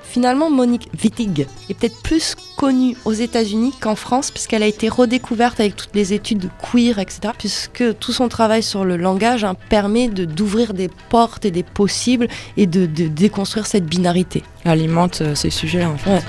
Finalement, 0.04 0.50
Monique 0.50 0.90
Wittig 1.02 1.48
est 1.70 1.74
peut-être 1.74 2.02
plus 2.02 2.36
connue 2.58 2.98
aux 3.06 3.14
États-Unis 3.14 3.72
qu'en 3.80 3.96
France, 3.96 4.32
puisqu'elle 4.32 4.64
a 4.64 4.68
été 4.68 4.90
redécouverte 4.90 5.60
avec 5.60 5.76
toutes 5.76 5.96
les 5.96 6.14
études 6.14 6.50
queer, 6.60 7.00
etc. 7.00 7.20
Puisque 7.38 7.98
tout 8.00 8.12
son 8.12 8.28
travail 8.28 8.64
sur 8.64 8.84
le 8.84 8.98
langage 8.98 9.46
hein, 9.46 9.56
permet 9.70 10.10
d'ouvrir 10.10 10.74
des 10.74 10.90
portes 11.10 11.46
et 11.46 11.52
des 11.52 11.64
possibles 11.64 12.28
et 12.58 12.66
de, 12.66 12.86
déconstruire 12.86 13.68
cette 13.68 13.86
binarité. 13.86 14.44
Alimente 14.66 15.22
euh, 15.22 15.36
ces 15.36 15.52
sujets-là, 15.52 15.90
en 15.90 15.98
fait. 15.98 16.24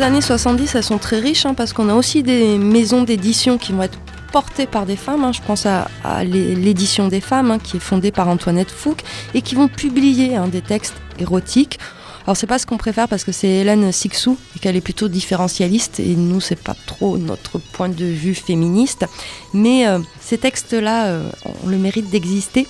Ces 0.00 0.06
années 0.06 0.22
70, 0.22 0.76
elles 0.76 0.82
sont 0.82 0.96
très 0.96 1.18
riches 1.18 1.44
hein, 1.44 1.52
parce 1.52 1.74
qu'on 1.74 1.90
a 1.90 1.94
aussi 1.94 2.22
des 2.22 2.56
maisons 2.56 3.02
d'édition 3.02 3.58
qui 3.58 3.72
vont 3.72 3.82
être 3.82 3.98
portées 4.32 4.64
par 4.64 4.86
des 4.86 4.96
femmes. 4.96 5.24
Hein. 5.24 5.32
Je 5.32 5.42
pense 5.42 5.66
à, 5.66 5.88
l'édition 6.24 7.08
des 7.08 7.20
femmes 7.20 7.50
hein, 7.50 7.58
qui 7.58 7.76
est 7.76 7.80
fondée 7.80 8.10
par 8.10 8.26
Antoinette 8.28 8.70
Fouque 8.70 9.02
et 9.34 9.42
qui 9.42 9.54
vont 9.54 9.68
publier 9.68 10.38
des 10.50 10.62
textes 10.62 10.94
érotiques. 11.18 11.78
Alors 12.24 12.34
c'est 12.34 12.46
pas 12.46 12.58
ce 12.58 12.64
qu'on 12.64 12.78
préfère 12.78 13.08
parce 13.08 13.24
que 13.24 13.32
c'est 13.32 13.48
Hélène 13.48 13.92
Sixou 13.92 14.38
et 14.56 14.58
qu'elle 14.58 14.76
est 14.76 14.80
plutôt 14.80 15.08
différentialiste 15.08 16.00
et 16.00 16.14
nous 16.16 16.40
c'est 16.40 16.56
pas 16.56 16.76
trop 16.86 17.18
notre 17.18 17.58
point 17.58 17.90
de 17.90 18.06
vue 18.06 18.34
féministe. 18.34 19.04
Mais 19.52 19.86
euh, 19.86 19.98
ces 20.18 20.38
textes-là 20.38 21.08
euh, 21.08 21.30
ont 21.44 21.68
le 21.68 21.76
mérite 21.76 22.08
d'exister 22.08 22.66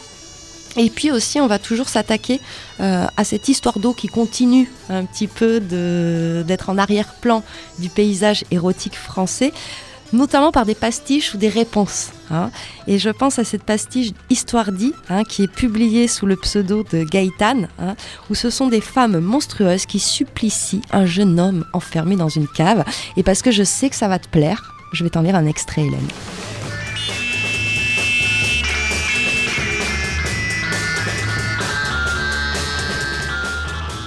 et 0.76 0.90
puis 0.90 1.10
aussi, 1.10 1.40
on 1.40 1.46
va 1.46 1.58
toujours 1.58 1.88
s'attaquer 1.88 2.40
euh, 2.80 3.06
à 3.16 3.24
cette 3.24 3.48
histoire 3.48 3.78
d'eau 3.78 3.92
qui 3.92 4.08
continue 4.08 4.70
un 4.88 5.04
petit 5.04 5.26
peu 5.26 5.60
d'être 5.60 6.70
en 6.70 6.78
arrière-plan 6.78 7.42
du 7.78 7.88
paysage 7.88 8.44
érotique 8.50 8.96
français, 8.96 9.52
notamment 10.12 10.52
par 10.52 10.66
des 10.66 10.74
pastiches 10.74 11.34
ou 11.34 11.38
des 11.38 11.48
réponses. 11.48 12.10
Hein. 12.30 12.50
Et 12.86 12.98
je 12.98 13.10
pense 13.10 13.38
à 13.38 13.44
cette 13.44 13.64
pastiche 13.64 14.12
Histoire 14.28 14.72
dit, 14.72 14.92
hein, 15.08 15.24
qui 15.24 15.44
est 15.44 15.52
publiée 15.52 16.08
sous 16.08 16.26
le 16.26 16.36
pseudo 16.36 16.84
de 16.92 17.02
Gaëtan, 17.02 17.62
hein, 17.78 17.96
où 18.28 18.34
ce 18.34 18.50
sont 18.50 18.68
des 18.68 18.80
femmes 18.80 19.18
monstrueuses 19.18 19.86
qui 19.86 19.98
supplicient 19.98 20.82
un 20.92 21.06
jeune 21.06 21.38
homme 21.40 21.64
enfermé 21.72 22.16
dans 22.16 22.28
une 22.28 22.48
cave. 22.48 22.84
Et 23.16 23.22
parce 23.22 23.42
que 23.42 23.50
je 23.50 23.64
sais 23.64 23.90
que 23.90 23.96
ça 23.96 24.08
va 24.08 24.18
te 24.18 24.28
plaire, 24.28 24.72
je 24.92 25.02
vais 25.04 25.10
t'en 25.10 25.22
lire 25.22 25.36
un 25.36 25.46
extrait, 25.46 25.82
Hélène. 25.82 26.08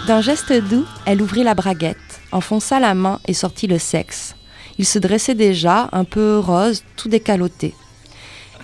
D'un 0.07 0.19
geste 0.19 0.51
doux, 0.51 0.83
elle 1.05 1.21
ouvrit 1.21 1.43
la 1.43 1.53
braguette, 1.53 2.19
enfonça 2.33 2.77
la 2.81 2.93
main 2.93 3.21
et 3.25 3.33
sortit 3.33 3.67
le 3.67 3.79
sexe. 3.79 4.35
Il 4.77 4.85
se 4.85 4.99
dressait 4.99 5.33
déjà, 5.33 5.87
un 5.93 6.03
peu 6.03 6.39
rose, 6.39 6.83
tout 6.97 7.07
décaloté. 7.07 7.73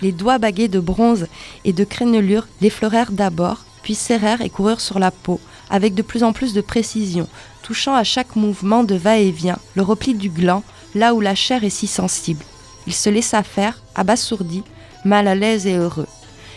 Les 0.02 0.12
doigts 0.12 0.36
bagués 0.36 0.68
de 0.68 0.80
bronze 0.80 1.28
et 1.64 1.72
de 1.72 1.84
crénelure 1.84 2.46
l'effleurèrent 2.60 3.12
d'abord, 3.12 3.64
puis 3.82 3.94
serrèrent 3.94 4.42
et 4.42 4.50
coururent 4.50 4.82
sur 4.82 4.98
la 4.98 5.10
peau, 5.10 5.40
avec 5.70 5.94
de 5.94 6.02
plus 6.02 6.24
en 6.24 6.34
plus 6.34 6.52
de 6.52 6.60
précision, 6.60 7.26
touchant 7.62 7.94
à 7.94 8.04
chaque 8.04 8.36
mouvement 8.36 8.84
de 8.84 8.94
va-et-vient 8.94 9.58
le 9.76 9.82
repli 9.82 10.12
du 10.12 10.28
gland, 10.28 10.62
là 10.94 11.14
où 11.14 11.22
la 11.22 11.34
chair 11.34 11.64
est 11.64 11.70
si 11.70 11.86
sensible. 11.86 12.44
Il 12.86 12.92
se 12.92 13.08
laissa 13.08 13.42
faire, 13.42 13.80
abasourdi, 13.94 14.62
mal 15.06 15.26
à 15.26 15.34
l'aise 15.34 15.66
et 15.66 15.76
heureux. 15.76 16.08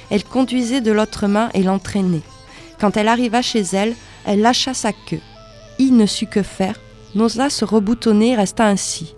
Elle 0.10 0.26
conduisait 0.26 0.82
de 0.82 0.92
l'autre 0.92 1.28
main 1.28 1.50
et 1.54 1.64
l'entraînait. 1.64 2.22
Quand 2.82 2.98
elle 2.98 3.08
arriva 3.08 3.42
chez 3.42 3.62
elle, 3.72 3.96
elle 4.26 4.42
lâcha 4.42 4.74
sa 4.74 4.92
queue. 4.92 5.22
Il 5.80 5.98
ne 5.98 6.06
sut 6.06 6.28
que 6.28 6.44
faire, 6.44 6.80
n'osa 7.16 7.50
se 7.50 7.66
reboutonner 7.66 8.32
et 8.32 8.36
resta 8.36 8.66
ainsi. 8.66 9.16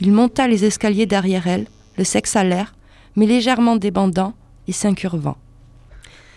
Il 0.00 0.12
monta 0.12 0.46
les 0.46 0.64
escaliers 0.64 1.06
derrière 1.06 1.46
elle, 1.46 1.66
le 1.96 2.04
sexe 2.04 2.36
à 2.36 2.44
l'air, 2.44 2.74
mais 3.16 3.26
légèrement 3.26 3.76
débandant 3.76 4.34
et 4.68 4.72
s'incurvant. 4.72 5.36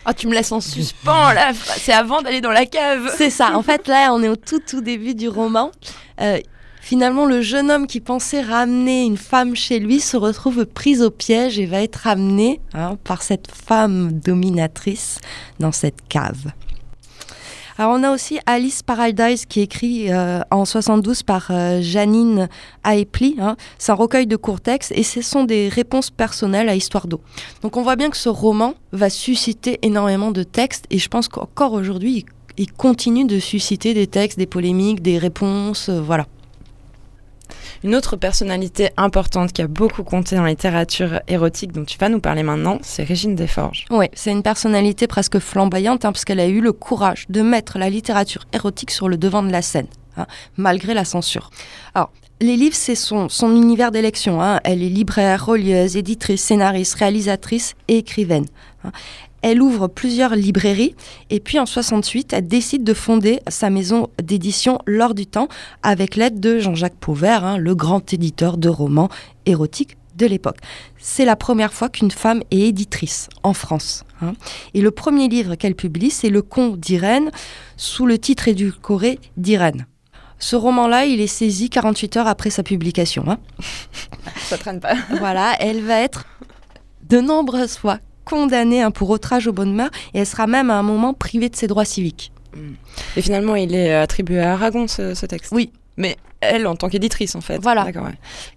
Oh, 0.07 0.11
tu 0.17 0.27
me 0.27 0.33
laisses 0.33 0.51
en 0.51 0.61
suspens 0.61 1.33
là, 1.33 1.51
c'est 1.53 1.93
avant 1.93 2.23
d'aller 2.23 2.41
dans 2.41 2.51
la 2.51 2.65
cave. 2.65 3.13
C'est 3.17 3.29
ça, 3.29 3.55
en 3.55 3.61
fait 3.61 3.87
là 3.87 4.11
on 4.13 4.23
est 4.23 4.29
au 4.29 4.35
tout 4.35 4.59
tout 4.59 4.81
début 4.81 5.13
du 5.13 5.29
roman. 5.29 5.71
Euh, 6.21 6.39
finalement 6.81 7.25
le 7.27 7.41
jeune 7.41 7.69
homme 7.69 7.85
qui 7.85 7.99
pensait 7.99 8.41
ramener 8.41 9.03
une 9.03 9.17
femme 9.17 9.55
chez 9.55 9.77
lui 9.77 9.99
se 9.99 10.17
retrouve 10.17 10.65
pris 10.65 11.03
au 11.03 11.11
piège 11.11 11.59
et 11.59 11.67
va 11.67 11.83
être 11.83 11.97
ramené 11.97 12.61
hein, 12.73 12.97
par 13.03 13.21
cette 13.21 13.51
femme 13.51 14.11
dominatrice 14.11 15.19
dans 15.59 15.71
cette 15.71 16.07
cave. 16.09 16.51
Alors 17.77 17.93
on 17.97 18.03
a 18.03 18.11
aussi 18.11 18.39
Alice 18.45 18.83
Paradise 18.83 19.45
qui 19.45 19.61
est 19.61 19.63
écrit 19.63 20.11
euh, 20.11 20.41
en 20.51 20.65
72 20.65 21.23
par 21.23 21.47
euh, 21.51 21.81
Janine 21.81 22.49
Aepli. 22.83 23.37
Hein. 23.39 23.55
C'est 23.77 23.91
un 23.91 23.95
recueil 23.95 24.27
de 24.27 24.35
courts 24.35 24.61
textes 24.61 24.91
et 24.95 25.03
ce 25.03 25.21
sont 25.21 25.43
des 25.43 25.69
réponses 25.69 26.09
personnelles 26.09 26.69
à 26.69 26.75
Histoire 26.75 27.07
d'eau. 27.07 27.21
Donc 27.61 27.77
on 27.77 27.81
voit 27.81 27.95
bien 27.95 28.09
que 28.09 28.17
ce 28.17 28.29
roman 28.29 28.73
va 28.91 29.09
susciter 29.09 29.79
énormément 29.81 30.31
de 30.31 30.43
textes 30.43 30.85
et 30.89 30.97
je 30.97 31.07
pense 31.07 31.27
qu'encore 31.27 31.73
aujourd'hui 31.73 32.25
il, 32.57 32.71
continue 32.73 33.25
de 33.25 33.39
susciter 33.39 33.93
des 33.93 34.07
textes, 34.07 34.37
des 34.37 34.45
polémiques, 34.45 35.01
des 35.01 35.17
réponses, 35.17 35.89
euh, 35.89 36.01
voilà. 36.01 36.27
Une 37.83 37.95
autre 37.95 38.15
personnalité 38.15 38.89
importante 38.97 39.53
qui 39.53 39.61
a 39.61 39.67
beaucoup 39.67 40.03
compté 40.03 40.35
dans 40.35 40.43
la 40.43 40.49
littérature 40.49 41.21
érotique 41.27 41.71
dont 41.71 41.85
tu 41.85 41.97
vas 41.97 42.09
nous 42.09 42.19
parler 42.19 42.43
maintenant, 42.43 42.79
c'est 42.81 43.03
Régine 43.03 43.35
Desforges. 43.35 43.85
Oui, 43.89 44.07
c'est 44.13 44.31
une 44.31 44.43
personnalité 44.43 45.07
presque 45.07 45.39
flamboyante 45.39 46.05
hein, 46.05 46.11
parce 46.11 46.25
qu'elle 46.25 46.39
a 46.39 46.47
eu 46.47 46.61
le 46.61 46.73
courage 46.73 47.25
de 47.29 47.41
mettre 47.41 47.77
la 47.77 47.89
littérature 47.89 48.45
érotique 48.53 48.91
sur 48.91 49.09
le 49.09 49.17
devant 49.17 49.43
de 49.43 49.51
la 49.51 49.61
scène. 49.61 49.87
Hein, 50.17 50.25
malgré 50.57 50.93
la 50.93 51.05
censure. 51.05 51.51
Alors, 51.95 52.11
les 52.41 52.57
livres, 52.57 52.75
c'est 52.75 52.95
son, 52.95 53.29
univers 53.55 53.91
d'élection. 53.91 54.41
Hein. 54.41 54.59
Elle 54.63 54.83
est 54.83 54.89
libraire, 54.89 55.45
relieuse, 55.45 55.95
éditrice, 55.95 56.41
scénariste, 56.41 56.95
réalisatrice 56.95 57.75
et 57.87 57.99
écrivaine. 57.99 58.45
Elle 59.41 59.61
ouvre 59.61 59.87
plusieurs 59.87 60.35
librairies 60.35 60.95
et 61.29 61.39
puis 61.39 61.59
en 61.59 61.65
68, 61.65 62.33
elle 62.33 62.47
décide 62.47 62.83
de 62.83 62.93
fonder 62.93 63.39
sa 63.47 63.69
maison 63.69 64.09
d'édition 64.21 64.79
L'Or 64.85 65.15
du 65.15 65.25
Temps 65.25 65.47
avec 65.83 66.15
l'aide 66.15 66.39
de 66.39 66.59
Jean-Jacques 66.59 66.97
Pauvert, 66.99 67.43
hein, 67.43 67.57
le 67.57 67.73
grand 67.75 68.13
éditeur 68.13 68.57
de 68.57 68.69
romans 68.69 69.09
érotiques 69.45 69.97
de 70.15 70.25
l'époque. 70.25 70.57
C'est 70.97 71.25
la 71.25 71.35
première 71.35 71.73
fois 71.73 71.89
qu'une 71.89 72.11
femme 72.11 72.43
est 72.51 72.59
éditrice 72.59 73.29
en 73.43 73.53
France. 73.53 74.03
Hein. 74.21 74.33
Et 74.73 74.81
le 74.81 74.91
premier 74.91 75.27
livre 75.27 75.55
qu'elle 75.55 75.75
publie, 75.75 76.11
c'est 76.11 76.29
Le 76.29 76.41
Con 76.41 76.75
d'Irène, 76.77 77.31
sous 77.77 78.05
le 78.05 78.17
titre 78.17 78.47
édulcoré 78.47 79.19
d'Irène. 79.37 79.87
Ce 80.37 80.55
roman-là, 80.55 81.05
il 81.05 81.21
est 81.21 81.27
saisi 81.27 81.69
48 81.69 82.17
heures 82.17 82.27
après 82.27 82.49
sa 82.49 82.63
publication. 82.63 83.23
Hein. 83.27 83.37
Ça 84.37 84.57
traîne 84.57 84.79
pas. 84.79 84.95
voilà, 85.19 85.53
elle 85.59 85.81
va 85.81 85.99
être 85.99 86.25
de 87.09 87.19
nombreuses 87.19 87.77
fois 87.77 87.99
condamnée 88.25 88.81
hein, 88.81 88.91
pour 88.91 89.09
outrage 89.09 89.47
aux 89.47 89.53
bonnes 89.53 89.73
mœurs 89.73 89.91
et 90.13 90.19
elle 90.19 90.25
sera 90.25 90.47
même 90.47 90.69
à 90.69 90.75
un 90.75 90.83
moment 90.83 91.13
privée 91.13 91.49
de 91.49 91.55
ses 91.55 91.67
droits 91.67 91.85
civiques. 91.85 92.31
Hmm. 92.55 92.73
Et 93.15 93.21
finalement, 93.21 93.55
il 93.55 93.75
est 93.75 93.93
attribué 93.93 94.39
à 94.39 94.53
Aragon, 94.53 94.87
ce, 94.87 95.25
texte 95.25 95.51
Oui. 95.51 95.71
Mais 95.97 96.17
elle, 96.39 96.65
en 96.65 96.75
tant 96.75 96.89
qu'éditrice, 96.89 97.35
en 97.35 97.41
fait. 97.41 97.59
Voilà. 97.61 97.85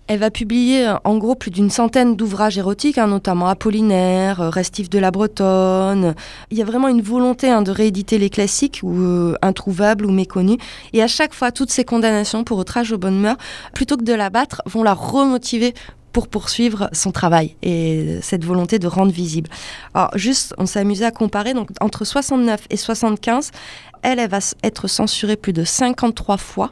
Elle 0.06 0.18
va 0.18 0.30
publier 0.30 0.86
euh, 0.86 0.94
en 1.04 1.18
gros 1.18 1.34
plus 1.34 1.50
d'une 1.50 1.68
centaine 1.68 2.16
d'ouvrages 2.16 2.56
érotiques, 2.56 2.96
hein, 2.96 3.08
notamment 3.08 3.48
Apollinaire, 3.48 4.40
euh, 4.40 4.50
Restif 4.50 4.88
de 4.88 4.98
la 4.98 5.10
Bretonne. 5.10 6.14
Il 6.50 6.56
y 6.56 6.62
a 6.62 6.64
vraiment 6.64 6.88
une 6.88 7.02
volonté 7.02 7.50
hein, 7.50 7.60
de 7.60 7.70
rééditer 7.70 8.16
les 8.18 8.30
classiques, 8.30 8.80
ou 8.82 9.02
euh, 9.02 9.34
introuvables 9.42 10.06
ou 10.06 10.12
méconnus. 10.12 10.58
Et 10.92 11.02
à 11.02 11.08
chaque 11.08 11.34
fois, 11.34 11.52
toutes 11.52 11.70
ces 11.70 11.84
condamnations 11.84 12.44
pour 12.44 12.58
outrage 12.58 12.92
aux 12.92 12.98
bonnes 12.98 13.20
mœurs, 13.20 13.36
plutôt 13.74 13.96
que 13.96 14.04
de 14.04 14.14
la 14.14 14.30
battre, 14.30 14.62
vont 14.64 14.82
la 14.82 14.94
remotiver 14.94 15.74
pour 16.14 16.28
poursuivre 16.28 16.88
son 16.92 17.10
travail 17.10 17.56
et 17.62 18.20
cette 18.22 18.44
volonté 18.44 18.78
de 18.78 18.86
rendre 18.86 19.12
visible. 19.12 19.50
Alors 19.94 20.16
juste, 20.16 20.54
on 20.56 20.64
s'est 20.64 20.78
amusé 20.78 21.04
à 21.04 21.10
comparer, 21.10 21.54
donc 21.54 21.70
entre 21.80 22.04
69 22.04 22.68
et 22.70 22.76
75, 22.76 23.50
elle, 24.02 24.20
elle 24.20 24.30
va 24.30 24.38
être 24.62 24.86
censurée 24.86 25.36
plus 25.36 25.52
de 25.52 25.64
53 25.64 26.36
fois, 26.38 26.70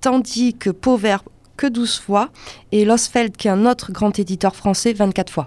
tandis 0.00 0.54
que 0.54 0.68
Pauvert 0.68 1.22
que 1.56 1.68
12 1.68 2.00
fois, 2.00 2.30
et 2.72 2.84
Losfeld, 2.84 3.36
qui 3.36 3.46
est 3.46 3.52
un 3.52 3.66
autre 3.66 3.92
grand 3.92 4.18
éditeur 4.18 4.56
français, 4.56 4.92
24 4.92 5.32
fois. 5.32 5.46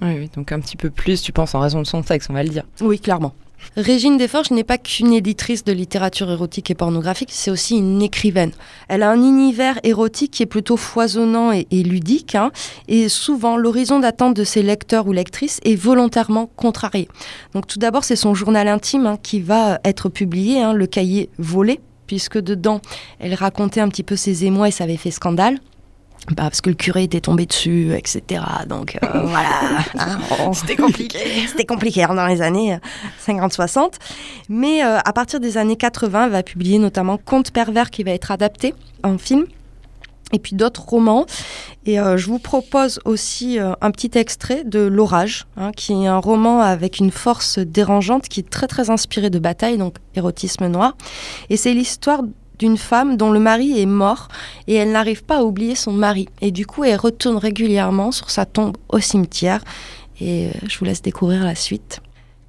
Oui, 0.00 0.30
donc 0.36 0.52
un 0.52 0.60
petit 0.60 0.76
peu 0.76 0.90
plus, 0.90 1.22
tu 1.22 1.32
penses, 1.32 1.56
en 1.56 1.60
raison 1.60 1.80
de 1.80 1.86
son 1.86 2.02
texte, 2.02 2.30
on 2.30 2.34
va 2.34 2.44
le 2.44 2.50
dire. 2.50 2.64
Oui, 2.80 3.00
clairement. 3.00 3.34
Régine 3.76 4.16
Desforges 4.16 4.50
n'est 4.52 4.64
pas 4.64 4.78
qu'une 4.78 5.12
éditrice 5.12 5.62
de 5.62 5.72
littérature 5.72 6.30
érotique 6.30 6.70
et 6.70 6.74
pornographique, 6.74 7.28
c'est 7.30 7.50
aussi 7.50 7.76
une 7.76 8.00
écrivaine. 8.00 8.52
Elle 8.88 9.02
a 9.02 9.10
un 9.10 9.22
univers 9.22 9.78
érotique 9.82 10.30
qui 10.30 10.42
est 10.42 10.46
plutôt 10.46 10.78
foisonnant 10.78 11.52
et, 11.52 11.66
ludique, 11.70 12.34
hein, 12.34 12.52
et 12.88 13.10
souvent 13.10 13.58
l'horizon 13.58 14.00
d'attente 14.00 14.34
de 14.34 14.44
ses 14.44 14.62
lecteurs 14.62 15.06
ou 15.06 15.12
lectrices 15.12 15.60
est 15.64 15.74
volontairement 15.74 16.48
contrarié. 16.56 17.08
Donc 17.52 17.66
tout 17.66 17.78
d'abord, 17.78 18.04
c'est 18.04 18.16
son 18.16 18.34
journal 18.34 18.66
intime 18.68 19.06
hein, 19.06 19.18
qui 19.22 19.40
va 19.40 19.78
être 19.84 20.08
publié, 20.08 20.62
hein, 20.62 20.72
le 20.72 20.86
cahier 20.86 21.28
volé, 21.38 21.80
puisque 22.06 22.38
dedans, 22.38 22.80
elle 23.18 23.34
racontait 23.34 23.80
un 23.80 23.88
petit 23.88 24.04
peu 24.04 24.16
ses 24.16 24.46
émois 24.46 24.68
et 24.68 24.72
ça 24.72 24.84
avait 24.84 24.96
fait 24.96 25.10
scandale. 25.10 25.58
Bah, 26.28 26.34
parce 26.44 26.60
que 26.60 26.70
le 26.70 26.74
curé 26.74 27.04
était 27.04 27.20
tombé 27.20 27.46
dessus, 27.46 27.94
etc. 27.94 28.42
Donc 28.66 28.98
euh, 29.02 29.20
voilà. 29.24 29.78
Hein, 29.94 30.52
C'était 30.52 30.76
compliqué. 30.76 31.18
C'était 31.46 31.64
compliqué 31.64 32.02
hein, 32.02 32.14
dans 32.14 32.26
les 32.26 32.42
années 32.42 32.78
50-60. 33.26 33.78
Euh, 33.78 33.88
Mais 34.48 34.84
euh, 34.84 34.98
à 35.04 35.12
partir 35.12 35.38
des 35.38 35.56
années 35.56 35.76
80, 35.76 36.24
elle 36.24 36.30
va 36.30 36.42
publier 36.42 36.78
notamment 36.78 37.16
Conte 37.16 37.52
pervers 37.52 37.90
qui 37.90 38.02
va 38.02 38.10
être 38.10 38.30
adapté 38.32 38.74
en 39.04 39.18
film. 39.18 39.46
Et 40.32 40.40
puis 40.40 40.56
d'autres 40.56 40.84
romans. 40.84 41.24
Et 41.84 41.98
je 41.98 42.26
vous 42.26 42.40
propose 42.40 42.98
aussi 43.04 43.60
un 43.60 43.90
petit 43.92 44.10
extrait 44.18 44.64
de 44.64 44.80
L'Orage, 44.80 45.46
hein, 45.56 45.70
qui 45.70 45.92
est 45.92 46.08
un 46.08 46.18
roman 46.18 46.60
avec 46.62 46.98
une 46.98 47.12
force 47.12 47.60
dérangeante 47.60 48.26
qui 48.26 48.40
est 48.40 48.50
très 48.50 48.66
très 48.66 48.90
inspiré 48.90 49.30
de 49.30 49.38
bataille, 49.38 49.78
donc 49.78 49.94
érotisme 50.16 50.66
noir. 50.66 50.96
Et 51.48 51.56
c'est 51.56 51.72
l'histoire 51.72 52.22
d'une 52.58 52.76
femme 52.76 53.16
dont 53.16 53.30
le 53.30 53.40
mari 53.40 53.80
est 53.80 53.86
mort 53.86 54.28
et 54.66 54.74
elle 54.74 54.92
n'arrive 54.92 55.24
pas 55.24 55.38
à 55.38 55.42
oublier 55.42 55.74
son 55.74 55.92
mari. 55.92 56.28
Et 56.40 56.50
du 56.50 56.66
coup, 56.66 56.84
elle 56.84 56.98
retourne 56.98 57.36
régulièrement 57.36 58.12
sur 58.12 58.30
sa 58.30 58.46
tombe 58.46 58.76
au 58.88 58.98
cimetière. 58.98 59.62
Et 60.20 60.46
euh, 60.46 60.50
je 60.66 60.78
vous 60.78 60.84
laisse 60.84 61.02
découvrir 61.02 61.44
la 61.44 61.54
suite. 61.54 62.00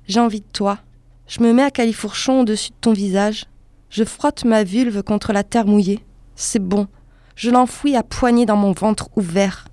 J'ai 0.08 0.20
envie 0.20 0.42
de 0.42 0.46
toi. 0.54 0.80
Je 1.28 1.42
me 1.42 1.52
mets 1.52 1.64
à 1.64 1.72
califourchon 1.72 2.42
au-dessus 2.42 2.70
de 2.70 2.76
ton 2.80 2.94
visage. 2.94 3.46
Je 3.90 4.04
frotte 4.04 4.46
ma 4.46 4.64
vulve 4.64 5.04
contre 5.04 5.34
la 5.34 5.44
terre 5.44 5.66
mouillée. 5.66 6.04
C'est 6.36 6.64
bon. 6.64 6.88
Je 7.36 7.50
l'enfouis 7.50 7.96
à 7.96 8.04
poignée 8.04 8.46
dans 8.46 8.56
mon 8.56 8.72
ventre 8.72 9.10
ouvert. 9.16 9.68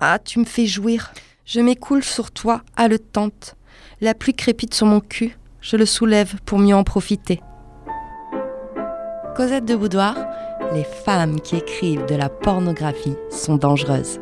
Ah, 0.00 0.18
tu 0.18 0.40
me 0.40 0.44
fais 0.44 0.66
jouir. 0.66 1.12
Je 1.44 1.60
m'écoule 1.60 2.04
sur 2.04 2.30
toi, 2.30 2.62
haletante. 2.76 3.56
La 4.00 4.14
pluie 4.14 4.34
crépite 4.34 4.74
sur 4.74 4.86
mon 4.86 5.00
cul. 5.00 5.38
Je 5.60 5.76
le 5.76 5.86
soulève 5.86 6.36
pour 6.44 6.58
mieux 6.58 6.74
en 6.74 6.84
profiter. 6.84 7.40
Cosette 9.38 9.66
de 9.66 9.76
Boudoir, 9.76 10.16
les 10.74 10.82
femmes 10.82 11.40
qui 11.40 11.54
écrivent 11.54 12.04
de 12.06 12.16
la 12.16 12.28
pornographie 12.28 13.14
sont 13.30 13.54
dangereuses. 13.56 14.18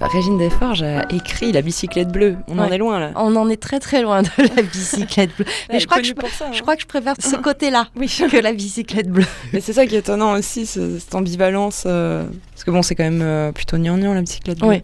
Régine 0.00 0.38
Desforges 0.38 0.82
a 0.82 1.02
écrit 1.12 1.52
La 1.52 1.60
bicyclette 1.60 2.08
bleue. 2.08 2.36
On 2.48 2.58
en 2.58 2.68
Ouais. 2.68 2.76
est 2.76 2.78
loin 2.78 2.98
là. 3.00 3.10
On 3.16 3.36
en 3.36 3.50
est 3.50 3.60
très 3.60 3.80
très 3.80 4.00
loin 4.00 4.22
de 4.22 4.28
la 4.56 4.62
bicyclette 4.62 5.36
bleue. 5.36 5.44
Mais 5.68 5.74
Elle 5.74 5.80
je 5.80 5.86
crois, 5.86 5.98
est 5.98 6.00
que 6.00 6.08
je, 6.08 6.12
connue 6.14 6.26
pour 6.26 6.34
ça, 6.38 6.46
hein. 6.46 6.52
je 6.54 6.62
crois 6.62 6.74
que 6.76 6.80
je 6.82 6.86
préfère 6.86 7.14
ce 7.18 7.36
côté-là 7.42 7.88
Oui. 7.96 8.06
que 8.30 8.38
la 8.40 8.54
bicyclette 8.54 9.10
bleue. 9.10 9.26
Mais 9.52 9.60
c'est 9.60 9.74
ça 9.74 9.84
qui 9.86 9.96
est 9.96 9.98
étonnant 9.98 10.32
aussi, 10.32 10.64
ce- 10.64 10.98
cette 10.98 11.14
ambivalence. 11.14 11.84
euh, 11.86 12.24
Parce 12.54 12.64
que 12.64 12.70
bon, 12.70 12.80
c'est 12.80 12.94
quand 12.94 13.04
même 13.04 13.20
euh, 13.20 13.52
plutôt 13.52 13.76
gnangnan 13.76 14.14
la 14.14 14.22
bicyclette 14.22 14.58
bleue. 14.60 14.68
Oui. 14.68 14.82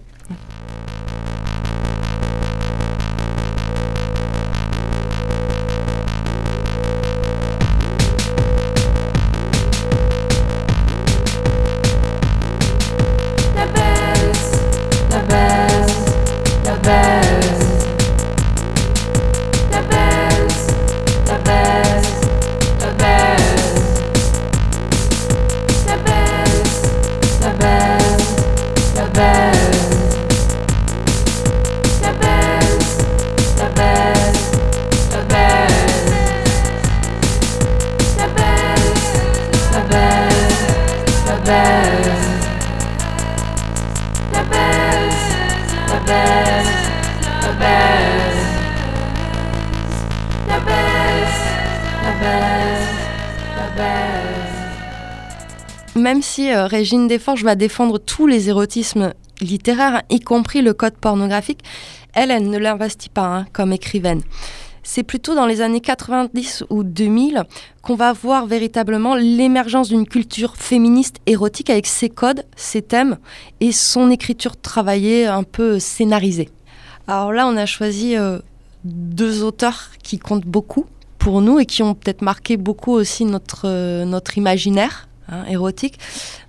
Régine 56.66 57.08
Desforges 57.08 57.44
va 57.44 57.54
défendre 57.54 57.98
tous 57.98 58.26
les 58.26 58.48
érotismes 58.48 59.12
littéraires, 59.40 60.02
y 60.10 60.20
compris 60.20 60.62
le 60.62 60.74
code 60.74 60.94
pornographique, 60.94 61.60
elle, 62.14 62.30
elle 62.30 62.48
ne 62.48 62.58
l'investit 62.58 63.08
pas 63.08 63.26
hein, 63.26 63.46
comme 63.52 63.72
écrivaine. 63.72 64.22
C'est 64.82 65.02
plutôt 65.02 65.34
dans 65.34 65.46
les 65.46 65.60
années 65.60 65.80
90 65.80 66.64
ou 66.70 66.82
2000 66.82 67.44
qu'on 67.82 67.94
va 67.94 68.12
voir 68.12 68.46
véritablement 68.46 69.14
l'émergence 69.14 69.88
d'une 69.88 70.06
culture 70.06 70.56
féministe 70.56 71.18
érotique 71.26 71.70
avec 71.70 71.86
ses 71.86 72.08
codes, 72.08 72.44
ses 72.56 72.82
thèmes 72.82 73.18
et 73.60 73.72
son 73.72 74.10
écriture 74.10 74.56
travaillée, 74.56 75.26
un 75.26 75.42
peu 75.42 75.78
scénarisée. 75.78 76.48
Alors 77.06 77.32
là, 77.32 77.46
on 77.46 77.56
a 77.56 77.66
choisi 77.66 78.16
euh, 78.16 78.38
deux 78.84 79.42
auteurs 79.42 79.90
qui 80.02 80.18
comptent 80.18 80.46
beaucoup 80.46 80.86
pour 81.18 81.42
nous 81.42 81.58
et 81.58 81.66
qui 81.66 81.82
ont 81.82 81.94
peut-être 81.94 82.22
marqué 82.22 82.56
beaucoup 82.56 82.92
aussi 82.92 83.26
notre, 83.26 83.66
euh, 83.66 84.04
notre 84.04 84.38
imaginaire 84.38 85.08
hein, 85.30 85.44
érotique. 85.48 85.98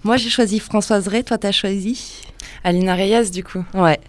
Moi, 0.03 0.17
j'ai 0.17 0.29
choisi 0.29 0.59
Françoise 0.59 1.07
Ray, 1.07 1.23
toi, 1.23 1.37
t'as 1.37 1.51
choisi 1.51 2.21
Alina 2.63 2.95
Reyes, 2.95 3.29
du 3.31 3.43
coup. 3.43 3.63
Ouais. 3.73 3.99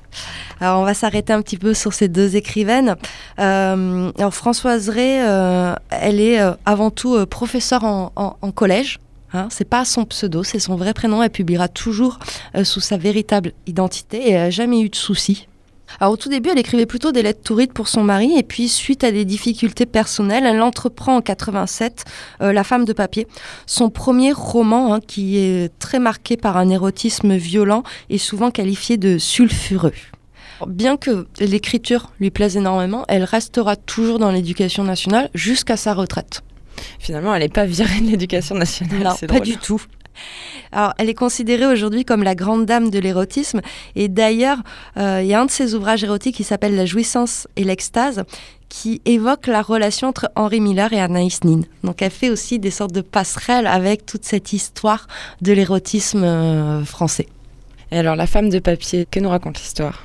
Alors, 0.60 0.80
on 0.80 0.84
va 0.84 0.94
s'arrêter 0.94 1.32
un 1.32 1.40
petit 1.42 1.56
peu 1.56 1.74
sur 1.74 1.92
ces 1.92 2.08
deux 2.08 2.36
écrivaines. 2.36 2.96
Euh, 3.38 4.10
alors, 4.18 4.34
Françoise 4.34 4.88
Ray, 4.88 5.20
euh, 5.20 5.74
elle 5.90 6.20
est 6.20 6.40
euh, 6.40 6.52
avant 6.66 6.90
tout 6.90 7.24
professeure 7.26 7.84
en, 7.84 8.12
en- 8.16 8.36
en 8.40 8.50
collège. 8.52 8.98
Hein, 9.34 9.48
c'est 9.50 9.64
pas 9.68 9.86
son 9.86 10.04
pseudo, 10.04 10.42
c'est 10.44 10.58
son 10.58 10.76
vrai 10.76 10.92
prénom. 10.92 11.22
Elle 11.22 11.30
publiera 11.30 11.66
toujours 11.66 12.18
sous 12.64 12.80
sa 12.80 12.98
véritable 12.98 13.52
identité 13.66 14.18
et 14.28 14.32
elle 14.32 14.42
n'a 14.42 14.50
jamais 14.50 14.80
eu 14.82 14.90
de 14.90 14.94
soucis. 14.96 15.48
Alors 16.00 16.12
au 16.12 16.16
tout 16.16 16.28
début, 16.28 16.50
elle 16.50 16.58
écrivait 16.58 16.86
plutôt 16.86 17.12
des 17.12 17.22
lettres 17.22 17.42
tourides 17.42 17.72
pour 17.72 17.88
son 17.88 18.02
mari 18.02 18.32
et 18.36 18.42
puis 18.42 18.68
suite 18.68 19.04
à 19.04 19.12
des 19.12 19.24
difficultés 19.24 19.86
personnelles, 19.86 20.44
elle 20.46 20.62
entreprend 20.62 21.16
en 21.16 21.20
87 21.20 22.04
euh, 22.40 22.52
La 22.52 22.64
femme 22.64 22.84
de 22.84 22.92
papier, 22.92 23.26
son 23.66 23.90
premier 23.90 24.32
roman 24.32 24.94
hein, 24.94 25.00
qui 25.00 25.38
est 25.38 25.70
très 25.78 25.98
marqué 25.98 26.36
par 26.36 26.56
un 26.56 26.68
érotisme 26.68 27.34
violent 27.36 27.82
et 28.10 28.18
souvent 28.18 28.50
qualifié 28.50 28.96
de 28.96 29.18
sulfureux. 29.18 29.92
Bien 30.66 30.96
que 30.96 31.26
l'écriture 31.40 32.12
lui 32.20 32.30
plaise 32.30 32.56
énormément, 32.56 33.04
elle 33.08 33.24
restera 33.24 33.74
toujours 33.76 34.18
dans 34.18 34.30
l'éducation 34.30 34.84
nationale 34.84 35.28
jusqu'à 35.34 35.76
sa 35.76 35.92
retraite. 35.92 36.42
Finalement, 36.98 37.34
elle 37.34 37.42
n'est 37.42 37.48
pas 37.48 37.66
virée 37.66 38.00
de 38.00 38.10
l'éducation 38.10 38.54
nationale. 38.54 39.02
Non, 39.02 39.14
pas 39.14 39.26
drôle. 39.26 39.40
du 39.40 39.56
tout. 39.56 39.82
Alors, 40.72 40.94
elle 40.98 41.08
est 41.08 41.14
considérée 41.14 41.66
aujourd'hui 41.66 42.04
comme 42.04 42.22
la 42.22 42.34
grande 42.34 42.66
dame 42.66 42.90
de 42.90 42.98
l'érotisme. 42.98 43.60
Et 43.94 44.08
d'ailleurs, 44.08 44.58
euh, 44.96 45.20
il 45.22 45.28
y 45.28 45.34
a 45.34 45.40
un 45.40 45.46
de 45.46 45.50
ses 45.50 45.74
ouvrages 45.74 46.04
érotiques 46.04 46.36
qui 46.36 46.44
s'appelle 46.44 46.76
La 46.76 46.86
jouissance 46.86 47.46
et 47.56 47.64
l'extase, 47.64 48.24
qui 48.68 49.02
évoque 49.04 49.48
la 49.48 49.60
relation 49.60 50.08
entre 50.08 50.30
Henri 50.34 50.60
Miller 50.60 50.92
et 50.92 51.00
Anaïs 51.00 51.44
Nin. 51.44 51.60
Donc, 51.84 52.00
elle 52.00 52.10
fait 52.10 52.30
aussi 52.30 52.58
des 52.58 52.70
sortes 52.70 52.92
de 52.92 53.02
passerelles 53.02 53.66
avec 53.66 54.06
toute 54.06 54.24
cette 54.24 54.52
histoire 54.52 55.06
de 55.42 55.52
l'érotisme 55.52 56.24
euh, 56.24 56.84
français. 56.84 57.28
Et 57.90 57.98
alors, 57.98 58.16
la 58.16 58.26
femme 58.26 58.48
de 58.48 58.58
papier, 58.58 59.06
que 59.10 59.20
nous 59.20 59.28
raconte 59.28 59.58
l'histoire? 59.58 60.02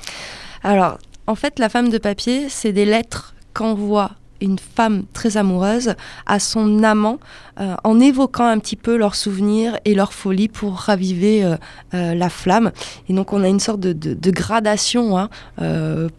Alors, 0.62 0.98
en 1.26 1.34
fait, 1.34 1.58
la 1.58 1.70
femme 1.70 1.88
de 1.88 1.98
papier, 1.98 2.48
c'est 2.50 2.72
des 2.72 2.84
lettres 2.84 3.34
qu'envoie 3.54 4.10
une 4.40 4.58
femme 4.58 5.04
très 5.12 5.36
amoureuse 5.36 5.94
à 6.26 6.38
son 6.38 6.82
amant 6.82 7.18
euh, 7.60 7.74
en 7.82 7.98
évoquant 8.00 8.46
un 8.46 8.58
petit 8.58 8.76
peu 8.76 8.96
leurs 8.96 9.14
souvenirs 9.16 9.76
et 9.84 9.94
leur 9.94 10.12
folie 10.12 10.48
pour 10.48 10.74
raviver 10.76 11.44
euh, 11.44 11.56
euh, 11.94 12.14
la 12.14 12.28
flamme. 12.28 12.70
Et 13.08 13.12
donc 13.14 13.32
on 13.32 13.42
a 13.42 13.48
une 13.48 13.60
sorte 13.60 13.80
de, 13.80 13.92
de- 13.92 14.30
gradation. 14.30 15.18
hein. 15.18 15.28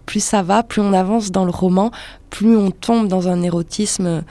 Plus 0.05 0.23
ça 0.23 0.41
va, 0.41 0.63
plus 0.63 0.81
on 0.81 0.93
avance 0.93 1.31
dans 1.31 1.45
le 1.45 1.51
roman, 1.51 1.91
plus 2.29 2.57
on 2.57 2.71
tombe 2.71 3.07
dans 3.07 3.27
un 3.27 3.41
érotisme 3.43 4.23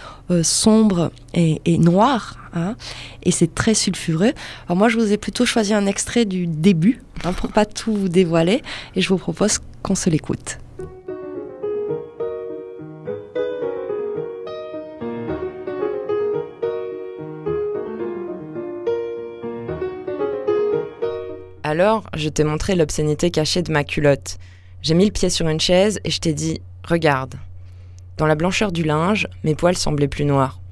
sombre 0.43 1.11
et, 1.34 1.61
et 1.64 1.78
noir. 1.78 2.36
hein. 2.55 2.74
Et 3.22 3.30
c'est 3.30 3.55
très 3.55 3.74
sulfureux. 3.74 4.32
Alors 4.66 4.76
moi 4.76 4.89
je 4.89 4.99
vous 4.99 5.12
ai 5.12 5.16
plutôt 5.16 5.47
choisi 5.47 5.72
un 5.72 5.86
extrait 5.86 6.24
du 6.24 6.47
début 6.47 7.01
hein, 7.24 7.32
pour 7.32 7.51
pas 7.51 7.64
tout 7.64 7.95
vous 7.95 8.09
dévoiler 8.09 8.62
et 8.97 9.01
je 9.01 9.09
vous 9.09 9.18
propose 9.18 9.61
qu'on 9.82 9.95
se 9.95 10.11
l'écoute. 10.11 10.59
Alors, 21.71 22.05
je 22.16 22.31
t'ai 22.31 22.45
montré 22.45 22.77
l'obscénité 22.77 23.31
cachée 23.31 23.61
de 23.61 23.71
ma 23.71 23.85
culotte. 23.85 24.39
J'ai 24.81 24.95
mis 24.95 25.05
le 25.05 25.12
pied 25.12 25.29
sur 25.29 25.47
une 25.51 25.61
chaise 25.61 26.01
et 26.03 26.11
je 26.11 26.19
t'ai 26.19 26.33
dit 26.33 26.62
Regarde. 26.83 27.35
Dans 28.16 28.25
la 28.25 28.37
blancheur 28.37 28.73
du 28.73 28.85
linge, 28.85 29.29
mes 29.45 29.55
poils 29.55 29.77
semblaient 29.77 30.09
plus 30.09 30.25
noirs. 30.25 30.62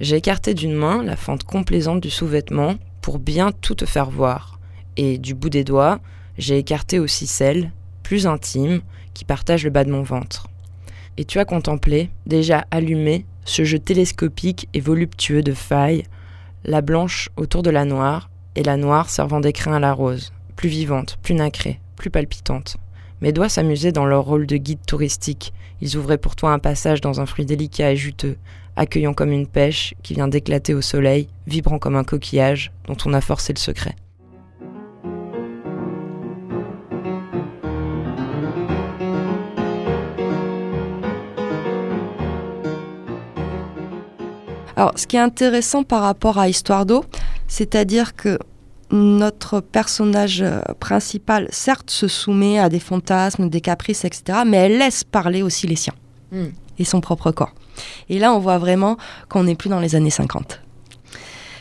J'ai 0.00 0.16
écarté 0.16 0.54
d'une 0.54 0.72
main 0.72 1.02
la 1.02 1.16
fente 1.16 1.44
complaisante 1.44 2.00
du 2.00 2.08
sous-vêtement 2.08 2.76
pour 3.02 3.18
bien 3.18 3.52
tout 3.52 3.74
te 3.74 3.84
faire 3.84 4.08
voir. 4.08 4.58
Et 4.96 5.18
du 5.18 5.34
bout 5.34 5.50
des 5.50 5.62
doigts, 5.62 6.00
j'ai 6.38 6.56
écarté 6.56 6.98
aussi 6.98 7.26
celle, 7.26 7.70
plus 8.02 8.26
intime, 8.26 8.80
qui 9.12 9.26
partage 9.26 9.64
le 9.64 9.68
bas 9.68 9.84
de 9.84 9.92
mon 9.92 10.02
ventre. 10.02 10.46
Et 11.18 11.26
tu 11.26 11.38
as 11.38 11.44
contemplé, 11.44 12.08
déjà 12.24 12.64
allumé, 12.70 13.26
ce 13.44 13.64
jeu 13.64 13.78
télescopique 13.78 14.70
et 14.72 14.80
voluptueux 14.80 15.42
de 15.42 15.52
failles, 15.52 16.04
la 16.64 16.80
blanche 16.80 17.28
autour 17.36 17.62
de 17.62 17.68
la 17.68 17.84
noire, 17.84 18.29
et 18.56 18.62
la 18.62 18.76
noire 18.76 19.08
servant 19.08 19.40
d'écrin 19.40 19.74
à 19.74 19.78
la 19.78 19.92
rose, 19.92 20.32
plus 20.56 20.68
vivante, 20.68 21.18
plus 21.22 21.34
nacrée, 21.34 21.80
plus 21.96 22.10
palpitante. 22.10 22.76
Mes 23.20 23.32
doigts 23.32 23.48
s'amusaient 23.48 23.92
dans 23.92 24.06
leur 24.06 24.24
rôle 24.24 24.46
de 24.46 24.56
guide 24.56 24.84
touristique. 24.86 25.52
Ils 25.80 25.96
ouvraient 25.96 26.18
pour 26.18 26.36
toi 26.36 26.52
un 26.52 26.58
passage 26.58 27.00
dans 27.00 27.20
un 27.20 27.26
fruit 27.26 27.44
délicat 27.44 27.92
et 27.92 27.96
juteux, 27.96 28.36
accueillant 28.76 29.14
comme 29.14 29.32
une 29.32 29.46
pêche 29.46 29.94
qui 30.02 30.14
vient 30.14 30.28
d'éclater 30.28 30.74
au 30.74 30.80
soleil, 30.80 31.28
vibrant 31.46 31.78
comme 31.78 31.96
un 31.96 32.04
coquillage 32.04 32.72
dont 32.86 32.96
on 33.04 33.12
a 33.12 33.20
forcé 33.20 33.52
le 33.52 33.58
secret. 33.58 33.94
Alors, 44.76 44.92
ce 44.96 45.06
qui 45.06 45.16
est 45.16 45.20
intéressant 45.20 45.82
par 45.82 46.00
rapport 46.00 46.38
à 46.38 46.48
Histoire 46.48 46.86
d'eau, 46.86 47.04
c'est-à-dire 47.50 48.16
que 48.16 48.38
notre 48.90 49.60
personnage 49.60 50.40
euh, 50.40 50.60
principal, 50.80 51.48
certes, 51.50 51.90
se 51.90 52.08
soumet 52.08 52.58
à 52.58 52.68
des 52.68 52.80
fantasmes, 52.80 53.50
des 53.50 53.60
caprices, 53.60 54.04
etc., 54.04 54.40
mais 54.46 54.56
elle 54.56 54.78
laisse 54.78 55.04
parler 55.04 55.42
aussi 55.42 55.66
les 55.66 55.76
siens 55.76 55.94
Mm. 56.32 56.46
et 56.78 56.84
son 56.84 57.00
propre 57.00 57.30
corps. 57.30 57.52
Et 58.08 58.18
là, 58.18 58.32
on 58.32 58.38
voit 58.38 58.58
vraiment 58.58 58.96
qu'on 59.28 59.44
n'est 59.44 59.54
plus 59.54 59.68
dans 59.68 59.80
les 59.80 59.94
années 59.94 60.10
50. 60.10 60.60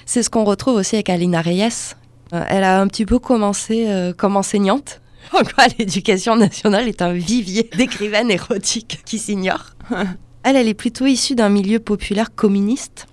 C'est 0.05 0.23
ce 0.23 0.29
qu'on 0.29 0.43
retrouve 0.43 0.75
aussi 0.75 0.95
avec 0.95 1.09
Alina 1.09 1.41
Reyes. 1.41 1.95
Euh, 2.33 2.43
elle 2.47 2.63
a 2.63 2.79
un 2.79 2.87
petit 2.87 3.05
peu 3.05 3.19
commencé 3.19 3.85
euh, 3.87 4.13
comme 4.13 4.37
enseignante. 4.37 5.01
En 5.33 5.43
quoi 5.43 5.65
l'éducation 5.77 6.35
nationale 6.35 6.87
est 6.87 7.03
un 7.03 7.13
vivier 7.13 7.69
d'écrivaines 7.77 8.31
érotiques 8.31 9.01
qui 9.05 9.19
s'ignorent. 9.19 9.75
Elle, 10.43 10.55
elle 10.55 10.69
est 10.69 10.73
plutôt 10.73 11.05
issue 11.05 11.35
d'un 11.35 11.49
milieu 11.49 11.79
populaire 11.79 12.33
communiste. 12.33 13.07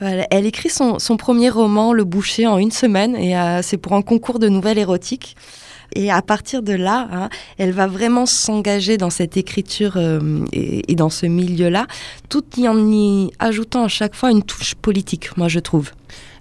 Elle, 0.00 0.26
elle 0.30 0.46
écrit 0.46 0.70
son, 0.70 0.98
son 0.98 1.16
premier 1.16 1.50
roman, 1.50 1.92
Le 1.92 2.04
Boucher, 2.04 2.46
en 2.46 2.58
une 2.58 2.70
semaine, 2.70 3.16
et 3.16 3.36
euh, 3.38 3.62
c'est 3.62 3.76
pour 3.76 3.92
un 3.94 4.02
concours 4.02 4.38
de 4.38 4.48
nouvelles 4.48 4.78
érotiques. 4.78 5.36
Et 5.94 6.10
à 6.10 6.22
partir 6.22 6.62
de 6.62 6.72
là, 6.72 7.08
hein, 7.12 7.28
elle 7.58 7.72
va 7.72 7.86
vraiment 7.86 8.26
s'engager 8.26 8.96
dans 8.96 9.10
cette 9.10 9.36
écriture 9.36 9.92
euh, 9.96 10.44
et, 10.52 10.90
et 10.90 10.94
dans 10.96 11.10
ce 11.10 11.26
milieu-là, 11.26 11.86
tout 12.28 12.44
en 12.66 12.90
y 12.90 13.30
ajoutant 13.38 13.84
à 13.84 13.88
chaque 13.88 14.14
fois 14.14 14.30
une 14.30 14.42
touche 14.42 14.74
politique, 14.74 15.36
moi 15.36 15.48
je 15.48 15.60
trouve. 15.60 15.92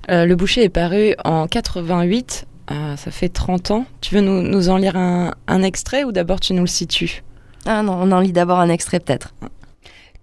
Euh, 0.09 0.25
le 0.25 0.35
boucher 0.35 0.63
est 0.63 0.69
paru 0.69 1.15
en 1.23 1.47
88, 1.47 2.45
euh, 2.71 2.95
ça 2.97 3.11
fait 3.11 3.29
30 3.29 3.71
ans. 3.71 3.85
Tu 4.01 4.15
veux 4.15 4.21
nous, 4.21 4.41
nous 4.41 4.69
en 4.69 4.77
lire 4.77 4.97
un, 4.97 5.33
un 5.47 5.63
extrait 5.63 6.03
ou 6.03 6.11
d'abord 6.11 6.39
tu 6.39 6.53
nous 6.53 6.61
le 6.61 6.67
situes? 6.67 7.23
Ah 7.65 7.83
non, 7.83 7.97
on 8.01 8.11
en 8.11 8.19
lit 8.19 8.33
d'abord 8.33 8.59
un 8.59 8.69
extrait 8.69 8.99
peut-être. 8.99 9.33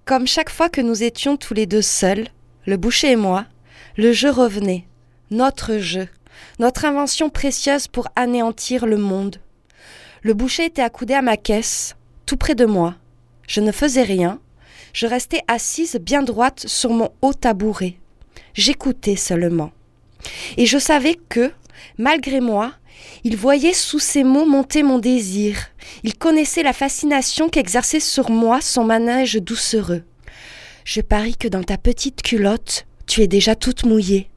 Comme 0.04 0.26
chaque 0.26 0.50
fois 0.50 0.68
que 0.68 0.80
nous 0.80 1.02
étions 1.02 1.36
tous 1.36 1.54
les 1.54 1.66
deux 1.66 1.82
seuls, 1.82 2.26
le 2.66 2.76
boucher 2.76 3.12
et 3.12 3.16
moi, 3.16 3.46
le 3.96 4.12
jeu 4.12 4.30
revenait, 4.30 4.84
notre 5.30 5.78
jeu, 5.78 6.08
notre 6.58 6.84
invention 6.84 7.30
précieuse 7.30 7.88
pour 7.88 8.08
anéantir 8.16 8.86
le 8.86 8.96
monde. 8.96 9.36
Le 10.22 10.34
boucher 10.34 10.66
était 10.66 10.82
accoudé 10.82 11.14
à 11.14 11.22
ma 11.22 11.36
caisse, 11.36 11.96
tout 12.26 12.36
près 12.36 12.54
de 12.54 12.66
moi. 12.66 12.96
Je 13.48 13.60
ne 13.60 13.72
faisais 13.72 14.02
rien, 14.02 14.38
je 14.92 15.06
restais 15.06 15.42
assise 15.48 15.96
bien 15.96 16.22
droite 16.22 16.64
sur 16.66 16.90
mon 16.90 17.10
haut 17.22 17.32
tabouret. 17.32 17.96
J'écoutais 18.54 19.16
seulement. 19.16 19.72
Et 20.56 20.66
je 20.66 20.78
savais 20.78 21.16
que, 21.28 21.52
malgré 21.98 22.40
moi, 22.40 22.72
il 23.24 23.36
voyait 23.36 23.72
sous 23.72 23.98
ses 23.98 24.24
mots 24.24 24.44
monter 24.44 24.82
mon 24.82 24.98
désir. 24.98 25.56
Il 26.02 26.16
connaissait 26.16 26.62
la 26.62 26.72
fascination 26.72 27.48
qu'exerçait 27.48 28.00
sur 28.00 28.30
moi 28.30 28.60
son 28.60 28.84
manège 28.84 29.36
doucereux. 29.36 30.04
Je 30.84 31.00
parie 31.00 31.36
que 31.36 31.48
dans 31.48 31.62
ta 31.62 31.78
petite 31.78 32.22
culotte, 32.22 32.86
tu 33.06 33.22
es 33.22 33.26
déjà 33.26 33.54
toute 33.54 33.84
mouillée. 33.84 34.30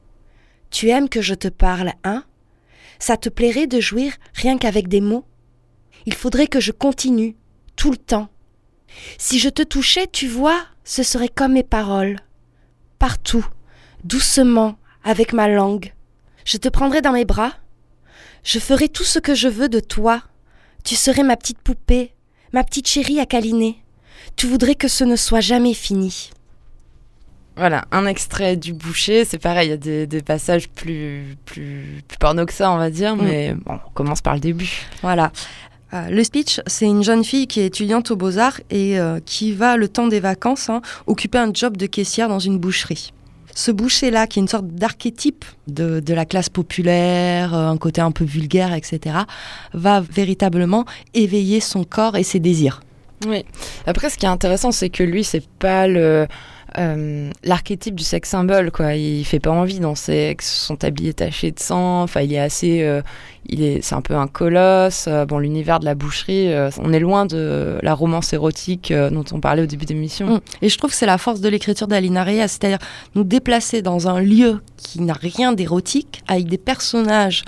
Tu 0.70 0.88
aimes 0.88 1.08
que 1.08 1.22
je 1.22 1.34
te 1.34 1.48
parle, 1.48 1.92
hein? 2.04 2.24
Ça 2.98 3.16
te 3.16 3.28
plairait 3.28 3.66
de 3.66 3.80
jouir 3.80 4.12
rien 4.34 4.58
qu'avec 4.58 4.88
des 4.88 5.00
mots? 5.00 5.24
Il 6.06 6.14
faudrait 6.14 6.46
que 6.46 6.60
je 6.60 6.72
continue, 6.72 7.36
tout 7.76 7.90
le 7.90 7.96
temps. 7.96 8.28
Si 9.18 9.38
je 9.38 9.48
te 9.48 9.62
touchais, 9.62 10.06
tu 10.06 10.28
vois, 10.28 10.64
ce 10.84 11.02
serait 11.02 11.28
comme 11.28 11.52
mes 11.52 11.62
paroles. 11.62 12.18
Partout, 12.98 13.46
doucement, 14.04 14.76
avec 15.02 15.32
ma 15.32 15.48
langue. 15.48 15.92
Je 16.44 16.58
te 16.58 16.68
prendrais 16.68 17.02
dans 17.02 17.12
mes 17.12 17.24
bras. 17.24 17.54
Je 18.42 18.58
ferais 18.58 18.88
tout 18.88 19.04
ce 19.04 19.18
que 19.18 19.34
je 19.34 19.48
veux 19.48 19.68
de 19.68 19.80
toi. 19.80 20.22
Tu 20.84 20.94
serais 20.94 21.22
ma 21.22 21.36
petite 21.36 21.60
poupée, 21.60 22.14
ma 22.52 22.62
petite 22.64 22.88
chérie 22.88 23.20
à 23.20 23.26
câliner. 23.26 23.82
Tu 24.36 24.46
voudrais 24.46 24.74
que 24.74 24.88
ce 24.88 25.04
ne 25.04 25.16
soit 25.16 25.40
jamais 25.40 25.74
fini. 25.74 26.30
Voilà, 27.56 27.84
un 27.92 28.06
extrait 28.06 28.56
du 28.56 28.72
boucher, 28.72 29.24
c'est 29.24 29.38
pareil, 29.38 29.68
il 29.68 29.70
y 29.70 29.74
a 29.74 29.76
des, 29.76 30.06
des 30.08 30.22
passages 30.22 30.68
plus, 30.68 31.36
plus, 31.44 32.02
plus 32.08 32.18
porno 32.18 32.44
que 32.46 32.52
ça, 32.52 32.70
on 32.72 32.78
va 32.78 32.90
dire, 32.90 33.14
Mm. 33.14 33.22
mais 33.22 33.54
bon, 33.54 33.78
on 33.86 33.90
commence 33.94 34.20
par 34.20 34.34
le 34.34 34.40
début. 34.40 34.86
Voilà. 35.02 35.30
Euh, 35.92 36.08
le 36.08 36.24
speech, 36.24 36.60
c'est 36.66 36.86
une 36.86 37.04
jeune 37.04 37.22
fille 37.22 37.46
qui 37.46 37.60
est 37.60 37.66
étudiante 37.66 38.10
aux 38.10 38.16
beaux-arts 38.16 38.60
et 38.70 38.98
euh, 38.98 39.20
qui 39.24 39.52
va, 39.52 39.76
le 39.76 39.86
temps 39.86 40.08
des 40.08 40.18
vacances, 40.18 40.68
hein, 40.68 40.82
occuper 41.06 41.38
un 41.38 41.52
job 41.54 41.76
de 41.76 41.86
caissière 41.86 42.28
dans 42.28 42.40
une 42.40 42.58
boucherie. 42.58 43.12
Ce 43.54 43.70
boucher-là, 43.70 44.26
qui 44.26 44.40
est 44.40 44.42
une 44.42 44.48
sorte 44.48 44.66
d'archétype 44.66 45.44
de, 45.68 46.00
de 46.00 46.12
la 46.14 46.24
classe 46.24 46.48
populaire, 46.48 47.54
euh, 47.54 47.68
un 47.68 47.76
côté 47.76 48.00
un 48.00 48.10
peu 48.10 48.24
vulgaire, 48.24 48.74
etc., 48.74 49.18
va 49.72 50.00
véritablement 50.00 50.84
éveiller 51.14 51.60
son 51.60 51.84
corps 51.84 52.16
et 52.16 52.24
ses 52.24 52.40
désirs. 52.40 52.80
Oui. 53.28 53.44
Après, 53.86 54.10
ce 54.10 54.18
qui 54.18 54.26
est 54.26 54.28
intéressant, 54.28 54.72
c'est 54.72 54.90
que 54.90 55.04
lui, 55.04 55.22
c'est 55.22 55.46
pas 55.46 55.86
le 55.86 56.26
euh, 56.78 57.30
l'archétype 57.44 57.94
du 57.94 58.04
sex 58.04 58.28
symbole, 58.28 58.70
quoi. 58.70 58.94
Il 58.94 59.24
fait 59.24 59.40
pas 59.40 59.50
envie 59.50 59.80
dans 59.80 59.94
sexe, 59.94 60.52
son 60.52 60.76
tablier 60.76 61.14
taché 61.14 61.50
de 61.50 61.60
sang. 61.60 62.02
Enfin, 62.02 62.22
il 62.22 62.32
est 62.32 62.38
assez, 62.38 62.82
euh, 62.82 63.02
il 63.46 63.62
est, 63.62 63.80
c'est 63.82 63.94
un 63.94 64.00
peu 64.00 64.14
un 64.14 64.26
colosse. 64.26 65.06
Euh, 65.08 65.24
bon, 65.24 65.38
l'univers 65.38 65.80
de 65.80 65.84
la 65.84 65.94
boucherie, 65.94 66.52
euh, 66.52 66.70
on 66.78 66.92
est 66.92 66.98
loin 67.00 67.26
de 67.26 67.78
la 67.82 67.94
romance 67.94 68.32
érotique 68.32 68.92
dont 68.92 69.24
on 69.32 69.40
parlait 69.40 69.62
au 69.62 69.66
début 69.66 69.84
d'émission. 69.84 70.36
Mm. 70.36 70.40
Et 70.62 70.68
je 70.68 70.78
trouve 70.78 70.90
que 70.90 70.96
c'est 70.96 71.06
la 71.06 71.18
force 71.18 71.40
de 71.40 71.48
l'écriture 71.48 71.86
d'Alina 71.86 72.24
Reyes, 72.24 72.48
c'est-à-dire 72.48 72.78
nous 73.14 73.24
déplacer 73.24 73.80
dans 73.82 74.08
un 74.08 74.20
lieu 74.20 74.60
qui 74.76 75.00
n'a 75.00 75.14
rien 75.14 75.52
d'érotique, 75.52 76.22
avec 76.28 76.46
des 76.46 76.58
personnages, 76.58 77.44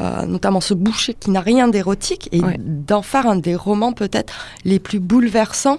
euh, 0.00 0.24
notamment 0.24 0.60
ce 0.60 0.72
boucher 0.74 1.14
qui 1.14 1.30
n'a 1.30 1.40
rien 1.40 1.68
d'érotique, 1.68 2.28
et 2.32 2.40
Ouais. 2.40 2.56
d'en 2.58 3.02
faire 3.02 3.26
un 3.26 3.36
des 3.36 3.54
romans 3.54 3.92
peut-être 3.92 4.32
les 4.64 4.78
plus 4.78 4.98
bouleversants 5.00 5.78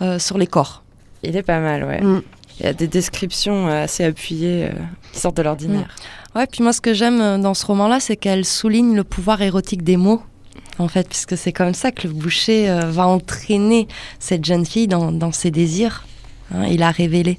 euh, 0.00 0.18
sur 0.18 0.38
les 0.38 0.46
corps. 0.46 0.82
Il 1.22 1.36
est 1.36 1.42
pas 1.42 1.60
mal, 1.60 1.84
ouais. 1.84 2.00
Mm. 2.00 2.22
Il 2.58 2.66
y 2.66 2.68
a 2.68 2.72
des 2.72 2.88
descriptions 2.88 3.68
euh, 3.68 3.84
assez 3.84 4.04
appuyées 4.04 4.66
euh, 4.66 4.72
qui 5.12 5.20
sortent 5.20 5.36
de 5.36 5.42
l'ordinaire. 5.42 5.94
Ouais, 6.34 6.46
puis 6.46 6.62
moi 6.62 6.72
ce 6.72 6.80
que 6.80 6.92
j'aime 6.94 7.20
euh, 7.20 7.38
dans 7.38 7.54
ce 7.54 7.64
roman-là, 7.66 8.00
c'est 8.00 8.16
qu'elle 8.16 8.44
souligne 8.44 8.94
le 8.94 9.04
pouvoir 9.04 9.40
érotique 9.42 9.82
des 9.82 9.96
mots. 9.96 10.22
En 10.78 10.88
fait, 10.88 11.08
puisque 11.08 11.36
c'est 11.36 11.52
comme 11.52 11.74
ça 11.74 11.90
que 11.92 12.06
le 12.08 12.14
boucher 12.14 12.70
euh, 12.70 12.90
va 12.90 13.06
entraîner 13.06 13.88
cette 14.18 14.44
jeune 14.44 14.64
fille 14.64 14.88
dans, 14.88 15.12
dans 15.12 15.32
ses 15.32 15.50
désirs. 15.50 16.06
hein, 16.54 16.64
il 16.70 16.82
a 16.82 16.90
révélé. 16.90 17.38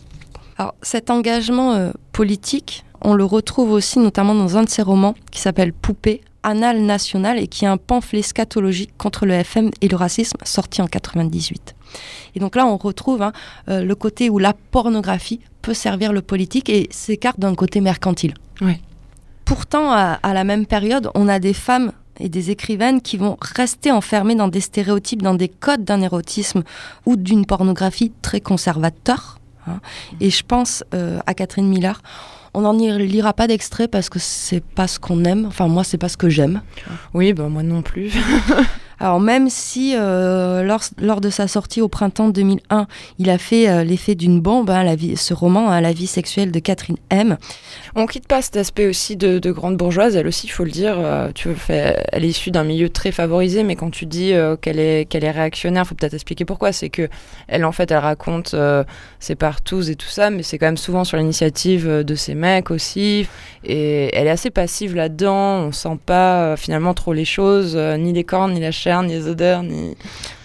Alors, 0.58 0.76
cet 0.84 1.10
engagement 1.10 1.74
euh, 1.74 1.92
politique, 2.12 2.84
on 3.02 3.14
le 3.16 3.24
retrouve 3.24 3.72
aussi 3.72 3.98
notamment 3.98 4.36
dans 4.36 4.58
un 4.58 4.64
de 4.64 4.70
ses 4.70 4.84
romans 4.84 5.16
qui 5.32 5.40
s'appelle 5.40 5.74
Poupée, 5.74 6.22
Annale 6.44 6.82
nationale, 6.82 7.40
et 7.40 7.48
qui 7.48 7.66
est 7.66 7.68
un 7.68 7.78
pamphlet 7.78 8.22
scatologique 8.22 8.92
contre 8.98 9.26
le 9.26 9.34
FM 9.34 9.72
et 9.82 9.88
le 9.88 9.96
racisme, 9.96 10.38
sorti 10.44 10.82
en 10.82 10.88
98. 10.88 11.74
Et 12.36 12.40
donc 12.40 12.56
là, 12.56 12.66
on 12.66 12.78
retrouve 12.78 13.22
hein, 13.22 13.34
euh, 13.70 13.84
le 13.84 13.96
côté 13.96 14.30
où 14.30 14.40
la 14.40 14.54
pornographie 14.54 15.40
peut 15.62 15.74
servir 15.74 16.14
le 16.14 16.22
politique 16.22 16.70
et 16.70 16.88
s'écarte 16.92 17.40
d'un 17.40 17.56
côté 17.56 17.82
mercantile. 17.82 18.34
Ouais. 18.62 18.80
Pourtant, 19.46 19.92
à, 19.92 20.20
à 20.24 20.34
la 20.34 20.44
même 20.44 20.66
période, 20.66 21.10
on 21.16 21.28
a 21.28 21.40
des 21.40 21.54
femmes 21.54 21.92
et 22.20 22.30
des 22.30 22.52
écrivaines 22.52 23.02
qui 23.02 23.18
vont 23.18 23.38
rester 23.42 23.92
enfermées 23.92 24.36
dans 24.36 24.48
des 24.48 24.62
stéréotypes, 24.62 25.22
dans 25.22 25.34
des 25.34 25.50
codes 25.50 25.84
d'un 25.84 26.02
érotisme 26.02 26.64
ou 27.06 27.16
d'une 27.16 27.46
pornographie 27.46 28.12
très 28.22 28.40
conservateur. 28.42 29.40
hein. 29.68 29.80
Et 30.20 30.30
je 30.30 30.44
pense 30.44 30.84
euh, 30.94 31.20
à 31.26 31.34
Catherine 31.34 31.68
Miller. 31.68 32.02
On 32.54 32.62
n'en 32.62 32.74
lira 32.74 33.32
pas 33.34 33.48
d'extrait 33.48 33.88
parce 33.88 34.10
que 34.10 34.20
c'est 34.20 34.64
pas 34.64 34.88
ce 34.88 35.00
qu'on 35.00 35.24
aime. 35.24 35.46
Enfin, 35.46 35.68
moi, 35.70 35.84
c'est 35.86 35.98
pas 35.98 36.10
ce 36.10 36.18
que 36.18 36.30
j'aime. 36.30 36.62
Oui, 37.14 37.32
bah, 37.34 37.48
moi 37.48 37.64
non 37.64 37.82
plus. 37.82 38.12
Alors 39.02 39.20
même 39.20 39.50
si 39.50 39.96
euh, 39.96 40.62
lors, 40.62 40.82
lors 41.00 41.22
de 41.22 41.32
sa 41.32 41.48
sortie 41.48 41.82
au 41.82 41.88
printemps 41.88 42.30
2001, 42.30 42.86
il 43.18 43.32
a 43.32 43.40
fait 43.40 43.68
euh, 43.68 43.84
l'effet 43.84 44.14
d'une 44.14 44.40
bombe, 44.40 44.70
hein, 44.70 44.84
la 44.84 44.96
vie, 44.96 45.18
ce 45.18 45.34
roman, 45.34 45.72
hein, 45.72 45.82
La 45.82 45.92
vie 45.92 46.06
sexuelle 46.06 46.52
de 46.52 46.60
Catherine 46.60 46.98
M. 47.10 47.38
On 47.96 48.06
quitte 48.06 48.28
pas 48.28 48.44
cet 48.44 48.58
aspect 48.58 48.86
aussi 48.86 49.18
de, 49.18 49.40
de 49.40 49.52
grande 49.52 49.76
bourgeoise. 49.76 50.16
Elle 50.16 50.28
aussi, 50.28 50.46
il 50.46 50.52
faut 50.52 50.64
le 50.64 50.70
dire, 50.70 50.94
euh, 51.00 51.32
tu 51.34 51.50
elle 51.68 52.24
est 52.24 52.28
issue 52.28 52.52
d'un 52.52 52.64
milieu 52.64 52.90
très 52.90 53.12
favorisé, 53.12 53.64
mais 53.64 53.76
quand 53.76 53.90
tu 53.90 54.06
dis 54.06 54.34
qu'elle 54.62 54.80
est 54.80 55.10
qu'elle 55.10 55.24
est 55.24 55.32
réactionnaire, 55.32 55.88
faut 55.88 55.96
peut-être 55.96 56.14
expliquer 56.14 56.46
pourquoi. 56.46 56.72
C'est 56.72 56.90
que 56.90 57.10
elle, 57.48 57.66
en 57.66 57.72
fait, 57.72 57.90
elle 57.90 57.98
raconte 57.98 58.56
ses 59.20 59.36
partous 59.36 59.90
et 59.90 59.96
tout 59.96 60.08
ça, 60.08 60.30
mais 60.30 60.44
c'est 60.44 60.60
quand 60.60 60.68
même 60.68 60.78
souvent 60.78 61.04
sur 61.06 61.18
l'initiative 61.18 61.88
de 61.88 62.16
ses 62.16 62.36
mecs 62.36 62.70
aussi. 62.70 63.28
Et 63.64 64.16
elle 64.16 64.28
est 64.28 64.32
assez 64.32 64.52
passive 64.52 64.96
là-dedans. 64.96 65.66
On 65.66 65.72
sent 65.72 65.98
pas 66.06 66.56
finalement 66.56 66.94
trop 66.94 67.14
les 67.14 67.26
choses, 67.26 67.76
ni 67.76 68.14
les 68.14 68.24
cornes, 68.24 68.54
ni 68.54 68.60
la 68.60 68.72
chair, 68.72 68.91
ni 69.04 69.14
les 69.14 69.28
odeurs, 69.28 69.64
ni. 69.64 69.96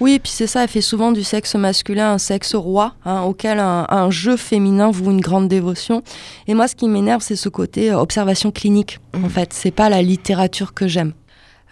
Oui, 0.01 0.15
et 0.15 0.19
puis 0.19 0.33
c'est 0.33 0.47
ça, 0.47 0.63
elle 0.63 0.69
fait 0.69 0.81
souvent 0.81 1.13
du 1.13 1.23
sexe 1.25 1.55
masculin 1.57 2.13
un 2.13 2.19
sexe 2.19 2.55
roi, 2.55 2.95
hein, 3.05 3.23
auquel 3.23 3.59
un, 3.59 3.87
un 3.89 4.11
jeu 4.11 4.37
féminin 4.37 4.91
voue 4.91 5.11
une 5.11 5.21
grande 5.21 5.49
dévotion. 5.49 6.03
Et 6.47 6.55
moi, 6.55 6.69
ce 6.69 6.77
qui 6.77 6.89
m'énerve, 6.89 7.23
c'est 7.23 7.37
ce 7.37 7.49
côté 7.49 7.91
euh, 7.91 7.99
observation 7.99 8.51
clinique. 8.53 8.99
En 9.15 9.19
Mhm. 9.21 9.31
fait, 9.31 9.53
c'est 9.53 9.71
pas 9.71 9.89
la 9.89 10.03
littérature 10.03 10.73
que 10.73 10.87
j'aime. 10.87 11.13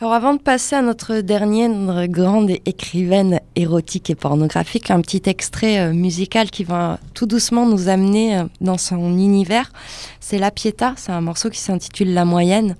Alors 0.01 0.13
avant 0.13 0.35
de 0.35 0.41
passer 0.41 0.75
à 0.75 0.83
notre 0.83 1.21
dernière 1.21 2.09
grande 2.09 2.51
écrivaine 2.67 3.39
érotique 3.55 4.11
et 4.11 4.17
pornographique, 4.17 4.91
un 4.91 5.01
petit 5.01 5.23
extrait 5.27 5.79
euh, 5.79 5.93
musical 5.93 6.51
qui 6.51 6.65
va 6.65 6.99
tout 7.15 7.27
doucement 7.27 7.65
nous 7.65 7.89
amener 7.89 8.37
euh, 8.39 8.45
dans 8.61 8.77
son 8.77 9.17
univers. 9.17 9.71
C'est 10.19 10.39
La 10.39 10.51
Pietà, 10.51 10.95
c'est 10.97 11.13
un 11.13 11.21
morceau 11.21 11.49
qui 11.49 11.61
s'intitule 11.61 12.13
La 12.13 12.25
Moyenne. 12.25 12.75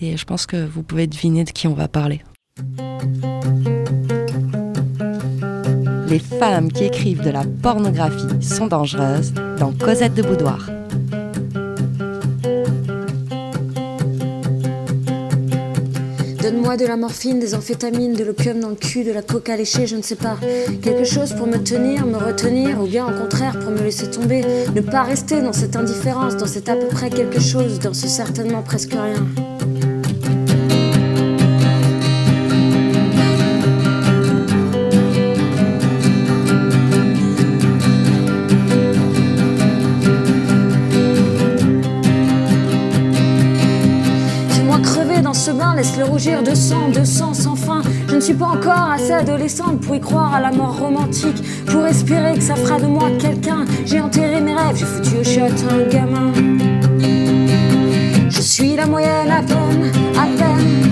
Et 0.00 0.16
je 0.16 0.24
pense 0.24 0.46
que 0.46 0.64
vous 0.64 0.82
pouvez 0.84 1.08
deviner 1.08 1.42
de 1.44 1.50
qui 1.50 1.66
on 1.66 1.74
va 1.74 1.88
parler. 1.88 2.22
Les 6.08 6.20
femmes 6.20 6.70
qui 6.70 6.84
écrivent 6.84 7.22
de 7.22 7.30
la 7.30 7.42
pornographie 7.62 8.40
sont 8.40 8.68
dangereuses 8.68 9.34
dans 9.58 9.72
Cosette 9.72 10.14
de 10.14 10.22
Boudoir. 10.22 10.70
Donne-moi 16.40 16.76
de 16.76 16.86
la 16.86 16.96
morphine, 16.96 17.40
des 17.40 17.56
amphétamines, 17.56 18.14
de 18.14 18.22
l'opium 18.22 18.60
dans 18.60 18.68
le 18.68 18.76
cul, 18.76 19.02
de 19.02 19.10
la 19.10 19.22
coca 19.22 19.56
léchée, 19.56 19.88
je 19.88 19.96
ne 19.96 20.02
sais 20.02 20.14
pas. 20.14 20.38
Quelque 20.80 21.04
chose 21.04 21.32
pour 21.32 21.48
me 21.48 21.58
tenir, 21.58 22.06
me 22.06 22.18
retenir, 22.18 22.80
ou 22.80 22.86
bien 22.86 23.04
au 23.04 23.20
contraire 23.20 23.58
pour 23.58 23.72
me 23.72 23.82
laisser 23.82 24.08
tomber. 24.08 24.42
Ne 24.74 24.80
pas 24.80 25.02
rester 25.02 25.42
dans 25.42 25.52
cette 25.52 25.74
indifférence, 25.74 26.36
dans 26.36 26.46
cet 26.46 26.68
à 26.68 26.76
peu 26.76 26.86
près 26.86 27.10
quelque 27.10 27.40
chose, 27.40 27.80
dans 27.80 27.94
ce 27.94 28.06
certainement 28.06 28.62
presque 28.62 28.92
rien. 28.92 29.26
Laisse-le 45.86 46.04
rougir 46.04 46.42
de 46.42 46.54
sang, 46.54 46.88
de 46.88 47.04
sang 47.04 47.32
sans 47.32 47.54
fin. 47.54 47.82
Je 48.08 48.16
ne 48.16 48.20
suis 48.20 48.34
pas 48.34 48.46
encore 48.46 48.90
assez 48.90 49.12
adolescente 49.12 49.80
pour 49.80 49.94
y 49.94 50.00
croire 50.00 50.34
à 50.34 50.40
la 50.40 50.50
mort 50.50 50.78
romantique, 50.78 51.36
pour 51.66 51.86
espérer 51.86 52.34
que 52.34 52.42
ça 52.42 52.56
fera 52.56 52.80
de 52.80 52.86
moi 52.86 53.08
quelqu'un. 53.20 53.64
J'ai 53.84 54.00
enterré 54.00 54.40
mes 54.40 54.54
rêves, 54.54 54.76
j'ai 54.76 54.84
foutu 54.84 55.16
au 55.20 55.24
shot 55.24 55.54
un 55.70 55.88
gamin. 55.88 56.32
Je 58.28 58.40
suis 58.40 58.74
la 58.74 58.86
moyenne 58.86 59.30
à 59.30 59.42
peine, 59.42 59.92
à 60.18 60.26
peine. 60.38 60.90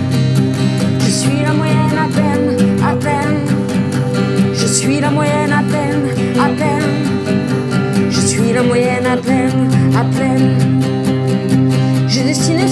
Je 0.99 1.09
suis 1.09 1.41
la 1.43 1.53
moyenne 1.53 1.97
à 1.97 2.07
peine, 2.17 2.81
à 2.81 2.95
peine. 2.95 4.53
Je 4.53 4.65
suis 4.65 4.99
la 5.01 5.11
moyenne 5.11 5.51
à 5.51 5.63
peine, 5.63 6.05
à 6.39 6.47
peine. 6.59 8.09
Je 8.09 8.19
suis 8.21 8.53
la 8.53 8.63
moyenne 8.63 9.05
à 9.05 9.17
peine, 9.17 9.69
à 9.93 10.03
peine. 10.17 10.74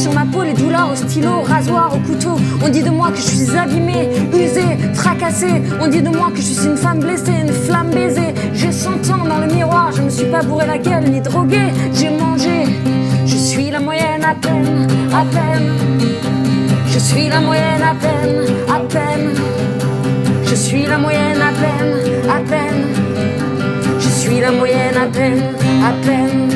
Sur 0.04 0.12
ma 0.12 0.26
peau 0.26 0.43
les 0.43 0.51
douleurs 0.51 0.89
au 0.91 0.95
stylo, 0.97 1.30
au 1.30 1.43
rasoir, 1.43 1.95
au 1.95 1.99
couteau. 1.99 2.36
On 2.62 2.68
dit 2.68 2.84
de 2.84 2.89
moi 2.89 3.10
que 3.10 3.16
je 3.16 3.22
suis 3.22 3.58
abîmée, 3.58 4.10
usée, 4.34 4.78
fracassée. 4.93 5.62
On 5.80 5.88
dit 5.88 6.01
de 6.01 6.10
moi 6.10 6.30
que 6.30 6.41
je 6.41 6.51
suis 6.51 6.68
une 6.68 6.76
femme 6.76 6.99
blessée, 6.99 7.32
une 7.41 7.54
flamme 7.54 7.89
baisée. 7.89 8.34
J'ai 8.54 8.74
100 8.74 8.89
ans 9.12 9.24
dans 9.26 9.38
le 9.38 9.47
miroir, 9.47 9.93
je 9.95 10.01
me 10.01 10.10
suis 10.10 10.26
pas 10.26 10.41
bourré 10.41 10.68
la 10.68 10.78
gueule 10.78 11.10
ni 11.10 11.22
droguée. 11.22 11.72
J'ai 11.93 12.10
mangé, 12.10 12.66
je 13.26 13.38
suis 13.38 13.72
la 13.72 13.80
moyenne 13.80 14.26
à 14.26 14.36
peine, 14.36 14.88
à 15.14 15.24
peine. 15.24 15.72
Je 16.89 16.99
suis 16.99 17.30
la 17.30 17.39
moyenne 17.39 17.82
à 17.82 17.95
peine, 17.95 18.45
à 18.68 18.80
peine. 18.80 19.30
Je 20.43 20.56
suis 20.56 20.86
la 20.86 20.97
moyenne 20.97 21.41
à 21.41 21.54
peine, 21.62 22.30
à 22.30 22.39
peine. 22.49 22.88
Je 24.01 24.10
suis 24.10 24.41
la 24.41 24.51
moyenne 24.51 24.97
à 24.97 25.06
peine, 25.06 25.43
à 25.82 25.93
peine. 26.06 26.53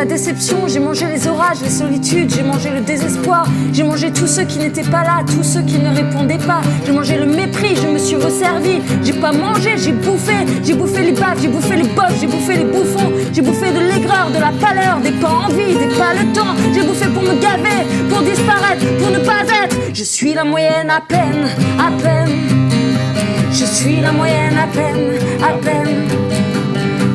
La 0.00 0.06
déception, 0.06 0.66
j'ai 0.66 0.80
mangé 0.80 1.04
les 1.08 1.28
orages, 1.28 1.60
les 1.62 1.68
solitudes, 1.68 2.32
j'ai 2.34 2.42
mangé 2.42 2.70
le 2.70 2.80
désespoir, 2.80 3.46
j'ai 3.70 3.82
mangé 3.82 4.10
tous 4.10 4.26
ceux 4.26 4.44
qui 4.44 4.56
n'étaient 4.56 4.90
pas 4.90 5.02
là, 5.02 5.22
tous 5.26 5.42
ceux 5.42 5.60
qui 5.60 5.78
ne 5.78 5.94
répondaient 5.94 6.38
pas, 6.38 6.62
j'ai 6.86 6.92
mangé 6.92 7.18
le 7.18 7.26
mépris, 7.26 7.76
je 7.76 7.86
me 7.86 7.98
suis 7.98 8.16
resservi, 8.16 8.80
j'ai 9.04 9.12
pas 9.12 9.32
mangé, 9.32 9.76
j'ai 9.76 9.92
bouffé, 9.92 10.36
j'ai 10.64 10.72
bouffé 10.72 11.02
les 11.02 11.12
baves, 11.12 11.36
j'ai 11.42 11.48
bouffé 11.48 11.76
les 11.76 11.88
bofs, 11.88 12.18
j'ai 12.18 12.26
bouffé 12.26 12.56
les 12.56 12.64
bouffons, 12.64 13.12
j'ai 13.34 13.42
bouffé 13.42 13.72
de 13.72 13.80
l'aigreur, 13.80 14.30
de 14.34 14.40
la 14.40 14.52
pâleur, 14.52 15.00
des 15.04 15.12
pas 15.20 15.28
envie, 15.28 15.74
des 15.74 15.94
pas 15.94 16.14
le 16.14 16.32
temps, 16.32 16.54
j'ai 16.72 16.80
bouffé 16.80 17.06
pour 17.08 17.22
me 17.22 17.34
gaver, 17.38 17.84
pour 18.08 18.22
disparaître, 18.22 18.86
pour 19.00 19.10
ne 19.10 19.18
pas 19.18 19.42
être, 19.64 19.76
je 19.92 20.02
suis 20.02 20.32
la 20.32 20.44
moyenne 20.44 20.88
à 20.88 21.02
peine, 21.02 21.44
à 21.78 21.90
peine, 22.02 22.38
je 23.52 23.66
suis 23.66 24.00
la 24.00 24.12
moyenne 24.12 24.56
à 24.56 24.66
peine, 24.66 25.18
à 25.42 25.52
peine. 25.58 26.20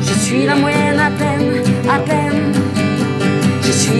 Je 0.02 0.32
suis 0.32 0.44
la 0.44 0.54
moyenne 0.56 0.98
à 0.98 1.10
peine, 1.10 1.62
à 1.88 1.98
peine. 2.00 2.25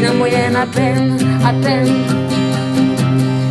La 0.03 0.13
moyenne 0.13 0.55
à 0.57 0.67
peine, 0.67 1.17
à 1.45 1.53
peine. 1.53 1.93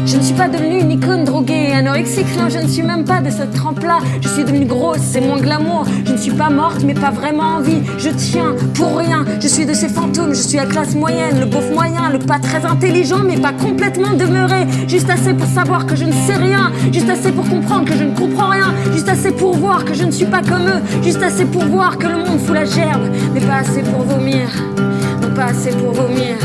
Je 0.06 0.18
ne 0.18 0.22
suis 0.22 0.36
pas 0.36 0.48
devenue 0.48 0.80
une 0.80 0.92
icône 0.92 1.24
droguée, 1.24 1.74
anorexique, 1.74 2.28
non, 2.38 2.48
je 2.50 2.60
ne 2.60 2.68
suis 2.68 2.84
même 2.84 3.04
pas 3.04 3.20
de 3.20 3.30
cette 3.30 3.52
trempe-là. 3.52 3.98
Je 4.22 4.28
suis 4.30 4.44
devenue 4.44 4.66
grosse, 4.66 5.00
c'est 5.02 5.22
moins 5.22 5.40
glamour. 5.40 5.86
Je 6.06 6.12
ne 6.12 6.18
suis 6.18 6.32
pas 6.32 6.50
morte, 6.50 6.84
mais 6.86 6.94
pas 6.94 7.12
vraiment 7.12 7.58
en 7.58 7.62
vie. 7.62 7.82
Je 7.98 8.10
tiens 8.10 8.56
pour 8.76 8.98
rien, 8.98 9.26
je 9.42 9.48
suis 9.48 9.66
de 9.66 9.74
ces 9.74 9.90
fantômes, 9.90 10.34
je 10.34 10.42
suis 10.42 10.60
à 10.60 10.66
classe 10.66 10.96
moyenne, 10.96 11.40
le 11.40 11.46
beauf 11.46 11.70
moyen, 11.74 12.10
le 12.10 12.20
pas 12.20 12.40
très 12.40 12.64
intelligent, 12.66 13.24
mais 13.26 13.38
pas 13.38 13.54
complètement 13.54 14.14
demeuré. 14.14 14.68
Juste 14.88 15.10
assez 15.10 15.34
pour 15.34 15.48
savoir 15.48 15.86
que 15.86 15.96
je 15.96 16.06
ne 16.06 16.14
sais 16.14 16.36
rien, 16.36 16.72
juste 16.94 17.10
assez 17.10 17.32
pour 17.32 17.48
comprendre 17.50 17.86
que 17.86 17.98
je 17.98 18.04
ne 18.04 18.16
comprends 18.16 18.50
rien, 18.50 18.74
juste 18.94 19.10
assez 19.10 19.32
pour 19.32 19.56
voir 19.56 19.84
que 19.84 19.94
je 19.94 20.04
ne 20.04 20.12
suis 20.12 20.28
pas 20.28 20.42
comme 20.42 20.68
eux, 20.68 21.04
juste 21.04 21.24
assez 21.24 21.46
pour 21.46 21.66
voir 21.66 21.98
que 21.98 22.08
le 22.08 22.18
monde 22.18 22.40
fout 22.40 22.56
la 22.56 22.66
gerbe, 22.66 23.10
mais 23.34 23.42
pas 23.42 23.58
assez 23.58 23.82
pour 23.82 24.04
vomir, 24.04 24.48
pas 25.36 25.46
assez 25.48 25.72
pour 25.72 25.92
vomir. 25.92 26.38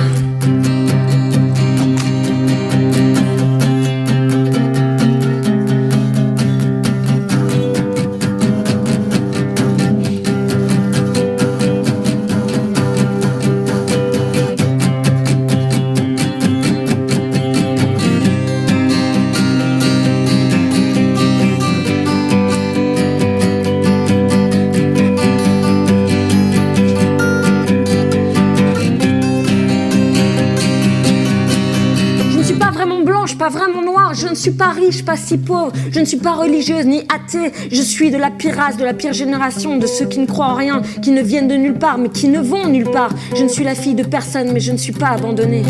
Suis 34.41 34.51
pas 34.53 34.71
riche, 34.71 35.05
pas 35.05 35.17
si 35.17 35.37
pauvre, 35.37 35.71
je 35.93 36.01
ne 36.01 36.05
suis 36.07 36.17
pas 36.17 36.33
religieuse 36.33 36.87
ni 36.87 37.03
athée, 37.15 37.53
je 37.71 37.83
suis 37.83 38.11
de 38.11 38.17
la 38.17 38.31
pire 38.31 38.57
race, 38.57 38.79
de 38.79 38.85
la 38.85 38.95
pire 38.95 39.13
génération, 39.13 39.77
de 39.77 39.87
ceux 39.87 40.07
qui 40.07 40.19
ne 40.19 40.27
croient 40.27 40.47
en 40.47 40.55
rien, 40.55 40.81
qui 41.03 41.11
ne 41.11 41.21
viennent 41.21 41.49
de 41.49 41.57
nulle 41.57 41.75
part, 41.75 41.99
mais 41.99 42.09
qui 42.09 42.29
ne 42.29 42.41
vont 42.41 42.67
nulle 42.67 42.91
part. 42.91 43.11
Je 43.37 43.43
ne 43.43 43.49
suis 43.49 43.65
la 43.65 43.75
fille 43.75 43.95
de 43.95 44.03
personne, 44.03 44.51
mais 44.53 44.61
je 44.61 44.73
ne 44.73 44.79
suis 44.79 44.93
pas 44.93 45.09
abandonnée. 45.09 45.63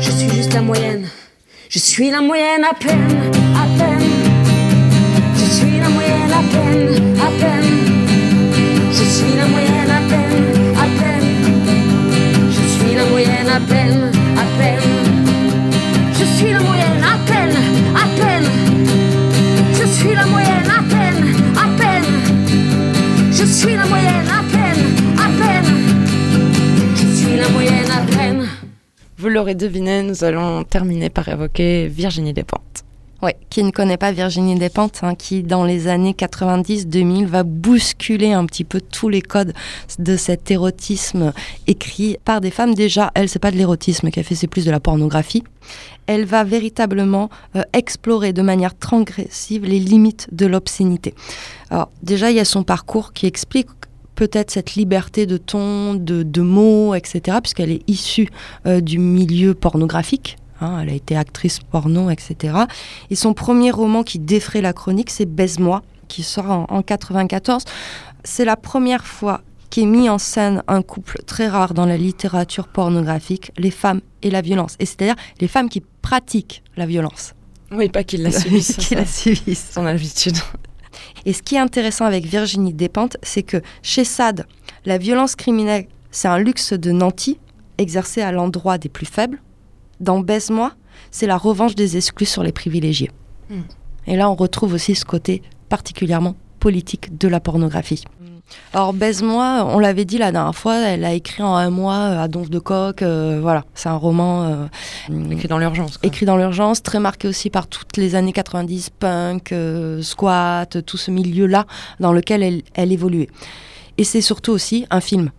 Je 0.00 0.10
suis 0.10 0.28
juste 0.28 0.52
la 0.52 0.60
moyenne. 0.60 1.08
Je 1.70 1.78
suis 1.78 2.10
la 2.10 2.20
moyenne 2.20 2.64
à 2.70 2.74
peine, 2.74 3.08
à 3.56 3.66
peine. 3.78 4.08
Je 5.34 5.44
suis 5.44 5.80
la 5.80 5.88
moyenne 5.88 6.30
à 6.30 6.42
peine, 6.52 7.16
à 7.18 7.30
peine. 7.40 7.64
Je 8.92 9.02
suis 9.02 9.34
la 9.34 9.46
moyenne 9.46 9.90
à 9.90 10.00
peine, 10.10 10.76
à 10.76 10.86
peine. 11.00 11.26
Je 12.50 12.68
suis 12.68 12.94
la 12.94 13.06
moyenne 13.06 13.48
à 13.48 13.60
peine, 13.60 14.07
Vous 29.28 29.34
l'aurez 29.34 29.54
deviné, 29.54 30.02
nous 30.02 30.24
allons 30.24 30.64
terminer 30.64 31.10
par 31.10 31.28
évoquer 31.28 31.86
Virginie 31.86 32.32
Despentes. 32.32 32.82
Ouais, 33.20 33.36
qui 33.50 33.62
ne 33.62 33.70
connaît 33.70 33.98
pas 33.98 34.10
Virginie 34.10 34.58
Despentes, 34.58 35.00
hein, 35.02 35.14
qui 35.14 35.42
dans 35.42 35.66
les 35.66 35.86
années 35.86 36.14
90-2000 36.14 37.26
va 37.26 37.42
bousculer 37.42 38.32
un 38.32 38.46
petit 38.46 38.64
peu 38.64 38.80
tous 38.80 39.10
les 39.10 39.20
codes 39.20 39.52
de 39.98 40.16
cet 40.16 40.50
érotisme 40.50 41.34
écrit 41.66 42.16
par 42.24 42.40
des 42.40 42.50
femmes. 42.50 42.74
Déjà, 42.74 43.10
elle, 43.14 43.28
c'est 43.28 43.38
pas 43.38 43.50
de 43.50 43.58
l'érotisme 43.58 44.10
qu'elle 44.10 44.24
fait, 44.24 44.34
c'est 44.34 44.46
plus 44.46 44.64
de 44.64 44.70
la 44.70 44.80
pornographie. 44.80 45.44
Elle 46.06 46.24
va 46.24 46.42
véritablement 46.42 47.28
euh, 47.54 47.64
explorer 47.74 48.32
de 48.32 48.40
manière 48.40 48.78
transgressive 48.78 49.66
les 49.66 49.78
limites 49.78 50.28
de 50.32 50.46
l'obscénité. 50.46 51.12
Alors 51.68 51.90
déjà, 52.02 52.30
il 52.30 52.38
y 52.38 52.40
a 52.40 52.46
son 52.46 52.62
parcours 52.62 53.12
qui 53.12 53.26
explique 53.26 53.68
peut-être 54.18 54.50
cette 54.50 54.74
liberté 54.74 55.26
de 55.26 55.36
ton, 55.36 55.94
de, 55.94 56.24
de 56.24 56.42
mots, 56.42 56.96
etc., 56.96 57.38
puisqu'elle 57.40 57.70
est 57.70 57.88
issue 57.88 58.28
euh, 58.66 58.80
du 58.80 58.98
milieu 58.98 59.54
pornographique. 59.54 60.38
Hein, 60.60 60.80
elle 60.82 60.90
a 60.90 60.92
été 60.92 61.16
actrice 61.16 61.60
porno, 61.60 62.10
etc. 62.10 62.64
Et 63.10 63.14
son 63.14 63.32
premier 63.32 63.70
roman 63.70 64.02
qui 64.02 64.18
défraie 64.18 64.60
la 64.60 64.72
chronique, 64.72 65.10
c'est 65.10 65.24
Baise-moi, 65.24 65.82
qui 66.08 66.24
sort 66.24 66.50
en, 66.50 66.66
en 66.68 66.82
94. 66.82 67.62
C'est 68.24 68.44
la 68.44 68.56
première 68.56 69.06
fois 69.06 69.42
qu'est 69.70 69.86
mis 69.86 70.10
en 70.10 70.18
scène 70.18 70.64
un 70.66 70.82
couple 70.82 71.22
très 71.24 71.46
rare 71.46 71.72
dans 71.72 71.86
la 71.86 71.96
littérature 71.96 72.66
pornographique, 72.66 73.52
les 73.56 73.70
femmes 73.70 74.00
et 74.22 74.30
la 74.30 74.40
violence. 74.40 74.74
Et 74.80 74.86
c'est-à-dire 74.86 75.14
les 75.40 75.46
femmes 75.46 75.68
qui 75.68 75.80
pratiquent 76.02 76.64
la 76.76 76.86
violence. 76.86 77.34
Oui, 77.70 77.88
pas 77.88 78.02
qu'il 78.02 78.24
la 78.24 78.32
subisse. 78.32 78.76
qui 78.78 78.96
la 78.96 79.06
subissent. 79.06 79.70
Son 79.74 79.86
habitude. 79.86 80.38
Et 81.24 81.32
ce 81.32 81.42
qui 81.42 81.56
est 81.56 81.60
intéressant 81.60 82.04
avec 82.04 82.26
Virginie 82.26 82.72
Despentes, 82.72 83.16
c'est 83.22 83.42
que 83.42 83.60
chez 83.82 84.04
Sade, 84.04 84.46
la 84.84 84.98
violence 84.98 85.36
criminelle, 85.36 85.86
c'est 86.10 86.28
un 86.28 86.38
luxe 86.38 86.72
de 86.72 86.92
nanti 86.92 87.38
exercé 87.78 88.22
à 88.22 88.32
l'endroit 88.32 88.78
des 88.78 88.88
plus 88.88 89.06
faibles. 89.06 89.40
Dans 90.00 90.20
Baise-moi, 90.20 90.72
c'est 91.10 91.26
la 91.26 91.36
revanche 91.36 91.74
des 91.74 91.96
exclus 91.96 92.26
sur 92.26 92.42
les 92.42 92.52
privilégiés. 92.52 93.10
Mm. 93.50 93.60
Et 94.06 94.16
là, 94.16 94.30
on 94.30 94.34
retrouve 94.34 94.74
aussi 94.74 94.94
ce 94.94 95.04
côté 95.04 95.42
particulièrement 95.68 96.34
politique 96.60 97.16
de 97.16 97.28
la 97.28 97.40
pornographie. 97.40 98.04
Alors 98.72 98.92
Baise-moi, 98.92 99.66
on 99.68 99.78
l'avait 99.78 100.04
dit 100.04 100.18
la 100.18 100.30
dernière 100.32 100.54
fois, 100.54 100.76
elle 100.76 101.04
a 101.04 101.12
écrit 101.12 101.42
en 101.42 101.54
un 101.54 101.70
mois 101.70 101.94
euh, 101.94 102.22
à 102.22 102.28
Donf 102.28 102.50
de 102.50 102.58
Coq. 102.58 103.02
euh, 103.02 103.38
voilà, 103.40 103.64
c'est 103.74 103.88
un 103.88 103.96
roman 103.96 104.42
euh, 104.44 104.66
Écrit 105.30 105.48
dans 105.48 105.58
l'urgence. 105.58 105.98
écrit 106.02 106.26
dans 106.26 106.36
l'urgence, 106.36 106.82
très 106.82 107.00
marqué 107.00 107.28
aussi 107.28 107.50
par 107.50 107.66
toutes 107.66 107.96
les 107.96 108.14
années 108.14 108.32
90, 108.32 108.90
punk, 108.90 109.52
euh, 109.52 110.02
squat, 110.02 110.84
tout 110.84 110.96
ce 110.96 111.10
milieu-là 111.10 111.66
dans 112.00 112.12
lequel 112.12 112.42
elle, 112.42 112.62
elle 112.74 112.92
évoluait. 112.92 113.28
Et 113.96 114.04
c'est 114.04 114.20
surtout 114.20 114.52
aussi 114.52 114.86
un 114.90 115.00
film. 115.00 115.30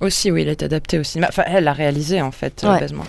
Aussi, 0.00 0.30
oui, 0.30 0.42
il 0.42 0.48
est 0.48 0.62
adapté 0.62 0.98
au 0.98 1.04
cinéma. 1.04 1.28
Enfin, 1.30 1.44
elle 1.46 1.64
l'a 1.64 1.72
réalisé 1.72 2.20
en 2.20 2.32
fait, 2.32 2.64
Ouais. 2.68 2.80
Baise-moi. 2.80 3.04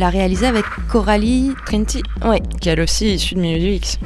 Elle 0.00 0.04
a 0.04 0.08
réalisé 0.08 0.46
avec 0.46 0.64
Coralie. 0.88 1.52
Trinity, 1.66 2.02
Ouais. 2.24 2.40
qui 2.58 2.70
elle 2.70 2.80
aussi 2.80 3.08
est 3.08 3.14
issue 3.16 3.34
de 3.34 3.40
milieu 3.40 3.68
X. 3.72 3.98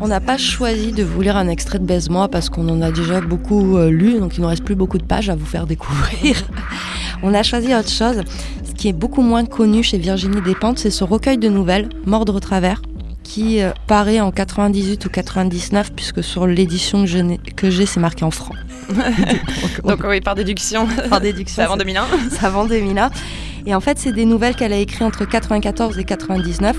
On 0.00 0.06
n'a 0.06 0.20
pas 0.20 0.38
choisi 0.38 0.92
de 0.92 1.02
vous 1.02 1.20
lire 1.20 1.36
un 1.36 1.48
extrait 1.48 1.80
de 1.80 1.84
Baise-moi 1.84 2.28
parce 2.28 2.48
qu'on 2.48 2.68
en 2.68 2.80
a 2.80 2.92
déjà 2.92 3.20
beaucoup 3.20 3.76
euh, 3.76 3.90
lu, 3.90 4.20
donc 4.20 4.36
il 4.36 4.42
nous 4.42 4.46
reste 4.46 4.62
plus 4.62 4.76
beaucoup 4.76 4.98
de 4.98 5.02
pages 5.02 5.28
à 5.28 5.34
vous 5.34 5.44
faire 5.46 5.66
découvrir. 5.66 6.36
On 7.24 7.34
a 7.34 7.42
choisi 7.42 7.74
autre 7.74 7.90
chose. 7.90 8.22
Ce 8.64 8.72
qui 8.72 8.86
est 8.86 8.92
beaucoup 8.92 9.22
moins 9.22 9.44
connu 9.44 9.82
chez 9.82 9.98
Virginie 9.98 10.42
Despentes, 10.42 10.78
c'est 10.78 10.92
ce 10.92 11.02
recueil 11.02 11.38
de 11.38 11.48
nouvelles, 11.48 11.88
Mordre 12.06 12.36
au 12.36 12.40
travers, 12.40 12.80
qui 13.24 13.60
euh, 13.62 13.72
paraît 13.88 14.20
en 14.20 14.30
98 14.30 15.06
ou 15.06 15.08
99, 15.08 15.90
puisque 15.96 16.22
sur 16.22 16.46
l'édition 16.46 17.04
que 17.56 17.68
j'ai, 17.68 17.84
c'est 17.84 18.00
marqué 18.00 18.24
en 18.24 18.30
francs. 18.30 18.56
Donc 19.84 20.04
oui, 20.04 20.20
par 20.20 20.36
déduction, 20.36 20.86
par 21.08 21.20
déduction, 21.20 21.56
c'est 21.56 21.62
avant 21.62 21.76
2001. 21.76 22.04
c'est 22.30 22.46
avant 22.46 22.64
2001. 22.64 23.10
Et 23.66 23.74
en 23.74 23.80
fait, 23.80 23.98
c'est 23.98 24.12
des 24.12 24.24
nouvelles 24.24 24.54
qu'elle 24.56 24.72
a 24.72 24.78
écrites 24.78 25.02
entre 25.02 25.24
94 25.24 25.98
et 25.98 26.04
99. 26.04 26.76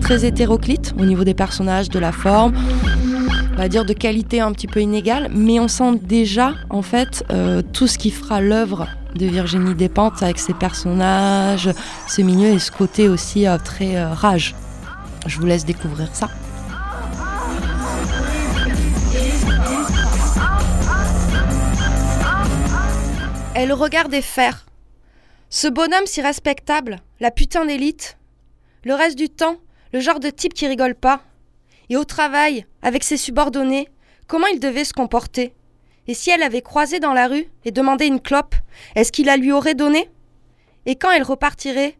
Très 0.00 0.24
hétéroclite 0.24 0.94
au 0.98 1.04
niveau 1.04 1.24
des 1.24 1.34
personnages, 1.34 1.88
de 1.88 1.98
la 1.98 2.12
forme. 2.12 2.54
On 3.52 3.56
va 3.56 3.68
dire 3.68 3.86
de 3.86 3.94
qualité 3.94 4.40
un 4.40 4.52
petit 4.52 4.66
peu 4.66 4.80
inégale, 4.80 5.30
mais 5.34 5.58
on 5.58 5.66
sent 5.66 5.98
déjà 6.02 6.52
en 6.68 6.82
fait 6.82 7.24
euh, 7.30 7.62
tout 7.72 7.86
ce 7.86 7.96
qui 7.96 8.10
fera 8.10 8.42
l'œuvre 8.42 8.86
de 9.14 9.24
Virginie 9.24 9.74
Despentes 9.74 10.22
avec 10.22 10.38
ses 10.38 10.52
personnages, 10.52 11.70
ce 12.06 12.20
milieu 12.20 12.48
et 12.48 12.58
ce 12.58 12.70
côté 12.70 13.08
aussi 13.08 13.46
euh, 13.46 13.56
très 13.56 13.96
euh, 13.96 14.12
rage. 14.12 14.54
Je 15.26 15.40
vous 15.40 15.46
laisse 15.46 15.64
découvrir 15.64 16.08
ça. 16.12 16.28
Elle 23.58 23.72
regardait 23.72 24.20
faire. 24.20 24.66
Ce 25.48 25.66
bonhomme 25.66 26.04
si 26.04 26.20
respectable, 26.20 26.98
la 27.20 27.30
putain 27.30 27.64
d'élite. 27.64 28.18
Le 28.84 28.92
reste 28.92 29.16
du 29.16 29.30
temps, 29.30 29.56
le 29.94 30.00
genre 30.00 30.20
de 30.20 30.28
type 30.28 30.52
qui 30.52 30.66
rigole 30.66 30.94
pas. 30.94 31.22
Et 31.88 31.96
au 31.96 32.04
travail, 32.04 32.66
avec 32.82 33.02
ses 33.02 33.16
subordonnés, 33.16 33.88
comment 34.26 34.46
il 34.48 34.60
devait 34.60 34.84
se 34.84 34.92
comporter? 34.92 35.54
Et 36.06 36.12
si 36.12 36.28
elle 36.28 36.42
avait 36.42 36.60
croisé 36.60 37.00
dans 37.00 37.14
la 37.14 37.28
rue 37.28 37.48
et 37.64 37.70
demandé 37.70 38.04
une 38.04 38.20
clope, 38.20 38.54
est-ce 38.94 39.10
qu'il 39.10 39.24
la 39.24 39.38
lui 39.38 39.52
aurait 39.52 39.74
donnée? 39.74 40.10
Et 40.84 40.96
quand 40.96 41.10
elle 41.10 41.22
repartirait, 41.22 41.96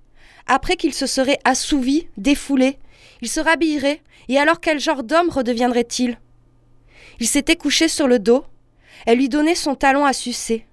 après 0.46 0.76
qu'il 0.76 0.92
se 0.92 1.06
serait 1.06 1.38
assouvi, 1.44 2.06
défoulé, 2.18 2.78
il 3.22 3.30
se 3.30 3.40
rhabillerait, 3.40 4.02
et 4.28 4.38
alors 4.38 4.60
quel 4.60 4.78
genre 4.78 5.04
d'homme 5.04 5.30
redeviendrait-il? 5.30 6.18
Il 7.18 7.26
s'était 7.26 7.56
couché 7.56 7.88
sur 7.88 8.08
le 8.08 8.18
dos, 8.18 8.44
elle 9.06 9.16
lui 9.16 9.30
donnait 9.30 9.54
son 9.54 9.74
talon 9.74 10.04
à 10.04 10.12
sucer. 10.12 10.66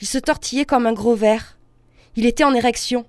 Il 0.00 0.06
se 0.06 0.18
tortillait 0.18 0.64
comme 0.64 0.86
un 0.86 0.92
gros 0.92 1.14
verre. 1.14 1.58
Il 2.16 2.26
était 2.26 2.44
en 2.44 2.54
érection. 2.54 3.06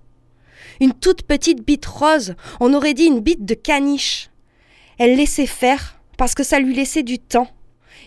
Une 0.79 0.93
toute 0.93 1.23
petite 1.23 1.65
bite 1.65 1.85
rose, 1.85 2.35
on 2.59 2.73
aurait 2.73 2.93
dit 2.93 3.05
une 3.05 3.19
bite 3.19 3.45
de 3.45 3.53
caniche. 3.53 4.29
Elle 4.97 5.15
laissait 5.15 5.45
faire, 5.45 5.99
parce 6.17 6.35
que 6.35 6.43
ça 6.43 6.59
lui 6.59 6.73
laissait 6.73 7.03
du 7.03 7.19
temps, 7.19 7.49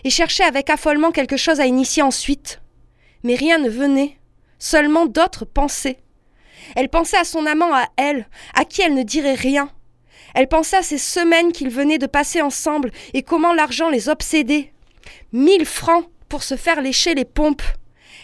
et 0.03 0.09
cherchait 0.09 0.43
avec 0.43 0.69
affolement 0.69 1.11
quelque 1.11 1.37
chose 1.37 1.59
à 1.59 1.65
initier 1.65 2.03
ensuite. 2.03 2.61
Mais 3.23 3.35
rien 3.35 3.57
ne 3.57 3.69
venait, 3.69 4.17
seulement 4.59 5.05
d'autres 5.05 5.45
pensées. 5.45 5.97
Elle 6.75 6.89
pensait 6.89 7.17
à 7.17 7.23
son 7.23 7.45
amant 7.45 7.73
à 7.73 7.85
elle, 7.97 8.27
à 8.53 8.65
qui 8.65 8.81
elle 8.81 8.93
ne 8.93 9.03
dirait 9.03 9.35
rien. 9.35 9.69
Elle 10.33 10.47
pensait 10.47 10.77
à 10.77 10.83
ces 10.83 10.97
semaines 10.97 11.51
qu'ils 11.51 11.69
venaient 11.69 11.97
de 11.97 12.07
passer 12.07 12.41
ensemble 12.41 12.91
et 13.13 13.23
comment 13.23 13.53
l'argent 13.53 13.89
les 13.89 14.09
obsédait. 14.09 14.73
Mille 15.31 15.65
francs 15.65 16.09
pour 16.27 16.43
se 16.43 16.55
faire 16.55 16.81
lécher 16.81 17.15
les 17.15 17.25
pompes. 17.25 17.63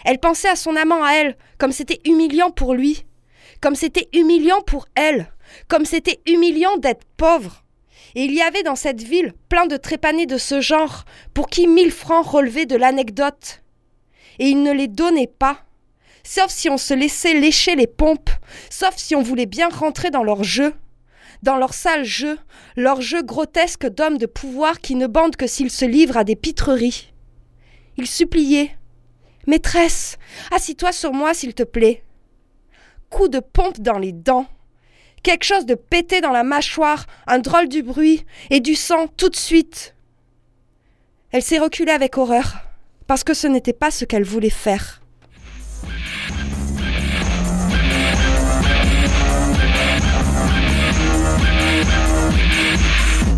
Elle 0.05 0.19
pensait 0.19 0.49
à 0.49 0.55
son 0.55 0.75
amant 0.75 1.03
à 1.03 1.13
elle, 1.13 1.37
comme 1.57 1.71
c'était 1.71 2.01
humiliant 2.05 2.51
pour 2.51 2.73
lui, 2.73 3.05
comme 3.61 3.75
c'était 3.75 4.09
humiliant 4.13 4.61
pour 4.61 4.87
elle, 4.95 5.31
comme 5.67 5.85
c'était 5.85 6.19
humiliant 6.27 6.77
d'être 6.77 7.05
pauvre. 7.17 7.63
Et 8.15 8.23
il 8.23 8.33
y 8.33 8.41
avait 8.41 8.63
dans 8.63 8.75
cette 8.75 9.01
ville 9.01 9.33
plein 9.49 9.67
de 9.67 9.77
trépanés 9.77 10.25
de 10.25 10.37
ce 10.37 10.59
genre, 10.61 11.05
pour 11.33 11.49
qui 11.49 11.67
mille 11.67 11.91
francs 11.91 12.25
relevaient 12.25 12.65
de 12.65 12.75
l'anecdote. 12.75 13.61
Et 14.39 14.49
ils 14.49 14.63
ne 14.63 14.71
les 14.71 14.87
donnaient 14.87 15.27
pas, 15.27 15.63
sauf 16.23 16.49
si 16.49 16.69
on 16.69 16.77
se 16.77 16.93
laissait 16.93 17.33
lécher 17.33 17.75
les 17.75 17.87
pompes, 17.87 18.29
sauf 18.69 18.95
si 18.97 19.15
on 19.15 19.21
voulait 19.21 19.45
bien 19.45 19.69
rentrer 19.69 20.09
dans 20.09 20.23
leur 20.23 20.43
jeu, 20.43 20.73
dans 21.43 21.57
leur 21.57 21.73
sale 21.73 22.03
jeu, 22.03 22.37
leur 22.75 23.01
jeu 23.01 23.23
grotesque 23.23 23.87
d'hommes 23.87 24.17
de 24.17 24.25
pouvoir 24.25 24.79
qui 24.79 24.95
ne 24.95 25.07
bandent 25.07 25.35
que 25.35 25.47
s'ils 25.47 25.71
se 25.71 25.85
livrent 25.85 26.17
à 26.17 26.23
des 26.23 26.35
pitreries. 26.35 27.13
Ils 27.97 28.07
suppliaient. 28.07 28.71
Maîtresse, 29.47 30.17
assis-toi 30.51 30.91
sur 30.91 31.13
moi, 31.13 31.33
s'il 31.33 31.53
te 31.53 31.63
plaît. 31.63 32.03
Coup 33.09 33.27
de 33.27 33.39
pompe 33.39 33.79
dans 33.79 33.97
les 33.97 34.11
dents. 34.11 34.45
Quelque 35.23 35.43
chose 35.43 35.65
de 35.65 35.75
pété 35.75 36.21
dans 36.21 36.31
la 36.31 36.43
mâchoire, 36.43 37.05
un 37.27 37.39
drôle 37.39 37.67
du 37.67 37.83
bruit 37.83 38.25
et 38.49 38.59
du 38.59 38.75
sang 38.75 39.07
tout 39.07 39.29
de 39.29 39.35
suite. 39.35 39.95
Elle 41.31 41.41
s'est 41.41 41.59
reculée 41.59 41.91
avec 41.91 42.17
horreur, 42.17 42.57
parce 43.07 43.23
que 43.23 43.33
ce 43.33 43.47
n'était 43.47 43.73
pas 43.73 43.91
ce 43.91 44.05
qu'elle 44.05 44.23
voulait 44.23 44.49
faire. 44.49 45.01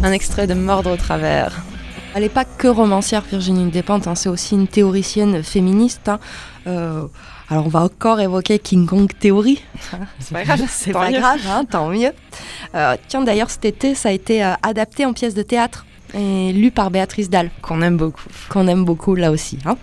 Un 0.04 0.12
extrait 0.12 0.48
de 0.48 0.54
Mordre 0.54 0.92
au 0.92 0.98
travers. 0.98 1.64
Elle 2.16 2.22
n'est 2.24 2.30
pas 2.30 2.46
que 2.46 2.68
romancière, 2.68 3.24
Virginie 3.30 3.72
Despentes, 3.72 4.08
hein, 4.08 4.16
c'est 4.16 4.30
aussi 4.30 4.54
une 4.56 4.68
théoricienne 4.68 5.42
féministe. 5.42 6.10
hein. 6.10 6.20
Euh, 6.68 7.08
alors 7.50 7.66
on 7.66 7.70
va 7.70 7.82
encore 7.82 8.20
évoquer 8.20 8.60
King 8.60 8.86
Kong 8.86 9.10
Theory. 9.20 9.62
C'est 10.20 10.34
pas 10.34 10.44
grave, 10.44 10.62
c'est 10.70 10.92
pas 10.92 11.10
mieux. 11.10 11.20
grave, 11.20 11.40
hein, 11.50 11.66
tant 11.70 11.90
mieux. 11.90 12.12
Euh, 12.76 12.96
tiens, 13.08 13.22
d'ailleurs, 13.22 13.50
cet 13.50 13.66
été, 13.66 13.96
ça 13.96 14.10
a 14.10 14.12
été 14.12 14.44
euh, 14.44 14.54
adapté 14.64 15.06
en 15.06 15.14
pièce 15.14 15.34
de 15.34 15.42
théâtre 15.44 15.86
et 16.14 16.54
lu 16.54 16.70
par 16.72 16.92
Béatrice 16.92 17.30
Dalle, 17.30 17.50
Qu'on 17.62 17.82
aime 17.82 17.98
beaucoup. 17.98 18.22
qu'on 18.50 18.68
aime 18.68 18.86
beaucoup 18.86 19.16
là 19.16 19.32
aussi. 19.32 19.58
hein. 19.66 19.76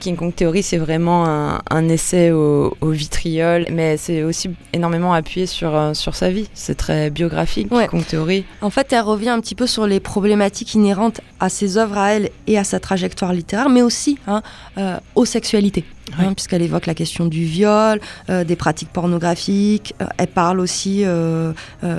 King 0.00 0.16
Kong 0.16 0.34
Theory, 0.34 0.62
c'est 0.62 0.76
vraiment 0.78 1.26
un, 1.26 1.60
un 1.70 1.88
essai 1.88 2.30
au, 2.30 2.76
au 2.80 2.90
vitriol, 2.90 3.66
mais 3.72 3.96
c'est 3.96 4.22
aussi 4.22 4.50
énormément 4.72 5.12
appuyé 5.12 5.46
sur, 5.46 5.74
euh, 5.74 5.94
sur 5.94 6.14
sa 6.14 6.30
vie. 6.30 6.48
C'est 6.54 6.76
très 6.76 7.10
biographique, 7.10 7.72
Ouais. 7.72 7.88
King 7.88 8.00
Kong 8.00 8.06
Theory. 8.06 8.44
En 8.60 8.70
fait, 8.70 8.92
elle 8.92 9.00
revient 9.00 9.30
un 9.30 9.40
petit 9.40 9.54
peu 9.54 9.66
sur 9.66 9.86
les 9.86 10.00
problématiques 10.00 10.74
inhérentes 10.74 11.20
à 11.40 11.48
ses 11.48 11.78
œuvres 11.78 11.98
à 11.98 12.12
elle 12.14 12.30
et 12.46 12.58
à 12.58 12.64
sa 12.64 12.80
trajectoire 12.80 13.32
littéraire, 13.32 13.68
mais 13.68 13.82
aussi 13.82 14.18
hein, 14.26 14.42
euh, 14.78 14.96
aux 15.14 15.24
sexualités. 15.24 15.84
Hein, 16.18 16.32
puisqu'elle 16.34 16.62
évoque 16.62 16.86
la 16.86 16.94
question 16.94 17.26
du 17.26 17.44
viol, 17.44 18.00
euh, 18.30 18.44
des 18.44 18.56
pratiques 18.56 18.90
pornographiques. 18.92 19.94
Euh, 20.00 20.06
elle 20.18 20.28
parle 20.28 20.60
aussi 20.60 21.04
euh, 21.04 21.52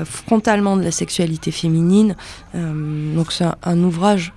frontalement 0.06 0.78
de 0.78 0.84
la 0.84 0.92
sexualité 0.92 1.52
féminine. 1.52 2.16
Donc 2.54 3.32
c'est 3.32 3.44
un, 3.44 3.56
un 3.64 3.78
ouvrage 3.84 4.34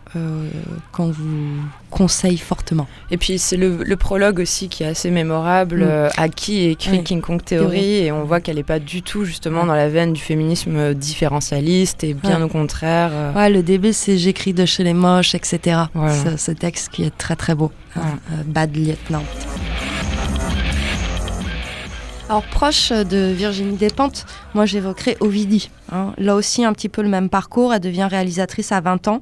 qu'on 0.92 1.10
vous 1.10 1.56
conseille 1.88 2.36
fortement. 2.36 2.86
Et 3.10 3.16
puis 3.16 3.38
c'est 3.38 3.56
le, 3.56 3.82
le 3.84 3.96
prologue 3.96 4.40
aussi 4.40 4.68
qui 4.68 4.82
est 4.82 4.86
assez 4.86 5.10
mémorable, 5.10 5.84
Mm. 5.84 6.08
à 6.16 6.28
qui 6.28 6.60
est 6.60 6.72
écrit 6.72 6.98
Oui. 6.98 7.04
King 7.04 7.20
Kong 7.20 7.42
Theory, 7.44 7.96
et 8.04 8.12
on 8.12 8.24
voit 8.24 8.40
qu'elle 8.40 8.56
n'est 8.56 8.62
pas 8.64 8.78
du 8.80 9.02
tout 9.02 9.24
justement 9.24 9.64
dans 9.64 9.74
la 9.74 9.88
veine 9.88 10.12
du 10.12 10.20
féminisme 10.20 10.94
différentialiste, 10.94 12.02
et 12.04 12.14
bien 12.14 12.38
Ouais. 12.38 12.42
au 12.44 12.48
contraire. 12.48 13.10
Ouais, 13.36 13.50
le 13.50 13.62
début, 13.62 13.92
c'est 13.92 14.18
J'écris 14.18 14.52
de 14.52 14.66
chez 14.66 14.82
les 14.84 14.94
moches, 14.94 15.34
etc. 15.34 15.82
Voilà. 15.94 16.14
Ce, 16.32 16.36
ce 16.36 16.50
texte 16.52 16.88
qui 16.90 17.04
est 17.04 17.16
très 17.16 17.36
très 17.36 17.54
beau. 17.54 17.70
hein, 17.96 18.00
euh, 18.32 18.42
Bad 18.46 18.76
Lieutenant. 18.76 19.22
Alors 22.31 22.45
proche 22.45 22.91
de 22.93 23.33
Virginie 23.37 23.76
Despentes, 23.76 24.24
moi 24.55 24.64
j'évoquerai 24.64 25.16
Ovidie. 25.18 25.68
hein. 25.91 26.12
Là 26.16 26.37
aussi 26.37 26.64
un 26.64 26.72
petit 26.72 26.89
peu 26.89 27.03
le 27.03 27.09
même 27.09 27.28
parcours, 27.28 27.74
elle 27.74 27.81
devient 27.81 28.07
réalisatrice 28.09 28.70
à 28.70 28.81
20 28.81 29.09
ans. 29.09 29.20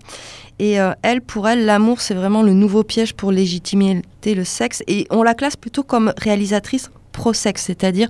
Et 0.58 0.78
euh, 0.78 0.92
elle, 1.00 1.22
pour 1.22 1.48
elle, 1.48 1.64
l'amour 1.64 2.02
c'est 2.02 2.12
vraiment 2.12 2.42
le 2.42 2.52
nouveau 2.52 2.82
piège 2.82 3.14
pour 3.14 3.32
légitimer 3.32 4.02
le 4.26 4.44
sexe. 4.44 4.82
Et 4.88 5.06
on 5.08 5.22
la 5.22 5.32
classe 5.32 5.56
plutôt 5.56 5.84
comme 5.84 6.12
réalisatrice 6.18 6.90
pro-sexe, 7.12 7.62
c'est-à-dire 7.62 8.08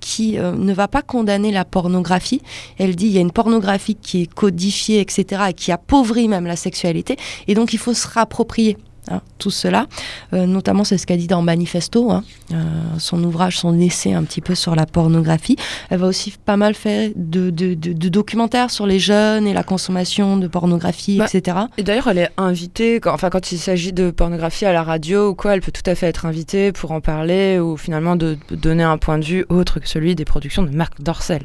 qui 0.00 0.36
euh, 0.36 0.50
ne 0.50 0.72
va 0.72 0.88
pas 0.88 1.02
condamner 1.02 1.52
la 1.52 1.64
pornographie. 1.64 2.42
Elle 2.76 2.96
dit 2.96 3.06
il 3.06 3.12
y 3.12 3.18
a 3.18 3.20
une 3.20 3.30
pornographie 3.30 3.94
qui 3.94 4.22
est 4.22 4.34
codifiée, 4.34 4.98
etc., 4.98 5.42
et 5.50 5.52
qui 5.52 5.70
appauvrit 5.70 6.26
même 6.26 6.46
la 6.46 6.56
sexualité. 6.56 7.16
Et 7.46 7.54
donc 7.54 7.72
il 7.72 7.78
faut 7.78 7.94
se 7.94 8.08
rapproprier 8.08 8.76
hein, 9.10 9.20
tout 9.38 9.50
cela. 9.50 9.86
Euh, 10.32 10.46
notamment, 10.46 10.84
c'est 10.84 10.98
ce 10.98 11.06
qu'elle 11.06 11.18
dit 11.18 11.26
dans 11.26 11.42
Manifesto, 11.42 12.10
hein, 12.10 12.24
euh, 12.52 12.56
son 12.98 13.22
ouvrage, 13.24 13.58
son 13.58 13.78
essai 13.78 14.12
un 14.12 14.22
petit 14.24 14.40
peu 14.40 14.54
sur 14.54 14.74
la 14.76 14.86
pornographie. 14.86 15.56
Elle 15.90 15.98
va 15.98 16.06
aussi 16.06 16.32
pas 16.44 16.56
mal 16.56 16.74
faire 16.74 17.10
de, 17.16 17.50
de- 17.50 17.74
de- 17.74 17.92
de 17.92 18.08
documentaires 18.08 18.70
sur 18.70 18.86
les 18.86 18.98
jeunes 18.98 19.46
et 19.46 19.52
la 19.54 19.62
consommation 19.62 20.36
de 20.36 20.46
pornographie, 20.46 21.18
Bah, 21.18 21.26
etc. 21.32 21.56
Et 21.78 21.82
d'ailleurs, 21.82 22.08
elle 22.08 22.18
est 22.18 22.30
invitée, 22.36 23.00
quand, 23.00 23.12
enfin, 23.14 23.30
quand 23.30 23.52
il 23.52 23.58
s'agit 23.58 23.92
de 23.92 24.10
pornographie 24.10 24.64
à 24.66 24.72
la 24.72 24.82
radio 24.82 25.30
ou 25.30 25.34
quoi, 25.34 25.54
elle 25.54 25.60
peut 25.60 25.72
tout 25.72 25.88
à 25.88 25.94
fait 25.94 26.06
être 26.06 26.26
invitée 26.26 26.72
pour 26.72 26.92
en 26.92 27.00
parler 27.00 27.58
ou 27.58 27.76
finalement 27.76 28.16
de, 28.16 28.38
de 28.48 28.56
donner 28.56 28.82
un 28.82 28.98
point 28.98 29.18
de 29.18 29.24
vue 29.24 29.44
autre 29.48 29.80
que 29.80 29.88
celui 29.88 30.14
des 30.14 30.24
productions 30.24 30.62
de 30.62 30.70
Marc 30.70 31.00
Dorcel. 31.02 31.42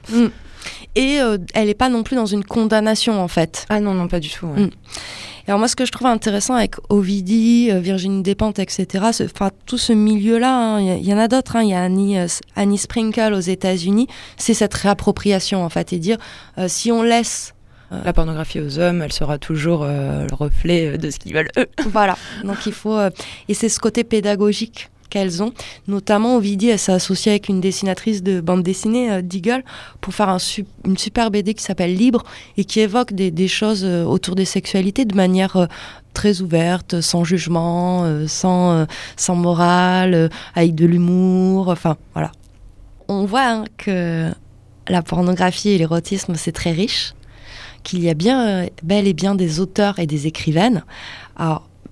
Et 0.95 1.19
euh, 1.19 1.37
elle 1.53 1.67
n'est 1.67 1.73
pas 1.73 1.89
non 1.89 2.03
plus 2.03 2.15
dans 2.15 2.25
une 2.25 2.43
condamnation, 2.43 3.21
en 3.21 3.27
fait. 3.27 3.65
Ah 3.69 3.79
non, 3.79 3.93
non, 3.93 4.07
pas 4.07 4.19
du 4.19 4.29
tout. 4.29 4.47
ouais. 4.47 4.61
Mm. 4.61 4.69
Alors 5.47 5.59
moi, 5.59 5.67
ce 5.67 5.75
que 5.75 5.85
je 5.85 5.91
trouve 5.91 6.07
intéressant 6.07 6.55
avec 6.55 6.73
Ovidie, 6.89 7.69
euh, 7.71 7.79
Virginie 7.79 8.23
Despentes, 8.23 8.57
etc., 8.57 9.05
enfin 9.25 9.51
tout 9.67 9.77
ce 9.77 9.93
milieu-là, 9.93 10.51
hein, 10.51 10.79
il 10.81 10.87
y, 10.97 11.01
il 11.01 11.05
y 11.07 11.13
en 11.13 11.19
a 11.19 11.27
d'autres. 11.27 11.55
hein, 11.55 11.61
Il 11.61 11.69
y 11.69 11.73
a 11.75 11.83
Annie, 11.83 12.17
euh, 12.17 12.25
Annie 12.55 12.79
Sprinkle 12.79 13.31
aux 13.33 13.39
États-Unis. 13.39 14.07
C'est 14.37 14.55
cette 14.55 14.73
réappropriation 14.73 15.63
en 15.63 15.69
fait 15.69 15.93
et 15.93 15.99
dire 15.99 16.17
euh, 16.57 16.67
si 16.67 16.91
on 16.91 17.03
laisse, 17.03 17.53
La 18.03 18.11
pornographie 18.11 18.59
aux 18.59 18.79
hommes, 18.79 19.03
elle 19.03 19.13
sera 19.13 19.37
toujours 19.37 19.83
euh, 19.83 20.25
le 20.27 20.33
reflet 20.35 20.97
de 20.97 21.11
ce 21.11 21.19
qu'ils 21.19 21.35
veulent 21.35 21.51
eux. 21.59 21.67
voilà. 21.91 22.17
Donc 22.43 22.65
il 22.65 22.73
faut 22.73 22.97
euh, 22.97 23.11
et 23.47 23.53
c'est 23.53 23.69
ce 23.69 23.79
côté 23.79 24.03
pédagogique 24.03 24.89
qu'elles 25.15 25.41
ont. 25.41 25.53
Notamment 25.87 26.35
Ovidie, 26.35 26.67
elle 26.67 26.79
s'est 26.79 26.91
associée 26.91 27.31
avec 27.31 27.47
une 27.47 27.61
dessinatrice 27.61 28.21
de 28.21 28.41
bande 28.41 28.63
dessinée, 28.63 29.09
euh, 29.09 29.21
Deagle, 29.21 29.63
pour 30.01 30.13
faire 30.13 30.37
une 30.83 30.97
super 30.97 31.31
BD 31.31 31.53
qui 31.53 31.63
s'appelle 31.63 31.95
Libre 31.95 32.23
et 32.57 32.65
qui 32.65 32.81
évoque 32.81 33.13
des, 33.13 33.47
choses 33.47 33.85
euh, 33.85 34.03
autour 34.03 34.35
des 34.35 34.43
sexualités 34.43 35.05
de 35.05 35.15
manière 35.15 35.55
euh, 35.55 35.65
très 36.13 36.41
ouverte, 36.41 36.99
sans 36.99 37.23
jugement, 37.23 38.05
sans, 38.25 38.85
sans 39.17 39.35
morale, 39.35 40.29
avec 40.55 40.73
de 40.73 40.85
l'humour, 40.85 41.67
enfin 41.67 41.97
voilà. 42.13 42.31
On 43.09 43.25
voit 43.25 43.45
hein, 43.45 43.65
que 43.77 44.31
la 44.87 45.01
pornographie 45.01 45.71
et 45.71 45.77
l'érotisme, 45.77 46.35
c'est 46.35 46.53
très 46.53 46.71
riche, 46.71 47.15
qu'il 47.83 48.01
y 48.01 48.09
a 48.09 48.13
bien, 48.13 48.67
bel 48.81 49.07
et 49.07 49.13
bien 49.13 49.35
des 49.35 49.59
auteurs 49.59 49.99
et 49.99 50.07
des 50.07 50.25
écrivaines. 50.25 50.85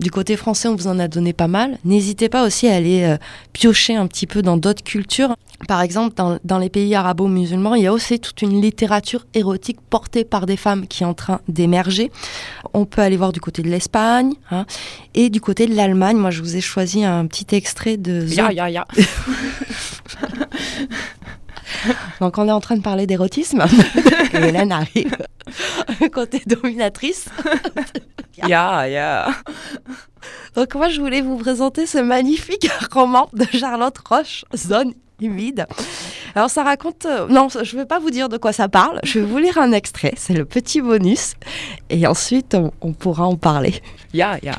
Du 0.04 0.12
côté 0.12 0.36
français, 0.36 0.68
on 0.68 0.76
vous 0.76 0.88
en 0.88 1.00
a 1.00 1.08
donné 1.08 1.34
pas 1.34 1.48
mal. 1.48 1.80
N'hésitez 1.84 2.30
pas 2.30 2.46
aussi 2.46 2.68
à 2.68 2.76
aller 2.76 3.04
euh, 3.04 3.18
piocher 3.54 3.96
un 3.96 4.06
petit 4.06 4.28
peu 4.28 4.44
dans 4.44 4.58
d'autres 4.58 4.84
cultures. 4.84 5.36
Par 5.68 5.82
exemple, 5.82 6.14
dans, 6.16 6.38
dans 6.44 6.60
les 6.60 6.70
pays 6.70 6.94
arabo-musulmans, 6.94 7.74
il 7.76 7.84
y 7.84 7.88
a 7.88 7.94
aussi 7.94 8.20
toute 8.20 8.42
une 8.42 8.62
littérature 8.62 9.26
érotique 9.34 9.80
portée 9.90 10.26
par 10.26 10.46
des 10.46 10.58
femmes 10.58 10.88
qui 10.88 11.04
est 11.04 11.06
en 11.06 11.14
train 11.14 11.40
d'émerger. 11.48 12.12
On 12.74 12.86
peut 12.86 13.02
aller 13.02 13.18
voir 13.18 13.32
du 13.32 13.40
côté 13.40 13.62
de 13.62 13.70
l'Espagne 13.70 14.34
hein, 14.52 14.66
et 15.16 15.30
du 15.30 15.40
côté 15.40 15.66
de 15.68 15.74
l'Allemagne. 15.74 16.18
Moi, 16.18 16.32
je 16.32 16.42
vous 16.42 16.58
ai 16.58 16.62
choisi 16.62 17.04
un 17.06 17.26
petit 17.26 17.56
extrait 17.56 17.98
de 17.98 18.26
Ya, 18.28 18.52
ya, 18.52 18.70
ya. 18.70 18.86
Donc 22.22 22.38
on 22.38 22.48
est 22.48 22.52
en 22.52 22.60
train 22.62 22.76
de 22.78 22.82
parler 22.82 23.08
d'érotisme. 23.08 23.64
Et 24.34 24.38
Hélène 24.38 24.72
arrive. 24.72 25.16
Côté 26.12 26.42
dominatrice. 26.46 27.26
Ya, 28.48 28.90
ya. 28.90 29.28
Donc 30.56 30.74
moi 30.74 30.90
je 30.90 31.00
voulais 31.00 31.22
vous 31.22 31.38
présenter 31.38 31.86
ce 31.86 32.00
magnifique 32.00 32.68
roman 32.92 33.30
de 33.32 33.46
Charlotte 33.54 33.96
Roche, 34.10 34.44
Zone 34.56 34.94
humide. 35.22 35.68
Alors 36.34 36.50
ça 36.50 36.64
raconte... 36.64 37.06
euh, 37.06 37.28
non, 37.28 37.48
je 37.50 37.60
ne 37.76 37.82
vais 37.82 37.86
pas 37.86 38.00
vous 38.00 38.10
dire 38.10 38.30
de 38.30 38.38
quoi 38.38 38.52
ça 38.52 38.68
parle. 38.70 39.00
Je 39.04 39.20
vais 39.20 39.26
vous 39.26 39.38
lire 39.38 39.60
un 39.60 39.72
extrait. 39.72 40.14
C'est 40.18 40.34
le 40.34 40.46
petit 40.46 40.82
bonus. 40.82 41.36
Et 41.92 42.08
ensuite 42.08 42.56
on, 42.56 42.72
on 42.82 42.94
pourra 42.94 43.26
en 43.28 43.36
parler. 43.36 43.76
Ya, 44.14 44.40
ya. 44.42 44.56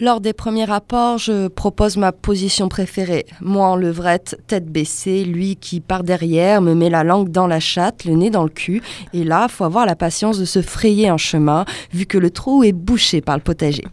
Lors 0.00 0.22
des 0.22 0.32
premiers 0.32 0.64
rapports, 0.64 1.18
je 1.18 1.48
propose 1.48 1.98
ma 1.98 2.12
position 2.12 2.68
préférée. 2.68 3.26
Moi 3.42 3.66
en 3.66 3.76
levrette, 3.76 4.40
tête 4.46 4.66
baissée, 4.66 5.24
lui 5.24 5.56
qui 5.56 5.80
par 5.80 6.02
derrière 6.02 6.62
me 6.62 6.74
met 6.74 6.88
la 6.88 7.04
langue 7.04 7.28
dans 7.28 7.46
la 7.46 7.60
chatte, 7.60 8.04
le 8.04 8.14
nez 8.14 8.30
dans 8.30 8.44
le 8.44 8.48
cul. 8.48 8.82
Et 9.12 9.22
là, 9.22 9.48
faut 9.48 9.64
avoir 9.64 9.84
la 9.84 9.94
patience 9.94 10.38
de 10.38 10.46
se 10.46 10.62
frayer 10.62 11.08
un 11.08 11.18
chemin, 11.18 11.66
vu 11.92 12.06
que 12.06 12.16
le 12.16 12.30
trou 12.30 12.64
est 12.64 12.72
bouché 12.72 13.20
par 13.20 13.36
le 13.36 13.42
potager. 13.42 13.84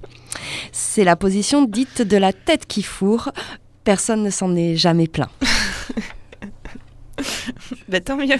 C'est 0.71 1.03
la 1.03 1.17
position 1.17 1.63
dite 1.65 2.01
de 2.01 2.17
la 2.17 2.31
tête 2.31 2.65
qui 2.65 2.81
fourre. 2.81 3.29
Personne 3.83 4.23
ne 4.23 4.29
s'en 4.29 4.55
est 4.55 4.75
jamais 4.75 5.07
plaint. 5.07 5.29
Bah, 7.87 7.99
tant 7.99 8.17
mieux. 8.17 8.27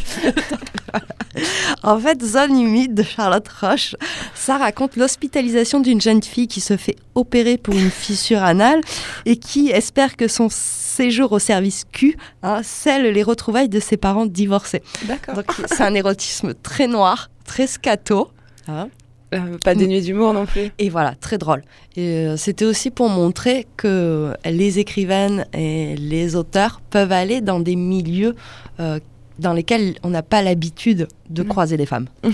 En 1.84 2.00
fait, 2.00 2.22
Zone 2.24 2.60
humide 2.60 2.96
de 2.96 3.04
Charlotte 3.04 3.48
Roche, 3.48 3.96
ça 4.34 4.58
raconte 4.58 4.96
l'hospitalisation 4.96 5.80
d'une 5.80 6.02
jeune 6.02 6.24
fille 6.24 6.48
qui 6.48 6.60
se 6.60 6.76
fait 6.76 6.96
opérer 7.16 7.58
pour 7.58 7.76
une 7.76 7.92
fissure 7.92 8.44
anale 8.44 8.82
et 9.26 9.38
qui 9.38 9.70
espère 9.70 10.18
que 10.18 10.28
son 10.28 10.48
séjour 10.50 11.32
au 11.32 11.40
service 11.40 11.86
Q 11.92 12.18
hein, 12.44 12.62
scelle 12.64 13.14
les 13.14 13.24
retrouvailles 13.24 13.70
de 13.70 13.80
ses 13.80 13.96
parents 13.96 14.26
divorcés. 14.26 14.82
D'accord. 15.04 15.36
Donc 15.36 15.46
c'est 15.68 15.82
un 15.84 15.94
érotisme 15.94 16.54
très 16.56 16.88
noir, 16.88 17.30
très 17.46 17.68
scato. 17.68 18.30
hein, 18.68 18.90
Euh, 19.34 19.58
pas 19.64 19.76
dénué 19.76 20.02
d'humour 20.02 20.34
non 20.34 20.46
plus. 20.48 20.72
et 20.80 20.90
voilà, 20.90 21.14
très 21.16 21.38
drôle. 21.38 21.62
Euh, 22.00 22.36
c'était 22.38 22.66
aussi 22.66 22.90
pour 22.90 23.10
montrer 23.10 23.68
que 23.78 24.34
les 24.46 24.80
écrivaines 24.80 25.46
et 25.54 25.96
les 25.98 26.36
auteurs 26.36 26.82
peuvent 26.90 27.12
aller 27.12 27.40
dans 27.42 27.60
des 27.60 27.76
milieux 27.76 28.36
euh, 28.80 29.00
dans 29.38 29.54
lesquels 29.54 29.96
on 30.04 30.10
n'a 30.10 30.24
pas 30.24 30.42
l'habitude 30.42 31.08
de 31.30 31.44
Mhm. 31.44 31.48
croiser 31.50 31.78
des 31.78 31.86
femmes. 31.86 32.08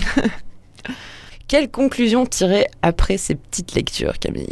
Quelle 1.48 1.70
conclusion 1.70 2.26
tirer 2.26 2.66
après 2.82 3.18
ces 3.18 3.34
petites 3.36 3.74
lectures, 3.74 4.18
Camille? 4.18 4.48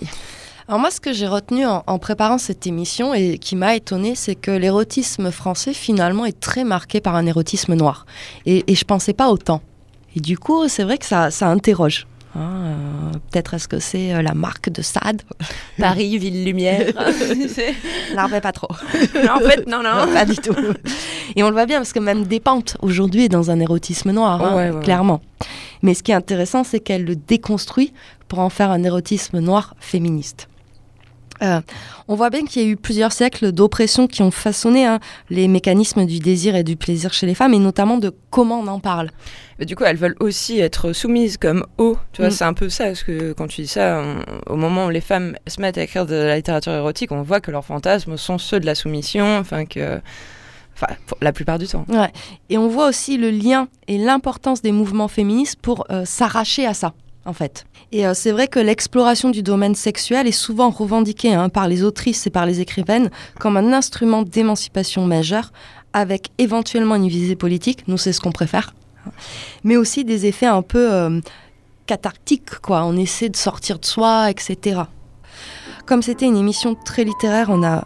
Alors 0.68 0.80
moi, 0.80 0.90
ce 0.90 1.00
que 1.00 1.12
j'ai 1.12 1.26
retenu 1.26 1.66
en, 1.66 1.82
en 1.86 1.98
préparant 1.98 2.38
cette 2.38 2.66
émission 2.66 3.12
et 3.12 3.38
qui 3.38 3.56
m'a 3.56 3.74
étonné, 3.74 4.14
c'est 4.14 4.34
que 4.34 4.50
l'érotisme 4.50 5.30
français 5.30 5.74
finalement 5.74 6.24
est 6.24 6.38
très 6.38 6.64
marqué 6.64 7.00
par 7.00 7.16
un 7.16 7.26
érotisme 7.26 7.74
noir. 7.74 8.06
Et, 8.46 8.64
et 8.70 8.74
je 8.74 8.84
pensais 8.84 9.12
pas 9.12 9.28
autant. 9.28 9.60
Et 10.16 10.20
du 10.20 10.38
coup, 10.38 10.68
c'est 10.68 10.84
vrai 10.84 10.96
que 10.96 11.04
ça, 11.04 11.30
ça 11.30 11.48
interroge. 11.48 12.06
Hein, 12.36 12.50
euh, 12.64 13.12
Peut-être 13.30 13.54
est-ce 13.54 13.68
que 13.68 13.78
c'est 13.78 14.12
euh, 14.12 14.22
la 14.22 14.34
marque 14.34 14.68
de 14.70 14.82
Sade 14.82 15.22
Paris, 15.78 16.18
ville 16.18 16.44
lumière. 16.44 16.92
N'en 18.16 18.28
pas 18.40 18.52
trop. 18.52 18.68
en 18.72 19.38
fait, 19.40 19.66
non, 19.66 19.82
non. 19.82 20.12
pas 20.12 20.24
du 20.24 20.36
tout. 20.36 20.54
Et 21.36 21.42
on 21.42 21.48
le 21.48 21.52
voit 21.54 21.66
bien 21.66 21.78
parce 21.78 21.92
que 21.92 22.00
même 22.00 22.24
Despentes 22.24 22.76
aujourd'hui 22.82 23.24
est 23.24 23.28
dans 23.28 23.50
un 23.50 23.60
érotisme 23.60 24.10
noir, 24.10 24.42
hein, 24.42 24.56
Ouais, 24.56 24.70
ouais, 24.70 24.76
ouais. 24.76 24.82
clairement. 24.84 25.20
Mais 25.82 25.94
ce 25.94 26.02
qui 26.02 26.12
est 26.12 26.14
intéressant, 26.14 26.64
c'est 26.64 26.80
qu'elle 26.80 27.04
le 27.04 27.16
déconstruit 27.16 27.92
pour 28.28 28.38
en 28.40 28.50
faire 28.50 28.70
un 28.70 28.82
érotisme 28.82 29.38
noir 29.38 29.74
féministe. 29.78 30.48
Euh, 31.44 31.60
on 32.08 32.14
voit 32.16 32.30
bien 32.30 32.44
qu'il 32.44 32.62
y 32.62 32.64
a 32.64 32.68
eu 32.68 32.76
plusieurs 32.76 33.12
siècles 33.12 33.52
d'oppression 33.52 34.06
qui 34.08 34.22
ont 34.22 34.30
façonné 34.30 34.84
hein, 34.86 34.98
les 35.30 35.46
mécanismes 35.48 36.04
du 36.06 36.18
désir 36.18 36.56
et 36.56 36.64
du 36.64 36.76
plaisir 36.76 37.12
chez 37.12 37.26
les 37.26 37.34
femmes, 37.34 37.54
et 37.54 37.58
notamment 37.58 37.98
de 37.98 38.12
comment 38.30 38.58
on 38.60 38.66
en 38.66 38.80
parle. 38.80 39.10
Mais 39.58 39.66
du 39.66 39.76
coup, 39.76 39.84
elles 39.84 39.96
veulent 39.96 40.16
aussi 40.20 40.58
être 40.58 40.92
soumises 40.92 41.36
comme 41.36 41.64
eau. 41.78 41.96
Tu 42.12 42.20
vois, 42.22 42.28
Mm. 42.28 42.32
c'est 42.32 42.44
un 42.44 42.54
peu 42.54 42.68
ça, 42.68 42.86
parce 42.86 43.02
que 43.04 43.32
quand 43.34 43.46
tu 43.46 43.62
dis 43.62 43.68
ça, 43.68 44.02
on- 44.48 44.52
au 44.52 44.56
moment 44.56 44.86
où 44.86 44.90
les 44.90 45.00
femmes 45.00 45.36
se 45.46 45.60
mettent 45.60 45.78
à 45.78 45.82
écrire 45.82 46.06
de 46.06 46.14
la 46.16 46.36
littérature 46.36 46.72
érotique, 46.72 47.12
on 47.12 47.22
voit 47.22 47.40
que 47.40 47.50
leurs 47.50 47.64
fantasmes 47.64 48.16
sont 48.16 48.38
ceux 48.38 48.58
de 48.60 48.66
la 48.66 48.74
soumission, 48.74 49.38
enfin 49.38 49.64
que... 49.66 50.00
Enfin, 50.76 50.92
pour 51.06 51.16
la 51.20 51.32
plupart 51.32 51.60
du 51.60 51.68
temps. 51.68 51.84
Ouais. 51.88 52.10
Et 52.50 52.58
on 52.58 52.66
voit 52.66 52.88
aussi 52.88 53.16
le 53.16 53.30
lien 53.30 53.68
et 53.86 53.96
l'importance 53.96 54.60
des 54.60 54.72
mouvements 54.72 55.06
féministes 55.06 55.54
pour 55.62 55.86
euh, 55.92 56.04
s'arracher 56.04 56.66
à 56.66 56.74
ça, 56.74 56.94
en 57.26 57.32
fait. 57.32 57.64
Et 57.92 58.06
euh, 58.06 58.14
c'est 58.14 58.32
vrai 58.32 58.48
que 58.48 58.58
l'exploration 58.58 59.30
du 59.30 59.42
domaine 59.42 59.74
sexuel 59.74 60.26
est 60.26 60.32
souvent 60.32 60.70
revendiquée 60.70 61.34
hein, 61.34 61.48
par 61.48 61.68
les 61.68 61.82
autrices 61.82 62.26
et 62.26 62.30
par 62.30 62.46
les 62.46 62.60
écrivaines 62.60 63.10
comme 63.38 63.56
un 63.56 63.72
instrument 63.72 64.22
d'émancipation 64.22 65.06
majeur, 65.06 65.52
avec 65.92 66.30
éventuellement 66.38 66.96
une 66.96 67.08
visée 67.08 67.36
politique, 67.36 67.86
nous 67.86 67.98
c'est 67.98 68.12
ce 68.12 68.20
qu'on 68.20 68.32
préfère, 68.32 68.74
hein, 69.06 69.10
mais 69.62 69.76
aussi 69.76 70.04
des 70.04 70.26
effets 70.26 70.46
un 70.46 70.62
peu 70.62 70.92
euh, 70.92 71.20
cathartiques, 71.86 72.58
quoi. 72.60 72.84
On 72.84 72.96
essaie 72.96 73.28
de 73.28 73.36
sortir 73.36 73.78
de 73.78 73.84
soi, 73.84 74.30
etc. 74.30 74.82
Comme 75.86 76.02
c'était 76.02 76.26
une 76.26 76.36
émission 76.36 76.74
très 76.74 77.04
littéraire, 77.04 77.48
on 77.50 77.62
a 77.62 77.84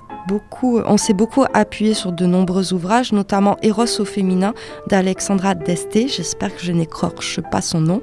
on 0.63 0.97
s'est 0.97 1.15
beaucoup 1.15 1.45
appuyé 1.55 1.95
sur 1.95 2.13
de 2.13 2.27
nombreux 2.27 2.73
ouvrages, 2.73 3.13
notamment 3.13 3.57
Eros 3.63 4.01
au 4.01 4.05
féminin 4.05 4.55
d'Alexandra 4.89 5.55
Deste, 5.55 6.09
j'espère 6.09 6.55
que 6.55 6.63
je 6.63 6.73
n'écorche 6.73 7.41
pas 7.41 7.61
son 7.61 7.81
nom, 7.81 8.03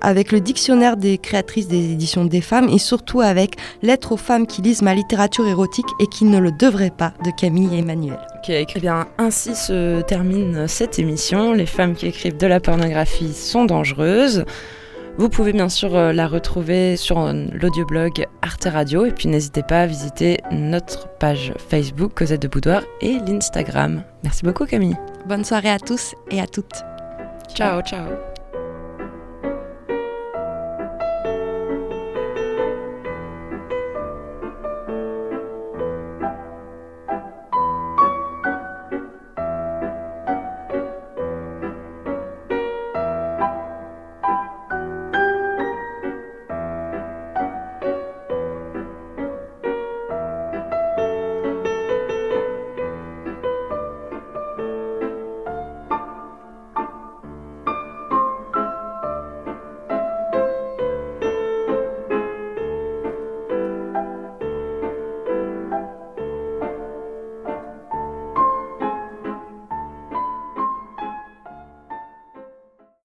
avec 0.00 0.32
le 0.32 0.40
dictionnaire 0.40 0.96
des 0.96 1.18
créatrices 1.18 1.68
des 1.68 1.92
éditions 1.92 2.24
des 2.24 2.40
femmes 2.40 2.68
et 2.68 2.78
surtout 2.78 3.20
avec 3.20 3.56
Lettres 3.82 4.12
aux 4.12 4.16
femmes 4.16 4.46
qui 4.46 4.62
lisent 4.62 4.82
ma 4.82 4.94
littérature 4.94 5.46
érotique 5.46 5.86
et 6.00 6.06
qui 6.06 6.24
ne 6.24 6.38
le 6.38 6.52
devraient 6.52 6.90
pas 6.90 7.12
de 7.24 7.30
Camille 7.30 7.78
Emmanuel. 7.78 8.18
Écrit. 8.48 8.74
Eh 8.76 8.80
bien, 8.80 9.08
ainsi 9.18 9.56
se 9.56 10.02
termine 10.02 10.68
cette 10.68 10.98
émission. 10.98 11.52
Les 11.52 11.66
femmes 11.66 11.94
qui 11.94 12.06
écrivent 12.06 12.36
de 12.36 12.46
la 12.46 12.60
pornographie 12.60 13.34
sont 13.34 13.64
dangereuses. 13.64 14.44
Vous 15.18 15.30
pouvez 15.30 15.52
bien 15.52 15.70
sûr 15.70 15.96
euh, 15.96 16.12
la 16.12 16.28
retrouver 16.28 16.96
sur 16.96 17.18
euh, 17.18 17.46
l'audioblog 17.52 18.26
Arte 18.42 18.68
Radio 18.70 19.06
et 19.06 19.12
puis 19.12 19.28
n'hésitez 19.28 19.62
pas 19.62 19.82
à 19.82 19.86
visiter 19.86 20.38
notre 20.52 21.08
page 21.18 21.54
Facebook 21.70 22.12
Cosette 22.14 22.42
de 22.42 22.48
Boudoir 22.48 22.82
et 23.00 23.18
l'Instagram. 23.26 24.02
Merci 24.22 24.44
beaucoup 24.44 24.66
Camille. 24.66 24.96
Bonne 25.26 25.44
soirée 25.44 25.70
à 25.70 25.78
tous 25.78 26.14
et 26.30 26.40
à 26.40 26.46
toutes. 26.46 26.84
Ciao 27.54 27.80
ciao. 27.80 28.35